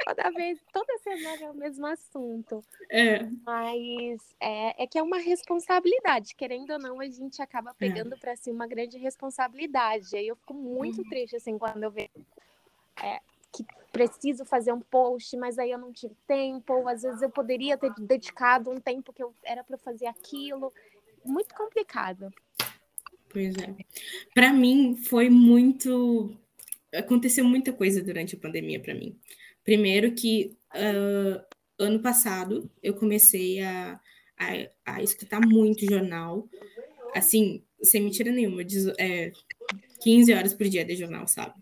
Toda 0.04 0.30
vez, 0.32 0.58
toda 0.72 0.98
semana 0.98 1.44
é 1.44 1.50
o 1.50 1.54
mesmo 1.54 1.86
assunto. 1.86 2.64
É. 2.90 3.22
Mas 3.44 4.34
é, 4.40 4.82
é 4.82 4.86
que 4.86 4.98
é 4.98 5.02
uma 5.02 5.18
responsabilidade, 5.18 6.34
querendo 6.34 6.70
ou 6.72 6.78
não, 6.78 6.98
a 6.98 7.08
gente 7.08 7.40
acaba 7.40 7.70
é. 7.70 7.74
pegando 7.74 8.14
é. 8.14 8.18
para 8.18 8.34
si 8.34 8.50
uma 8.50 8.66
grande 8.66 8.96
responsabilidade. 8.98 10.16
Aí 10.16 10.26
eu 10.26 10.34
fico 10.34 10.54
muito 10.54 11.02
uhum. 11.02 11.08
triste, 11.08 11.36
assim, 11.36 11.56
quando 11.58 11.82
eu 11.84 11.90
vejo 11.90 12.10
é, 13.00 13.20
que 13.52 13.64
preciso 13.92 14.44
fazer 14.44 14.72
um 14.72 14.80
post, 14.80 15.36
mas 15.36 15.58
aí 15.58 15.70
eu 15.70 15.78
não 15.78 15.92
tive 15.92 16.14
tempo, 16.26 16.72
ou 16.72 16.88
às 16.88 17.02
vezes 17.02 17.20
eu 17.20 17.30
poderia 17.30 17.76
ter 17.76 17.92
dedicado 17.98 18.70
um 18.70 18.80
tempo 18.80 19.12
que 19.12 19.22
eu 19.22 19.34
era 19.44 19.62
para 19.62 19.76
fazer 19.78 20.06
aquilo. 20.06 20.72
Muito 21.24 21.54
complicado. 21.54 22.30
Pois 23.28 23.54
é. 23.56 23.74
Para 24.34 24.52
mim 24.52 24.96
foi 24.96 25.28
muito 25.30 26.36
aconteceu 26.94 27.44
muita 27.44 27.72
coisa 27.72 28.02
durante 28.02 28.36
a 28.36 28.38
pandemia 28.38 28.80
para 28.80 28.94
mim. 28.94 29.18
Primeiro 29.64 30.12
que 30.12 30.56
uh, 30.74 31.42
ano 31.78 32.00
passado 32.00 32.70
eu 32.82 32.94
comecei 32.94 33.62
a, 33.62 33.98
a, 34.38 34.94
a, 34.94 35.02
escutar 35.02 35.40
muito 35.40 35.86
jornal, 35.86 36.48
assim, 37.14 37.64
sem 37.82 38.02
mentira 38.02 38.30
nenhuma, 38.30 38.62
é, 38.98 39.32
15 40.02 40.34
horas 40.34 40.54
por 40.54 40.68
dia 40.68 40.84
de 40.84 40.96
jornal, 40.96 41.26
sabe? 41.26 41.54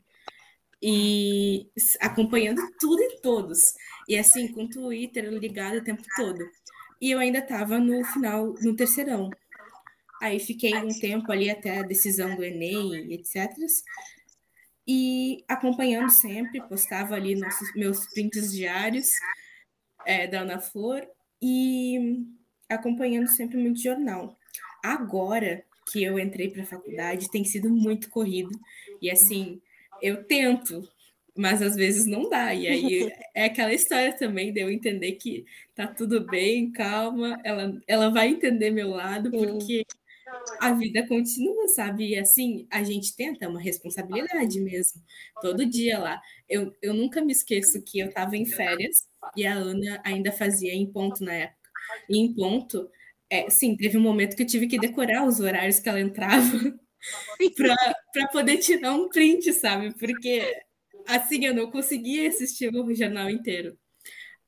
E 0.82 1.70
acompanhando 2.00 2.62
tudo 2.78 3.02
e 3.02 3.20
todos. 3.20 3.74
E 4.08 4.16
assim, 4.16 4.48
com 4.48 4.64
o 4.64 4.68
Twitter 4.68 5.24
ligado 5.30 5.78
o 5.78 5.84
tempo 5.84 6.02
todo. 6.16 6.38
E 7.00 7.10
eu 7.10 7.18
ainda 7.18 7.38
estava 7.38 7.78
no 7.78 8.04
final, 8.04 8.54
no 8.60 8.74
terceirão. 8.74 9.30
Aí 10.20 10.38
fiquei 10.38 10.74
um 10.76 10.98
tempo 10.98 11.32
ali 11.32 11.50
até 11.50 11.78
a 11.78 11.82
decisão 11.82 12.36
do 12.36 12.44
Enem, 12.44 13.12
etc. 13.14 13.50
E 14.86 15.44
acompanhando 15.48 16.10
sempre, 16.10 16.60
postava 16.68 17.14
ali 17.14 17.34
nossos, 17.34 17.72
meus 17.74 18.06
prints 18.12 18.52
diários 18.52 19.12
é, 20.06 20.26
da 20.26 20.40
Ana 20.40 20.60
Flor 20.60 21.06
e 21.40 22.26
acompanhando 22.68 23.28
sempre 23.28 23.56
muito 23.56 23.80
jornal. 23.80 24.36
Agora 24.82 25.64
que 25.90 26.02
eu 26.02 26.18
entrei 26.18 26.50
para 26.50 26.62
a 26.62 26.66
faculdade, 26.66 27.30
tem 27.30 27.44
sido 27.44 27.70
muito 27.70 28.10
corrido. 28.10 28.50
E 29.00 29.10
assim, 29.10 29.60
eu 30.02 30.24
tento, 30.24 30.88
mas 31.36 31.62
às 31.62 31.76
vezes 31.76 32.06
não 32.06 32.28
dá. 32.28 32.54
E 32.54 32.66
aí 32.66 33.12
é 33.34 33.44
aquela 33.44 33.72
história 33.72 34.12
também 34.16 34.52
de 34.52 34.60
eu 34.60 34.70
entender 34.70 35.12
que 35.12 35.44
tá 35.74 35.86
tudo 35.86 36.26
bem, 36.26 36.70
calma, 36.70 37.40
ela, 37.44 37.80
ela 37.86 38.10
vai 38.10 38.28
entender 38.28 38.70
meu 38.70 38.90
lado, 38.90 39.30
porque 39.30 39.84
a 40.60 40.72
vida 40.72 41.06
continua, 41.06 41.68
sabe? 41.68 42.10
E 42.10 42.18
assim, 42.18 42.66
a 42.70 42.82
gente 42.82 43.16
tenta, 43.16 43.44
é 43.44 43.48
uma 43.48 43.60
responsabilidade 43.60 44.60
mesmo. 44.60 45.02
Todo 45.40 45.66
dia 45.66 45.98
lá. 45.98 46.20
Eu, 46.48 46.74
eu 46.82 46.94
nunca 46.94 47.20
me 47.20 47.32
esqueço 47.32 47.82
que 47.82 47.98
eu 47.98 48.08
estava 48.08 48.36
em 48.36 48.44
férias 48.44 49.06
e 49.36 49.46
a 49.46 49.54
Ana 49.54 50.00
ainda 50.04 50.32
fazia 50.32 50.72
em 50.72 50.86
ponto 50.86 51.24
na 51.24 51.34
época. 51.34 51.70
E 52.08 52.18
em 52.18 52.34
ponto, 52.34 52.88
é, 53.28 53.48
sim, 53.50 53.76
teve 53.76 53.96
um 53.96 54.02
momento 54.02 54.36
que 54.36 54.42
eu 54.42 54.46
tive 54.46 54.66
que 54.66 54.78
decorar 54.78 55.26
os 55.26 55.40
horários 55.40 55.78
que 55.78 55.88
ela 55.88 56.00
entrava 56.00 56.78
para 58.12 58.28
poder 58.28 58.58
tirar 58.58 58.92
um 58.94 59.08
print, 59.08 59.52
sabe? 59.52 59.92
Porque 59.98 60.42
assim 61.06 61.44
eu 61.46 61.54
não 61.54 61.70
conseguia 61.70 62.28
assistir 62.28 62.74
o 62.74 62.94
jornal 62.94 63.30
inteiro. 63.30 63.76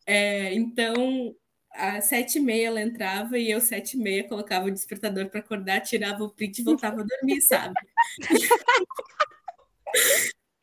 É, 0.06 0.54
então, 0.54 1.34
às 1.72 2.06
sete 2.06 2.38
e 2.38 2.42
meia 2.42 2.68
ela 2.68 2.82
entrava 2.82 3.38
e 3.38 3.50
eu, 3.50 3.60
sete 3.60 3.96
e 3.96 4.00
meia, 4.00 4.28
colocava 4.28 4.66
o 4.66 4.70
despertador 4.70 5.30
para 5.30 5.40
acordar, 5.40 5.80
tirava 5.82 6.24
o 6.24 6.30
print 6.30 6.60
e 6.60 6.64
voltava 6.64 7.02
a 7.02 7.04
dormir, 7.04 7.40
sabe? 7.42 7.74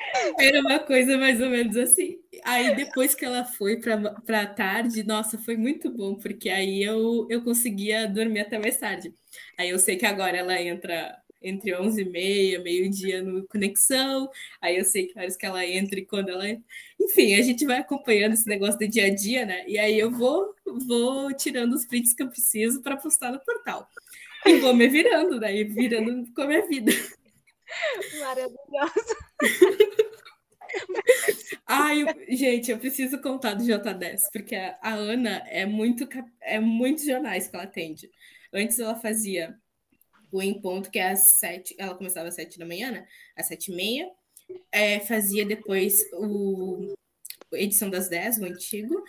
Era 0.40 0.60
uma 0.62 0.80
coisa 0.80 1.18
mais 1.18 1.40
ou 1.42 1.50
menos 1.50 1.76
assim. 1.78 2.18
Aí 2.44 2.76
depois 2.76 3.14
que 3.16 3.24
ela 3.26 3.44
foi 3.46 3.80
para 3.80 4.42
a 4.42 4.48
tarde, 4.48 5.04
nossa, 5.04 5.38
foi 5.38 5.56
muito 5.58 5.90
bom, 5.92 6.16
porque 6.16 6.50
aí 6.50 6.84
eu, 6.84 7.28
eu 7.30 7.44
conseguia 7.44 8.08
dormir 8.08 8.42
até 8.42 8.58
mais 8.60 8.78
tarde. 8.78 9.14
Aí 9.58 9.70
eu 9.70 9.80
sei 9.80 9.98
que 9.98 10.06
agora 10.06 10.38
ela 10.38 10.60
entra 10.62 11.16
entre 11.42 11.76
11 11.76 12.02
e 12.02 12.06
meia, 12.06 12.60
meio-dia 12.60 13.22
no 13.22 13.48
Conexão, 13.48 14.30
aí 14.62 14.78
eu 14.78 14.84
sei 14.84 15.08
que 15.08 15.18
horas 15.18 15.36
que 15.36 15.46
ela 15.46 15.66
entra 15.66 16.00
e 16.00 16.06
quando 16.06 16.30
ela... 16.30 16.46
Enfim, 17.00 17.36
a 17.36 17.42
gente 17.42 17.66
vai 17.66 17.78
acompanhando 17.78 18.34
esse 18.34 18.48
negócio 18.48 18.80
do 18.80 18.88
dia 18.88 19.06
a 19.06 19.16
dia, 19.16 19.46
né? 19.46 19.64
E 19.68 19.78
aí 19.78 19.98
eu 19.98 20.12
vou, 20.12 20.54
vou 20.88 21.34
tirando 21.34 21.74
os 21.74 21.86
prints 21.86 22.14
que 22.14 22.24
eu 22.24 22.30
preciso 22.30 22.82
para 22.82 22.98
postar 22.98 23.32
no 23.32 23.40
portal. 23.40 23.88
E 24.46 24.56
vou 24.58 24.74
me 24.74 24.88
virando, 24.88 25.40
né? 25.40 25.56
E 25.56 25.64
virando 25.64 26.32
com 26.34 26.42
a 26.42 26.48
minha 26.48 26.66
vida. 26.68 26.92
Maravilhosa. 28.20 29.18
Ai, 31.66 32.06
gente, 32.30 32.72
eu 32.72 32.78
preciso 32.78 33.22
contar 33.22 33.54
do 33.54 33.64
J10, 33.64 34.22
porque 34.32 34.56
a, 34.56 34.78
a 34.82 34.94
Ana 34.94 35.44
é 35.48 35.66
muito, 35.66 36.08
é 36.42 36.60
muitos 36.60 37.06
jornais 37.06 37.48
que 37.48 37.56
ela 37.56 37.66
atende. 37.66 38.10
Antes 38.54 38.80
ela 38.80 38.96
fazia 38.96 39.58
o 40.32 40.42
Em 40.42 40.60
Ponto, 40.62 40.90
que 40.92 41.00
é 41.00 41.10
às 41.12 41.34
sete, 41.40 41.76
ela 41.78 41.96
começava 41.96 42.28
às 42.28 42.36
sete 42.36 42.58
da 42.60 42.66
manhã, 42.66 42.92
né? 42.92 43.08
Às 43.36 43.48
sete 43.48 43.72
e 43.72 43.76
meia. 43.76 44.10
é, 44.72 45.00
fazia 45.02 45.46
depois 45.46 46.04
o 46.14 46.96
edição 47.54 47.90
das 47.90 48.10
10, 48.10 48.40
o 48.40 48.46
antigo, 48.46 49.04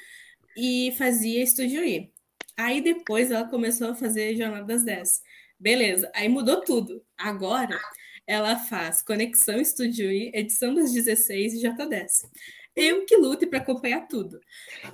e 0.57 0.95
fazia 0.99 1.43
Estúdio 1.43 1.85
I. 1.85 2.12
Aí 2.57 2.81
depois 2.81 3.31
ela 3.31 3.49
começou 3.49 3.89
a 3.91 3.95
fazer 3.95 4.37
Jornada 4.37 4.66
das 4.66 4.85
10. 4.85 5.23
Beleza, 5.59 6.11
aí 6.14 6.29
mudou 6.29 6.62
tudo. 6.62 7.05
Agora 7.16 7.79
ela 8.27 8.57
faz 8.57 9.03
Conexão 9.03 9.61
Estúdio 9.61 10.11
I, 10.11 10.31
edição 10.35 10.75
das 10.75 10.93
16 10.93 11.55
e 11.55 11.62
J10. 11.62 12.29
Eu 12.77 13.05
que 13.05 13.16
lute 13.16 13.47
para 13.47 13.59
acompanhar 13.59 14.07
tudo. 14.07 14.41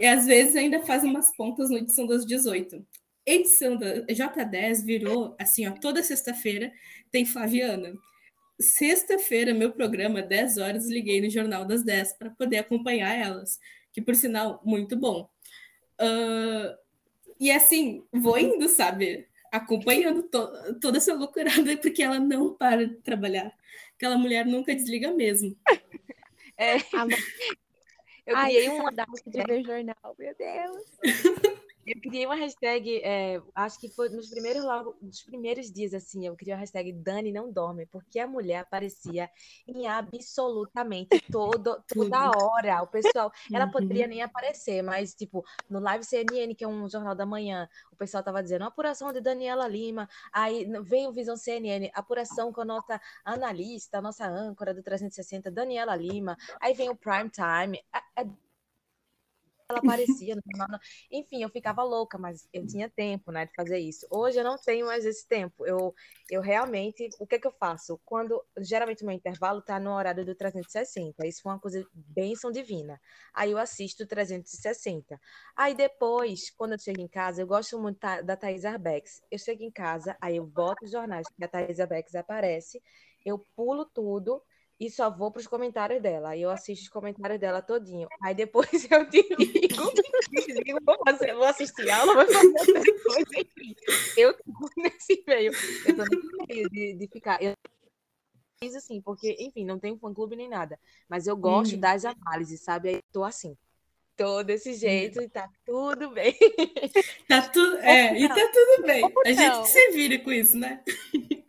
E 0.01 0.07
às 0.07 0.27
vezes 0.27 0.57
ainda 0.57 0.81
faz 0.85 1.05
umas 1.05 1.35
pontas 1.37 1.71
no 1.71 1.79
edição 1.79 2.07
das 2.07 2.25
18. 2.27 2.85
Edição 3.27 3.77
da 3.77 4.03
J10 4.07 4.85
virou 4.85 5.35
assim, 5.37 5.67
ó, 5.67 5.73
toda 5.73 6.01
sexta-feira 6.01 6.73
tem 7.11 7.27
Flaviana. 7.27 7.93
Sexta-feira, 8.61 9.53
meu 9.53 9.73
programa, 9.73 10.23
10 10.23 10.59
horas, 10.59 10.89
liguei 10.89 11.21
no 11.21 11.29
Jornal 11.29 11.65
das 11.65 11.83
10 11.83 12.13
para 12.15 12.31
poder 12.31 12.59
acompanhar 12.59 13.13
elas, 13.15 13.59
que 13.93 14.01
por 14.01 14.15
sinal, 14.15 14.63
muito 14.65 14.97
bom. 14.97 15.29
Uh, 16.01 16.77
e 17.41 17.51
assim, 17.51 18.07
vou 18.13 18.39
indo, 18.39 18.69
sabe? 18.69 19.27
Acompanhando 19.51 20.23
to 20.23 20.79
toda 20.81 20.99
essa 20.99 21.13
loucurada, 21.13 21.77
porque 21.83 22.05
ela 22.05 22.21
não 22.21 22.55
para 22.55 22.87
de 22.87 22.95
trabalhar. 22.97 23.53
Aquela 23.97 24.17
mulher 24.17 24.47
nunca 24.47 24.75
desliga 24.75 25.13
mesmo. 25.13 25.57
É. 26.57 26.77
Eu 28.27 28.37
criei 28.37 28.69
Ai, 28.69 28.81
um 28.81 29.31
de 29.31 29.43
ver 29.45 29.65
jornal, 29.65 30.17
meu 30.19 30.35
Deus. 30.35 30.85
Eu 31.87 32.01
criei 32.01 32.27
uma 32.27 32.35
hashtag, 32.35 33.01
é, 33.05 33.41
acho 33.55 33.79
que 33.79 33.89
foi 33.89 34.09
nos 34.09 34.29
primeiros 34.29 34.65
logo, 34.65 34.97
nos 35.01 35.23
primeiros 35.23 35.71
dias, 35.71 35.95
assim, 35.95 36.27
eu 36.27 36.35
criei 36.35 36.53
uma 36.53 36.59
hashtag 36.59 36.93
Dani 36.93 37.31
não 37.31 37.53
dorme, 37.53 37.87
porque 37.87 38.19
a 38.19 38.27
mulher 38.27 38.59
aparecia 38.59 39.31
em 39.69 39.87
absolutamente 39.87 41.21
todo, 41.31 41.81
toda 41.89 42.31
hora. 42.37 42.83
O 42.83 42.89
pessoal, 42.89 43.31
ela 43.53 43.71
poderia 43.71 44.03
uhum. 44.03 44.11
nem 44.11 44.23
aparecer, 44.23 44.83
mas, 44.83 45.15
tipo, 45.15 45.45
no 45.71 45.79
Live 45.79 46.05
CNN, 46.05 46.57
que 46.57 46.65
é 46.65 46.69
um 46.69 46.89
jornal 46.89 47.15
da 47.15 47.25
manhã, 47.25 47.69
o 47.93 47.97
pessoal 47.97 48.23
tava 48.23 48.43
dizendo 48.43 48.65
apuração 48.65 49.13
de 49.13 49.21
Daniela 49.21 49.69
Lima, 49.69 50.09
aí 50.33 50.67
vem 50.83 51.07
o 51.07 51.13
Visão 51.13 51.37
CNN, 51.37 51.91
apuração 51.95 52.53
com 52.53 52.63
a 52.63 52.65
nossa 52.65 53.01
analista, 53.25 53.99
a 53.99 54.03
nossa 54.03 54.27
âncora 54.27 54.75
do 54.75 54.83
360, 54.83 55.53
Daniela 55.53 55.95
Lima, 55.95 56.37
aí 56.61 56.75
vem 56.75 56.91
o 56.91 56.97
Prime 56.97 57.31
Time. 57.31 57.81
É, 57.95 58.23
é 58.23 58.27
ela 59.69 59.81
aparecia. 59.81 60.37
Enfim, 61.11 61.43
eu 61.43 61.49
ficava 61.49 61.83
louca, 61.83 62.17
mas 62.17 62.49
eu 62.53 62.65
tinha 62.67 62.89
tempo, 62.89 63.33
né, 63.33 63.47
de 63.47 63.53
fazer 63.55 63.79
isso. 63.79 64.07
Hoje 64.11 64.39
eu 64.39 64.45
não 64.45 64.57
tenho 64.57 64.87
mais 64.87 65.05
esse 65.05 65.27
tempo. 65.27 65.67
Eu, 65.67 65.95
eu 66.31 66.41
realmente, 66.41 67.09
o 67.19 67.27
que 67.27 67.39
que 67.39 67.47
eu 67.47 67.53
faço? 67.53 68.01
Quando, 68.05 68.43
geralmente 68.59 69.03
o 69.03 69.07
meu 69.07 69.15
intervalo 69.15 69.61
tá 69.61 69.81
no 69.81 69.93
horário 69.93 70.25
do 70.25 70.35
360. 70.35 71.27
Isso 71.27 71.43
foi 71.43 71.53
uma 71.53 71.61
coisa 71.61 71.85
bênção 71.93 72.51
divina. 72.51 73.01
Aí 73.35 73.51
eu 73.51 73.59
assisto 73.59 74.07
360. 74.07 75.21
Aí 75.57 75.75
depois, 75.75 76.51
quando 76.51 76.73
eu 76.73 76.79
chego 76.79 77.01
em 77.01 77.09
casa, 77.09 77.43
eu 77.43 77.47
gosto 77.47 77.79
muito 77.81 77.99
da 77.99 78.37
Thais 78.37 78.65
Arbex. 78.65 79.21
Eu 79.31 79.39
chego 79.39 79.63
em 79.63 79.71
casa, 79.71 80.17
aí 80.21 80.37
eu 80.37 80.47
boto 80.47 80.85
os 80.85 80.91
jornais 80.91 81.27
que 81.29 81.45
a 81.45 81.49
Thais 81.49 81.81
Arbex 81.81 82.15
aparece, 82.15 82.81
eu 83.25 83.45
pulo 83.57 83.85
tudo 83.85 84.41
e 84.79 84.91
só 84.91 85.11
vou 85.11 85.31
para 85.31 85.41
os 85.41 85.47
comentários 85.47 86.03
dela. 86.03 86.31
Aí 86.31 86.43
eu 86.43 86.51
assisto 86.51 86.85
os 86.85 86.91
comentários 86.91 87.41
dela 87.41 87.63
todinho. 87.63 88.09
Aí 88.23 88.35
depois 88.35 88.69
eu 88.91 89.09
te 89.09 89.23
digo, 89.23 90.65
digo 90.65 90.79
vou, 90.85 90.99
fazer, 91.05 91.35
vou 91.35 91.45
assistir 91.45 91.91
aula, 91.91 92.15
vou 92.15 92.27
fazer 92.27 92.47
outra 92.47 93.03
coisa, 93.03 93.31
enfim. 93.39 93.75
Eu 94.17 94.35
tô 94.35 94.71
nesse 94.77 95.25
meio. 95.27 95.53
Eu 95.87 95.97
tô 95.97 96.03
nesse 96.03 96.47
meio 96.49 96.71
de, 96.71 96.95
de 96.95 97.09
ficar. 97.09 97.43
Eu 97.43 97.55
fiz 98.63 98.75
assim, 98.75 99.01
porque, 99.01 99.37
enfim, 99.39 99.65
não 99.65 99.79
tenho 99.79 99.99
fã-clube 99.99 100.37
nem 100.37 100.49
nada. 100.49 100.79
Mas 101.09 101.27
eu 101.27 101.37
gosto 101.37 101.75
uhum. 101.75 101.81
das 101.81 102.05
análises, 102.05 102.61
sabe? 102.63 102.89
Aí 102.91 103.03
tô 103.13 103.25
assim. 103.25 103.57
Tô 104.15 104.43
desse 104.43 104.73
jeito 104.73 105.21
e 105.21 105.29
tá 105.29 105.49
tudo 105.65 106.11
bem. 106.13 106.35
Tá 107.29 107.49
tudo. 107.49 107.77
É, 107.79 108.19
e 108.19 108.29
tá 108.29 108.35
tudo 108.35 108.87
bem. 108.87 109.05
A 109.27 109.33
gente 109.33 109.69
se 109.69 109.91
vira 109.91 110.19
com 110.19 110.33
isso, 110.33 110.59
né? 110.59 110.83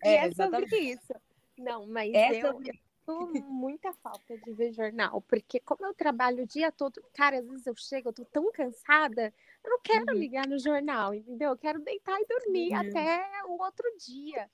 É, 0.03 0.15
é 0.15 0.27
exatamente. 0.27 0.75
isso. 0.75 1.13
Não, 1.57 1.87
mas 1.87 2.13
Essa... 2.13 2.47
eu, 2.47 2.61
muita 3.47 3.93
falta 3.93 4.37
de 4.37 4.53
ver 4.53 4.73
jornal, 4.73 5.21
porque 5.21 5.59
como 5.59 5.85
eu 5.85 5.93
trabalho 5.93 6.43
o 6.43 6.47
dia 6.47 6.71
todo, 6.71 7.01
cara, 7.13 7.39
às 7.39 7.47
vezes 7.47 7.67
eu 7.67 7.75
chego, 7.75 8.09
eu 8.09 8.13
tô 8.13 8.25
tão 8.25 8.51
cansada, 8.51 9.33
eu 9.63 9.69
não 9.69 9.79
quero 9.81 10.05
uhum. 10.13 10.17
ligar 10.17 10.47
no 10.47 10.59
jornal, 10.59 11.13
entendeu? 11.13 11.51
Eu 11.51 11.57
quero 11.57 11.79
deitar 11.79 12.17
e 12.19 12.25
dormir 12.25 12.71
uhum. 12.71 12.77
até 12.77 13.23
o 13.47 13.61
outro 13.61 13.85
dia. 13.97 14.49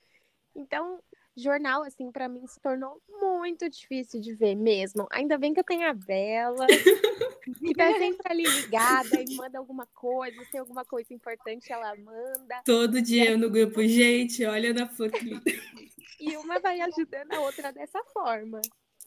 Então, 0.54 1.00
jornal, 1.36 1.82
assim, 1.82 2.10
para 2.12 2.28
mim 2.28 2.46
se 2.46 2.60
tornou 2.60 3.00
muito 3.08 3.68
difícil 3.68 4.20
de 4.20 4.34
ver 4.34 4.54
mesmo. 4.54 5.06
Ainda 5.10 5.36
bem 5.36 5.52
que 5.52 5.60
eu 5.60 5.64
tenho 5.64 5.88
a 5.88 5.92
Bela, 5.92 6.66
que 6.66 7.74
tá 7.74 7.92
sempre 7.98 8.32
ali 8.32 8.44
ligada 8.44 9.20
e 9.20 9.36
manda 9.36 9.58
alguma 9.58 9.86
coisa, 9.86 10.38
se 10.44 10.50
tem 10.52 10.60
alguma 10.60 10.84
coisa 10.84 11.12
importante, 11.12 11.72
ela 11.72 11.94
manda. 11.96 12.62
Todo 12.64 13.02
dia 13.02 13.32
eu 13.32 13.38
no 13.38 13.50
grupo, 13.50 13.82
gente, 13.82 14.44
olha 14.44 14.72
na 14.72 14.86
foto. 14.86 15.12
e 16.20 16.36
uma 16.36 16.58
vai 16.60 16.80
ajudando 16.80 17.32
a 17.32 17.40
outra 17.40 17.72
dessa 17.72 18.02
forma. 18.12 18.60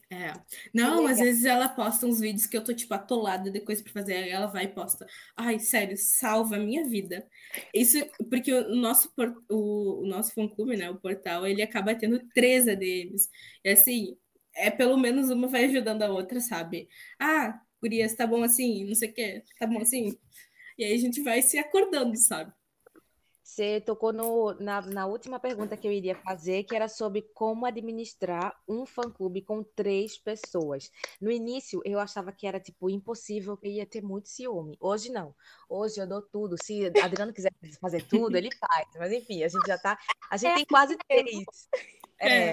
É. 0.10 0.32
Não, 0.74 1.06
às 1.06 1.20
vezes 1.20 1.44
ela 1.44 1.68
posta 1.68 2.06
uns 2.06 2.22
vídeos 2.22 2.46
que 2.46 2.56
eu 2.56 2.64
tô, 2.64 2.74
tipo, 2.74 2.94
atolada 2.94 3.52
de 3.52 3.60
coisa 3.60 3.84
pra 3.84 3.92
fazer, 3.92 4.14
aí 4.14 4.30
ela 4.30 4.48
vai 4.48 4.66
e 4.66 4.68
posta. 4.70 5.06
Ai, 5.36 5.60
sério, 5.60 5.98
salva 5.98 6.56
a 6.56 6.60
minha 6.60 6.86
vida. 6.88 7.28
Isso, 7.74 7.98
porque 8.30 8.54
o 8.54 8.74
nosso, 8.76 9.12
o, 9.50 10.04
o 10.04 10.08
nosso 10.08 10.34
fã-clube, 10.34 10.78
né, 10.78 10.90
o 10.90 10.98
portal, 11.00 11.46
ele 11.46 11.62
acaba 11.62 11.94
tendo 11.94 12.20
três 12.34 12.68
ADMs. 12.70 13.30
E 13.66 13.70
assim, 13.70 14.18
é 14.56 14.72
pelo 14.72 14.98
menos 14.98 15.30
uma 15.30 15.48
vai 15.48 15.66
ajudando 15.66 16.04
a 16.04 16.10
outra, 16.10 16.40
sabe? 16.40 16.88
Ah, 17.20 17.60
Gurias, 17.82 18.16
tá 18.16 18.26
bom 18.26 18.44
assim, 18.44 18.86
não 18.86 18.96
sei 18.96 19.10
o 19.10 19.14
quê, 19.14 19.44
tá 19.60 19.68
bom 19.68 19.80
assim. 19.80 20.18
E 20.78 20.86
aí 20.86 20.94
a 20.94 20.98
gente 20.98 21.22
vai 21.22 21.42
se 21.42 21.58
acordando, 21.58 22.16
sabe? 22.18 22.54
Você 23.48 23.80
tocou 23.80 24.12
no, 24.12 24.54
na, 24.60 24.82
na, 24.82 25.06
última 25.06 25.40
pergunta 25.40 25.78
que 25.78 25.88
eu 25.88 25.92
iria 25.92 26.14
fazer, 26.16 26.66
que 26.66 26.76
era 26.76 26.90
sobre 26.90 27.22
como 27.34 27.66
administrar 27.66 28.54
um 28.68 28.86
fã-clube 28.86 29.42
com 29.42 29.64
três 29.64 30.18
pessoas. 30.18 30.92
No 31.20 31.32
início, 31.32 31.82
eu 31.86 31.98
achava 31.98 32.34
que 32.34 32.46
era, 32.46 32.60
tipo, 32.60 32.90
impossível, 32.90 33.56
que 33.56 33.70
ia 33.70 33.86
ter 33.86 34.04
muito 34.04 34.28
ciúme. 34.28 34.78
Hoje, 34.82 35.10
não. 35.10 35.34
Hoje 35.70 36.02
eu 36.02 36.06
dou 36.06 36.22
tudo. 36.22 36.58
Se 36.62 36.88
Adriano 37.02 37.32
quiser 37.32 37.54
fazer 37.80 38.04
tudo, 38.04 38.36
ele 38.36 38.50
faz. 38.54 38.86
Mas, 38.98 39.14
enfim, 39.14 39.42
a 39.42 39.48
gente 39.48 39.66
já 39.66 39.78
tá... 39.78 39.98
A 40.30 40.36
gente 40.36 40.52
é 40.52 40.56
tem 40.56 40.66
quase 40.66 40.98
três. 41.08 41.46
É. 42.20 42.30
é. 42.30 42.52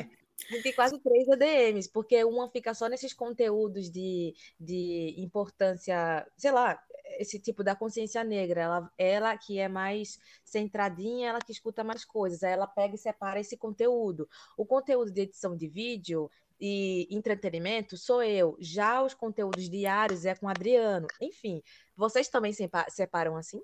A 0.49 0.53
gente 0.53 0.63
tem 0.63 0.73
quase 0.75 0.99
três 1.01 1.29
ADMs, 1.29 1.91
porque 1.91 2.23
uma 2.25 2.49
fica 2.51 2.73
só 2.73 2.87
nesses 2.87 3.13
conteúdos 3.13 3.91
de, 3.91 4.33
de 4.61 5.17
importância, 5.19 6.25
sei 6.37 6.53
lá, 6.53 6.81
esse 7.19 7.39
tipo 7.39 7.63
da 7.63 7.75
consciência 7.75 8.25
negra, 8.25 8.63
ela, 8.63 8.93
ela 8.99 9.39
que 9.39 9.59
é 9.59 9.69
mais 9.69 10.19
centradinha, 10.45 11.29
ela 11.29 11.39
que 11.39 11.53
escuta 11.53 11.85
mais 11.85 12.05
coisas, 12.05 12.43
aí 12.43 12.53
ela 12.53 12.67
pega 12.67 12.95
e 12.95 12.99
separa 12.99 13.41
esse 13.41 13.57
conteúdo. 13.57 14.29
O 14.57 14.65
conteúdo 14.65 15.11
de 15.11 15.23
edição 15.23 15.57
de 15.57 15.69
vídeo 15.69 16.31
e 16.61 17.07
entretenimento 17.11 17.97
sou 17.97 18.23
eu, 18.23 18.57
já 18.61 19.03
os 19.03 19.15
conteúdos 19.15 19.69
diários 19.69 20.25
é 20.25 20.35
com 20.35 20.47
o 20.47 20.49
Adriano. 20.49 21.07
Enfim, 21.21 21.63
vocês 21.97 22.29
também 22.29 22.53
separam 22.89 23.37
assim? 23.37 23.61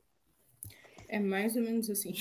É 1.08 1.18
mais 1.18 1.56
ou 1.56 1.62
menos 1.62 1.90
assim. 1.90 2.12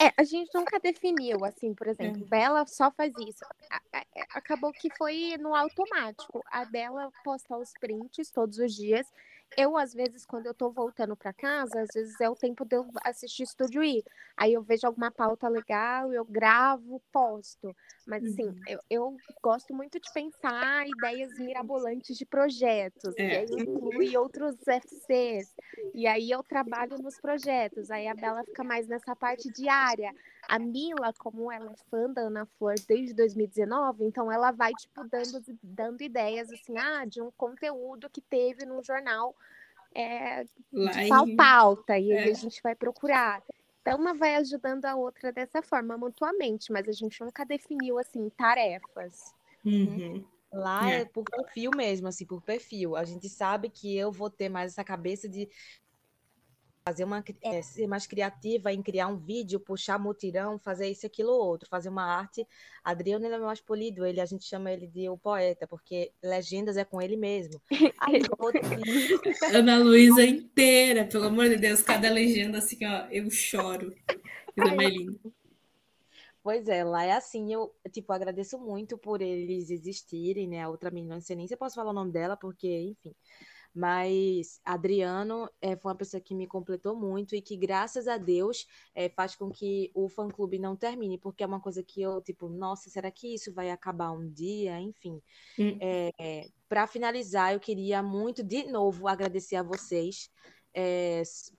É, 0.00 0.12
a 0.16 0.24
gente 0.24 0.50
nunca 0.52 0.80
definiu, 0.80 1.44
assim, 1.44 1.72
por 1.72 1.86
exemplo, 1.86 2.24
é. 2.24 2.28
Bela 2.28 2.66
só 2.66 2.90
faz 2.90 3.12
isso. 3.18 3.44
Acabou 4.30 4.72
que 4.72 4.88
foi 4.96 5.36
no 5.38 5.54
automático. 5.54 6.42
A 6.46 6.64
Bela 6.64 7.12
posta 7.22 7.56
os 7.56 7.72
prints 7.78 8.30
todos 8.30 8.58
os 8.58 8.74
dias 8.74 9.06
eu, 9.56 9.76
às 9.76 9.94
vezes, 9.94 10.24
quando 10.24 10.46
eu 10.46 10.54
tô 10.54 10.70
voltando 10.70 11.16
para 11.16 11.32
casa, 11.32 11.80
às 11.80 11.88
vezes 11.94 12.20
é 12.20 12.28
o 12.28 12.34
tempo 12.34 12.64
de 12.64 12.76
eu 12.76 12.86
assistir 13.02 13.42
Estúdio 13.42 13.82
I. 13.82 14.02
Aí 14.36 14.52
eu 14.52 14.62
vejo 14.62 14.86
alguma 14.86 15.10
pauta 15.10 15.48
legal, 15.48 16.12
eu 16.12 16.24
gravo, 16.24 17.00
posto. 17.12 17.74
Mas, 18.06 18.24
assim, 18.24 18.48
uhum. 18.48 18.60
eu, 18.66 18.80
eu, 18.90 19.16
gosto 19.42 19.74
muito 19.74 20.00
de 20.00 20.12
pensar 20.12 20.86
ideias 20.86 21.38
mirabolantes 21.38 22.16
de 22.16 22.26
projetos. 22.26 23.14
É. 23.16 23.22
E 23.22 23.36
aí 23.36 23.62
inclui 23.62 24.16
outros 24.16 24.56
FCs. 24.66 25.54
E 25.94 26.06
aí 26.06 26.30
eu 26.30 26.42
trabalho 26.42 26.98
nos 26.98 27.20
projetos. 27.20 27.90
Aí 27.90 28.08
a 28.08 28.14
Bela 28.14 28.44
fica 28.44 28.64
mais 28.64 28.88
nessa 28.88 29.14
parte 29.14 29.50
diária. 29.52 30.12
A 30.48 30.58
Mila, 30.58 31.12
como 31.18 31.50
ela 31.50 31.72
é 31.72 31.76
fã 31.90 32.10
da 32.10 32.22
Ana 32.22 32.46
Flor 32.58 32.74
desde 32.86 33.14
2019, 33.14 34.04
então 34.04 34.30
ela 34.30 34.50
vai, 34.50 34.72
tipo, 34.72 35.04
dando, 35.08 35.42
dando 35.62 36.02
ideias, 36.02 36.50
assim, 36.50 36.76
ah, 36.78 37.04
de 37.04 37.20
um 37.20 37.30
conteúdo 37.36 38.10
que 38.10 38.20
teve 38.20 38.64
num 38.64 38.82
jornal 38.82 39.34
é, 39.94 40.44
de 40.44 41.08
tal 41.08 41.26
pauta, 41.36 41.98
e 41.98 42.12
aí 42.12 42.28
é. 42.28 42.30
a 42.30 42.34
gente 42.34 42.60
vai 42.62 42.74
procurar. 42.74 43.42
Então, 43.80 43.98
uma 43.98 44.14
vai 44.14 44.34
ajudando 44.36 44.86
a 44.86 44.96
outra 44.96 45.30
dessa 45.30 45.62
forma, 45.62 45.96
mutuamente, 45.96 46.72
mas 46.72 46.88
a 46.88 46.92
gente 46.92 47.20
nunca 47.22 47.44
definiu, 47.44 47.98
assim, 47.98 48.28
tarefas. 48.30 49.34
Uhum. 49.64 50.24
Lá 50.52 50.90
é. 50.90 51.00
é 51.00 51.04
por 51.04 51.24
perfil 51.24 51.70
mesmo, 51.76 52.08
assim, 52.08 52.24
por 52.24 52.40
perfil. 52.40 52.96
A 52.96 53.04
gente 53.04 53.28
sabe 53.28 53.68
que 53.68 53.96
eu 53.96 54.10
vou 54.10 54.30
ter 54.30 54.48
mais 54.48 54.72
essa 54.72 54.84
cabeça 54.84 55.28
de 55.28 55.48
fazer 56.86 57.04
uma 57.04 57.24
é, 57.42 57.62
ser 57.62 57.86
mais 57.86 58.06
criativa 58.06 58.70
em 58.70 58.82
criar 58.82 59.08
um 59.08 59.16
vídeo, 59.16 59.58
puxar 59.58 59.98
mutirão, 59.98 60.58
fazer 60.58 60.86
isso, 60.88 61.06
aquilo 61.06 61.30
ou 61.30 61.46
outro, 61.46 61.66
fazer 61.66 61.88
uma 61.88 62.04
arte. 62.04 62.46
Adriano 62.84 63.24
ele 63.24 63.34
é 63.34 63.38
mais 63.38 63.60
polido, 63.60 64.04
ele 64.04 64.20
a 64.20 64.26
gente 64.26 64.44
chama 64.44 64.70
ele 64.70 64.86
de 64.86 65.08
o 65.08 65.16
poeta, 65.16 65.66
porque 65.66 66.12
legendas 66.22 66.76
é 66.76 66.84
com 66.84 67.00
ele 67.00 67.16
mesmo. 67.16 67.60
Aí, 67.98 68.20
Ana 69.54 69.78
Luísa 69.78 70.22
inteira, 70.26 71.06
pelo 71.06 71.24
amor 71.24 71.48
de 71.48 71.56
Deus, 71.56 71.80
cada 71.80 72.10
legenda 72.10 72.58
assim, 72.58 72.76
ó, 72.84 73.06
eu 73.10 73.30
choro. 73.30 73.94
Coisa 74.54 74.74
mais 74.74 74.94
linda. 74.94 75.18
Pois 76.42 76.68
é, 76.68 76.84
lá 76.84 77.02
é 77.02 77.12
assim, 77.12 77.50
eu, 77.50 77.74
tipo, 77.90 78.12
agradeço 78.12 78.58
muito 78.58 78.98
por 78.98 79.22
eles 79.22 79.70
existirem, 79.70 80.46
né? 80.46 80.62
A 80.62 80.68
outra 80.68 80.90
menina, 80.90 81.14
não 81.14 81.22
sei 81.22 81.34
nem 81.34 81.46
se 81.46 81.54
eu 81.54 81.58
posso 81.58 81.74
falar 81.74 81.88
o 81.88 81.94
nome 81.94 82.12
dela, 82.12 82.36
porque, 82.36 82.68
enfim. 82.68 83.14
Mas 83.74 84.60
Adriano 84.64 85.50
é, 85.60 85.74
foi 85.76 85.90
uma 85.90 85.98
pessoa 85.98 86.20
que 86.20 86.34
me 86.34 86.46
completou 86.46 86.94
muito 86.94 87.34
e 87.34 87.42
que, 87.42 87.56
graças 87.56 88.06
a 88.06 88.16
Deus, 88.16 88.66
é, 88.94 89.08
faz 89.08 89.34
com 89.34 89.50
que 89.50 89.90
o 89.92 90.08
fã-clube 90.08 90.58
não 90.58 90.76
termine, 90.76 91.18
porque 91.18 91.42
é 91.42 91.46
uma 91.46 91.60
coisa 91.60 91.82
que 91.82 92.00
eu, 92.00 92.22
tipo, 92.22 92.48
nossa, 92.48 92.88
será 92.88 93.10
que 93.10 93.34
isso 93.34 93.52
vai 93.52 93.70
acabar 93.70 94.12
um 94.12 94.30
dia? 94.30 94.78
Enfim. 94.80 95.20
Hum. 95.58 95.76
É, 95.80 96.48
Para 96.68 96.86
finalizar, 96.86 97.52
eu 97.52 97.60
queria 97.60 98.02
muito, 98.02 98.42
de 98.42 98.64
novo, 98.64 99.08
agradecer 99.08 99.56
a 99.56 99.62
vocês 99.62 100.30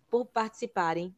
por 0.09 0.25
participarem. 0.25 1.13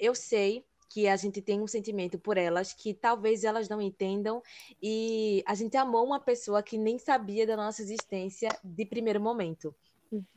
Eu 0.00 0.14
sei 0.14 0.64
que 0.88 1.08
a 1.08 1.16
gente 1.16 1.42
tem 1.42 1.60
um 1.60 1.66
sentimento 1.66 2.18
por 2.18 2.36
elas 2.36 2.72
que 2.72 2.94
talvez 2.94 3.44
elas 3.44 3.68
não 3.68 3.80
entendam 3.80 4.42
e 4.80 5.42
a 5.46 5.54
gente 5.54 5.76
amou 5.76 6.06
uma 6.06 6.20
pessoa 6.20 6.62
que 6.62 6.78
nem 6.78 6.98
sabia 6.98 7.46
da 7.46 7.56
nossa 7.56 7.82
existência 7.82 8.48
de 8.62 8.86
primeiro 8.86 9.20
momento. 9.20 9.74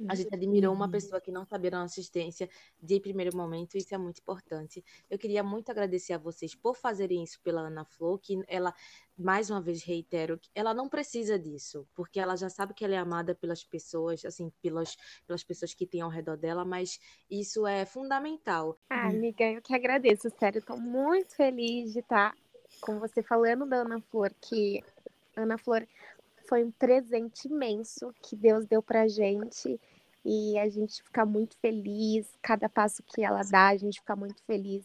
A 0.07 0.15
gente 0.15 0.33
admirou 0.33 0.73
uma 0.73 0.85
uhum. 0.85 0.91
pessoa 0.91 1.21
que 1.21 1.31
não 1.31 1.45
sabia 1.45 1.71
da 1.71 1.79
nossa 1.79 1.93
assistência 1.93 2.49
de 2.81 2.99
primeiro 2.99 3.35
momento, 3.35 3.77
isso 3.77 3.93
é 3.93 3.97
muito 3.97 4.19
importante. 4.19 4.83
Eu 5.09 5.17
queria 5.17 5.43
muito 5.43 5.69
agradecer 5.69 6.13
a 6.13 6.17
vocês 6.17 6.55
por 6.55 6.75
fazerem 6.75 7.23
isso 7.23 7.39
pela 7.41 7.61
Ana 7.61 7.85
Flor, 7.85 8.19
que 8.19 8.43
ela, 8.47 8.73
mais 9.17 9.49
uma 9.49 9.61
vez 9.61 9.83
reitero, 9.83 10.39
ela 10.53 10.73
não 10.73 10.89
precisa 10.89 11.37
disso, 11.37 11.87
porque 11.95 12.19
ela 12.19 12.35
já 12.35 12.49
sabe 12.49 12.73
que 12.73 12.83
ela 12.83 12.95
é 12.95 12.97
amada 12.97 13.35
pelas 13.35 13.63
pessoas, 13.63 14.25
assim, 14.25 14.51
pelas, 14.61 14.97
pelas 15.25 15.43
pessoas 15.43 15.73
que 15.73 15.85
têm 15.85 16.01
ao 16.01 16.09
redor 16.09 16.37
dela, 16.37 16.65
mas 16.65 16.99
isso 17.29 17.65
é 17.67 17.85
fundamental. 17.85 18.77
Ah, 18.89 19.07
amiga, 19.07 19.43
eu 19.43 19.61
que 19.61 19.73
agradeço, 19.73 20.29
sério, 20.39 20.59
estou 20.59 20.79
muito 20.79 21.35
feliz 21.35 21.93
de 21.93 21.99
estar 21.99 22.35
com 22.81 22.99
você 22.99 23.21
falando 23.21 23.65
da 23.65 23.77
Ana 23.77 24.01
Flor, 24.01 24.31
que 24.41 24.83
Ana 25.35 25.57
Flor 25.57 25.85
foi 26.49 26.65
um 26.65 26.71
presente 26.71 27.47
imenso 27.47 28.11
que 28.23 28.35
Deus 28.35 28.65
deu 28.65 28.81
pra 28.81 29.07
gente 29.07 29.79
e 30.25 30.57
a 30.57 30.67
gente 30.67 31.03
fica 31.03 31.23
muito 31.23 31.55
feliz, 31.57 32.27
cada 32.41 32.67
passo 32.67 33.03
que 33.03 33.21
ela 33.23 33.43
dá, 33.43 33.67
a 33.67 33.77
gente 33.77 33.99
fica 33.99 34.15
muito 34.15 34.41
feliz 34.43 34.83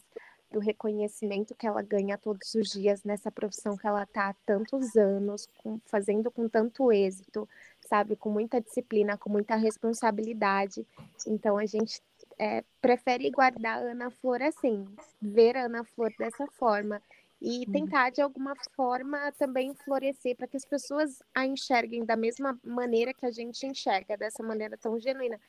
do 0.51 0.59
reconhecimento 0.59 1.55
que 1.55 1.65
ela 1.65 1.81
ganha 1.81 2.19
todos 2.19 2.53
os 2.53 2.69
dias 2.69 3.03
nessa 3.03 3.31
profissão 3.31 3.75
que 3.75 3.87
ela 3.87 4.03
está 4.03 4.29
há 4.29 4.35
tantos 4.45 4.95
anos, 4.95 5.49
com, 5.57 5.79
fazendo 5.85 6.29
com 6.29 6.47
tanto 6.47 6.91
êxito, 6.91 7.49
sabe, 7.81 8.15
com 8.15 8.29
muita 8.29 8.61
disciplina, 8.61 9.17
com 9.17 9.29
muita 9.29 9.55
responsabilidade. 9.55 10.85
Então 11.27 11.57
a 11.57 11.65
gente 11.65 11.99
é, 12.37 12.63
prefere 12.79 13.29
guardar 13.31 13.79
a 13.79 13.91
Ana 13.91 14.11
Flor 14.11 14.41
assim, 14.43 14.85
ver 15.19 15.57
a 15.57 15.65
Ana 15.65 15.83
Flor 15.83 16.13
dessa 16.17 16.45
forma 16.47 17.01
e 17.45 17.59
uhum. 17.59 17.71
tentar 17.71 18.09
de 18.09 18.21
alguma 18.21 18.55
forma 18.75 19.31
também 19.33 19.71
florescer 19.75 20.35
para 20.35 20.47
que 20.47 20.57
as 20.57 20.65
pessoas 20.65 21.21
a 21.33 21.45
enxerguem 21.45 22.03
da 22.03 22.15
mesma 22.15 22.59
maneira 22.63 23.13
que 23.13 23.23
a 23.23 23.29
gente 23.29 23.67
enxerga, 23.67 24.17
dessa 24.17 24.41
maneira 24.41 24.75
tão 24.75 24.99
genuína. 24.99 25.39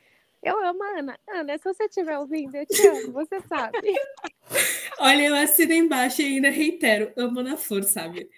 Eu 0.42 0.62
amo 0.62 0.82
a 0.84 0.98
Ana. 0.98 1.18
Ana, 1.26 1.56
se 1.56 1.64
você 1.64 1.84
estiver 1.84 2.18
ouvindo, 2.18 2.54
eu 2.54 2.66
te 2.66 2.86
amo, 2.86 3.12
você 3.12 3.40
sabe. 3.48 3.94
Olha, 5.00 5.22
eu 5.22 5.34
assino 5.34 5.72
embaixo 5.72 6.20
e 6.20 6.26
ainda 6.26 6.50
reitero, 6.50 7.10
amo 7.16 7.42
na 7.42 7.56
força, 7.56 7.92
sabe? 7.92 8.28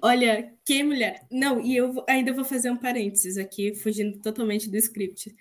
Olha, 0.00 0.54
que 0.64 0.80
mulher. 0.84 1.26
Não, 1.32 1.60
e 1.60 1.76
eu 1.76 2.04
ainda 2.08 2.32
vou 2.32 2.44
fazer 2.44 2.70
um 2.70 2.76
parênteses 2.76 3.36
aqui, 3.38 3.74
fugindo 3.74 4.20
totalmente 4.20 4.70
do 4.70 4.76
script. 4.76 5.34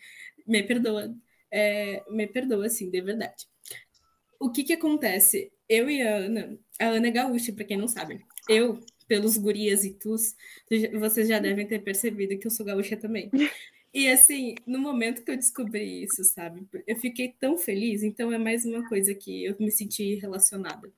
Me 0.48 0.64
perdoa. 0.64 1.16
É, 1.52 2.04
me 2.10 2.26
perdoa, 2.26 2.66
assim, 2.66 2.90
de 2.90 3.00
verdade. 3.00 3.46
O 4.40 4.52
que 4.52 4.64
que 4.64 4.74
acontece? 4.74 5.52
Eu 5.70 5.90
e 5.90 6.02
a 6.02 6.16
Ana, 6.16 6.58
a 6.80 6.86
Ana 6.86 7.08
é 7.08 7.12
gaúcha, 7.12 7.54
para 7.54 7.66
quem 7.66 7.78
não 7.78 7.88
sabe. 7.88 8.26
Eu, 8.48 8.80
pelos 9.08 9.38
gurias 9.38 9.84
e 9.84 9.94
tus, 9.94 10.36
vocês 11.00 11.28
já 11.28 11.40
devem 11.40 11.68
ter 11.68 11.80
percebido 11.80 12.38
que 12.38 12.48
eu 12.48 12.52
sou 12.52 12.66
gaúcha 12.66 12.98
também. 12.98 13.30
E 13.94 14.08
assim, 14.10 14.54
no 14.68 14.80
momento 14.80 15.24
que 15.24 15.32
eu 15.32 15.36
descobri 15.36 16.04
isso, 16.04 16.24
sabe, 16.24 16.68
eu 16.86 16.96
fiquei 16.98 17.34
tão 17.40 17.58
feliz, 17.58 18.04
então 18.04 18.32
é 18.32 18.38
mais 18.38 18.64
uma 18.64 18.88
coisa 18.88 19.16
que 19.16 19.46
eu 19.46 19.56
me 19.60 19.72
senti 19.72 20.16
relacionada. 20.16 20.92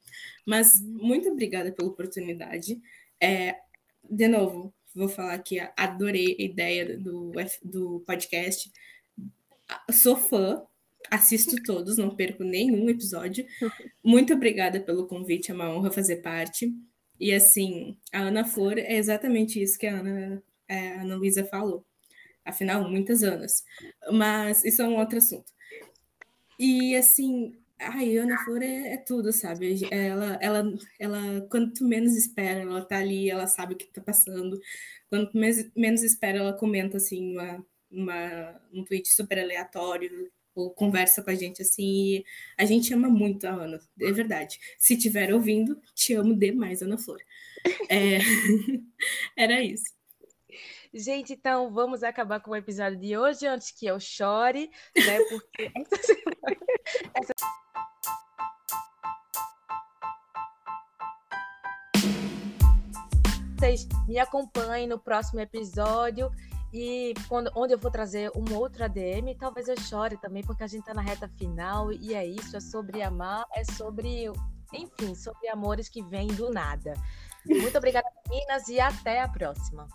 Mas 0.45 0.81
muito 0.81 1.29
obrigada 1.29 1.71
pela 1.71 1.87
oportunidade. 1.87 2.81
É, 3.21 3.55
de 4.03 4.27
novo, 4.27 4.73
vou 4.93 5.07
falar 5.07 5.37
que 5.39 5.59
adorei 5.77 6.35
a 6.37 6.43
ideia 6.43 6.97
do, 6.97 7.31
do 7.63 8.03
podcast. 8.05 8.71
Sou 9.91 10.17
fã, 10.17 10.61
assisto 11.09 11.61
todos, 11.63 11.97
não 11.97 12.15
perco 12.15 12.43
nenhum 12.43 12.89
episódio. 12.89 13.45
Muito 14.03 14.33
obrigada 14.33 14.79
pelo 14.79 15.07
convite, 15.07 15.51
é 15.51 15.53
uma 15.53 15.69
honra 15.69 15.91
fazer 15.91 16.17
parte. 16.17 16.73
E 17.19 17.33
assim, 17.33 17.97
a 18.13 18.21
Ana 18.21 18.45
Flor 18.45 18.77
é 18.77 18.95
exatamente 18.95 19.61
isso 19.61 19.77
que 19.77 19.87
a 19.87 19.99
Ana, 19.99 20.43
é, 20.67 20.93
a 20.93 21.01
Ana 21.01 21.15
Luísa 21.15 21.43
falou. 21.43 21.85
Afinal, 22.45 22.89
muitas 22.89 23.23
anos. 23.23 23.63
Mas 24.11 24.63
isso 24.63 24.81
é 24.81 24.87
um 24.87 24.97
outro 24.97 25.17
assunto. 25.17 25.51
E 26.57 26.95
assim, 26.95 27.55
ai, 27.79 28.17
Ana 28.17 28.37
Flor 28.43 28.61
é, 28.61 28.93
é, 28.93 28.97
tudo, 28.97 29.31
sabe? 29.31 29.79
Ela, 29.91 30.37
ela, 30.41 30.63
ela, 30.99 31.41
quanto 31.49 31.85
menos 31.85 32.15
espera, 32.15 32.61
ela 32.61 32.83
tá 32.85 32.97
ali, 32.97 33.29
ela 33.29 33.47
sabe 33.47 33.73
o 33.73 33.77
que 33.77 33.87
tá 33.87 34.01
passando. 34.01 34.59
Quanto 35.09 35.31
menos 35.75 36.03
espera, 36.03 36.39
ela 36.39 36.53
comenta 36.53 36.97
assim 36.97 37.33
uma, 37.33 37.65
uma, 37.91 38.61
um 38.73 38.83
tweet 38.83 39.09
super 39.09 39.39
aleatório, 39.39 40.31
ou 40.59 40.71
conversa 40.71 41.23
com 41.23 41.29
a 41.29 41.35
gente 41.35 41.61
assim. 41.61 42.23
a 42.57 42.65
gente 42.65 42.93
ama 42.93 43.09
muito 43.09 43.45
a 43.45 43.51
Ana, 43.51 43.79
é 44.01 44.11
verdade. 44.11 44.59
Se 44.77 44.95
estiver 44.95 45.33
ouvindo, 45.33 45.79
te 45.95 46.13
amo 46.13 46.35
demais, 46.35 46.81
Ana 46.81 46.97
Flor. 46.97 47.19
É... 47.89 48.19
Era 49.37 49.63
isso. 49.63 49.99
Gente, 50.93 51.33
então 51.33 51.71
vamos 51.71 52.03
acabar 52.03 52.39
com 52.39 52.51
o 52.51 52.55
episódio 52.55 52.99
de 52.99 53.15
hoje 53.15 53.45
antes 53.45 53.71
que 53.71 53.85
eu 53.85 53.99
chore, 53.99 54.71
né? 54.97 55.19
Porque 55.29 55.71
essa... 57.13 57.33
Vocês 63.59 63.87
me 64.07 64.17
acompanhem 64.17 64.87
no 64.87 64.97
próximo 64.97 65.41
episódio. 65.41 66.31
E 66.71 67.13
quando, 67.27 67.51
onde 67.55 67.73
eu 67.73 67.79
vou 67.79 67.89
trazer 67.89 68.31
um 68.35 68.55
outro 68.55 68.83
ADM, 68.83 69.35
talvez 69.37 69.67
eu 69.67 69.79
chore 69.79 70.17
também, 70.17 70.43
porque 70.43 70.63
a 70.63 70.67
gente 70.67 70.81
está 70.81 70.93
na 70.93 71.01
reta 71.01 71.27
final 71.27 71.91
e 71.91 72.13
é 72.13 72.25
isso, 72.25 72.55
é 72.55 72.59
sobre 72.59 73.01
amar, 73.01 73.45
é 73.53 73.63
sobre, 73.63 74.31
enfim, 74.73 75.15
sobre 75.15 75.47
amores 75.47 75.89
que 75.89 76.03
vêm 76.03 76.27
do 76.27 76.51
nada. 76.51 76.93
Muito 77.45 77.77
obrigada, 77.77 78.07
meninas, 78.29 78.67
e 78.67 78.79
até 78.79 79.21
a 79.21 79.27
próxima. 79.27 79.87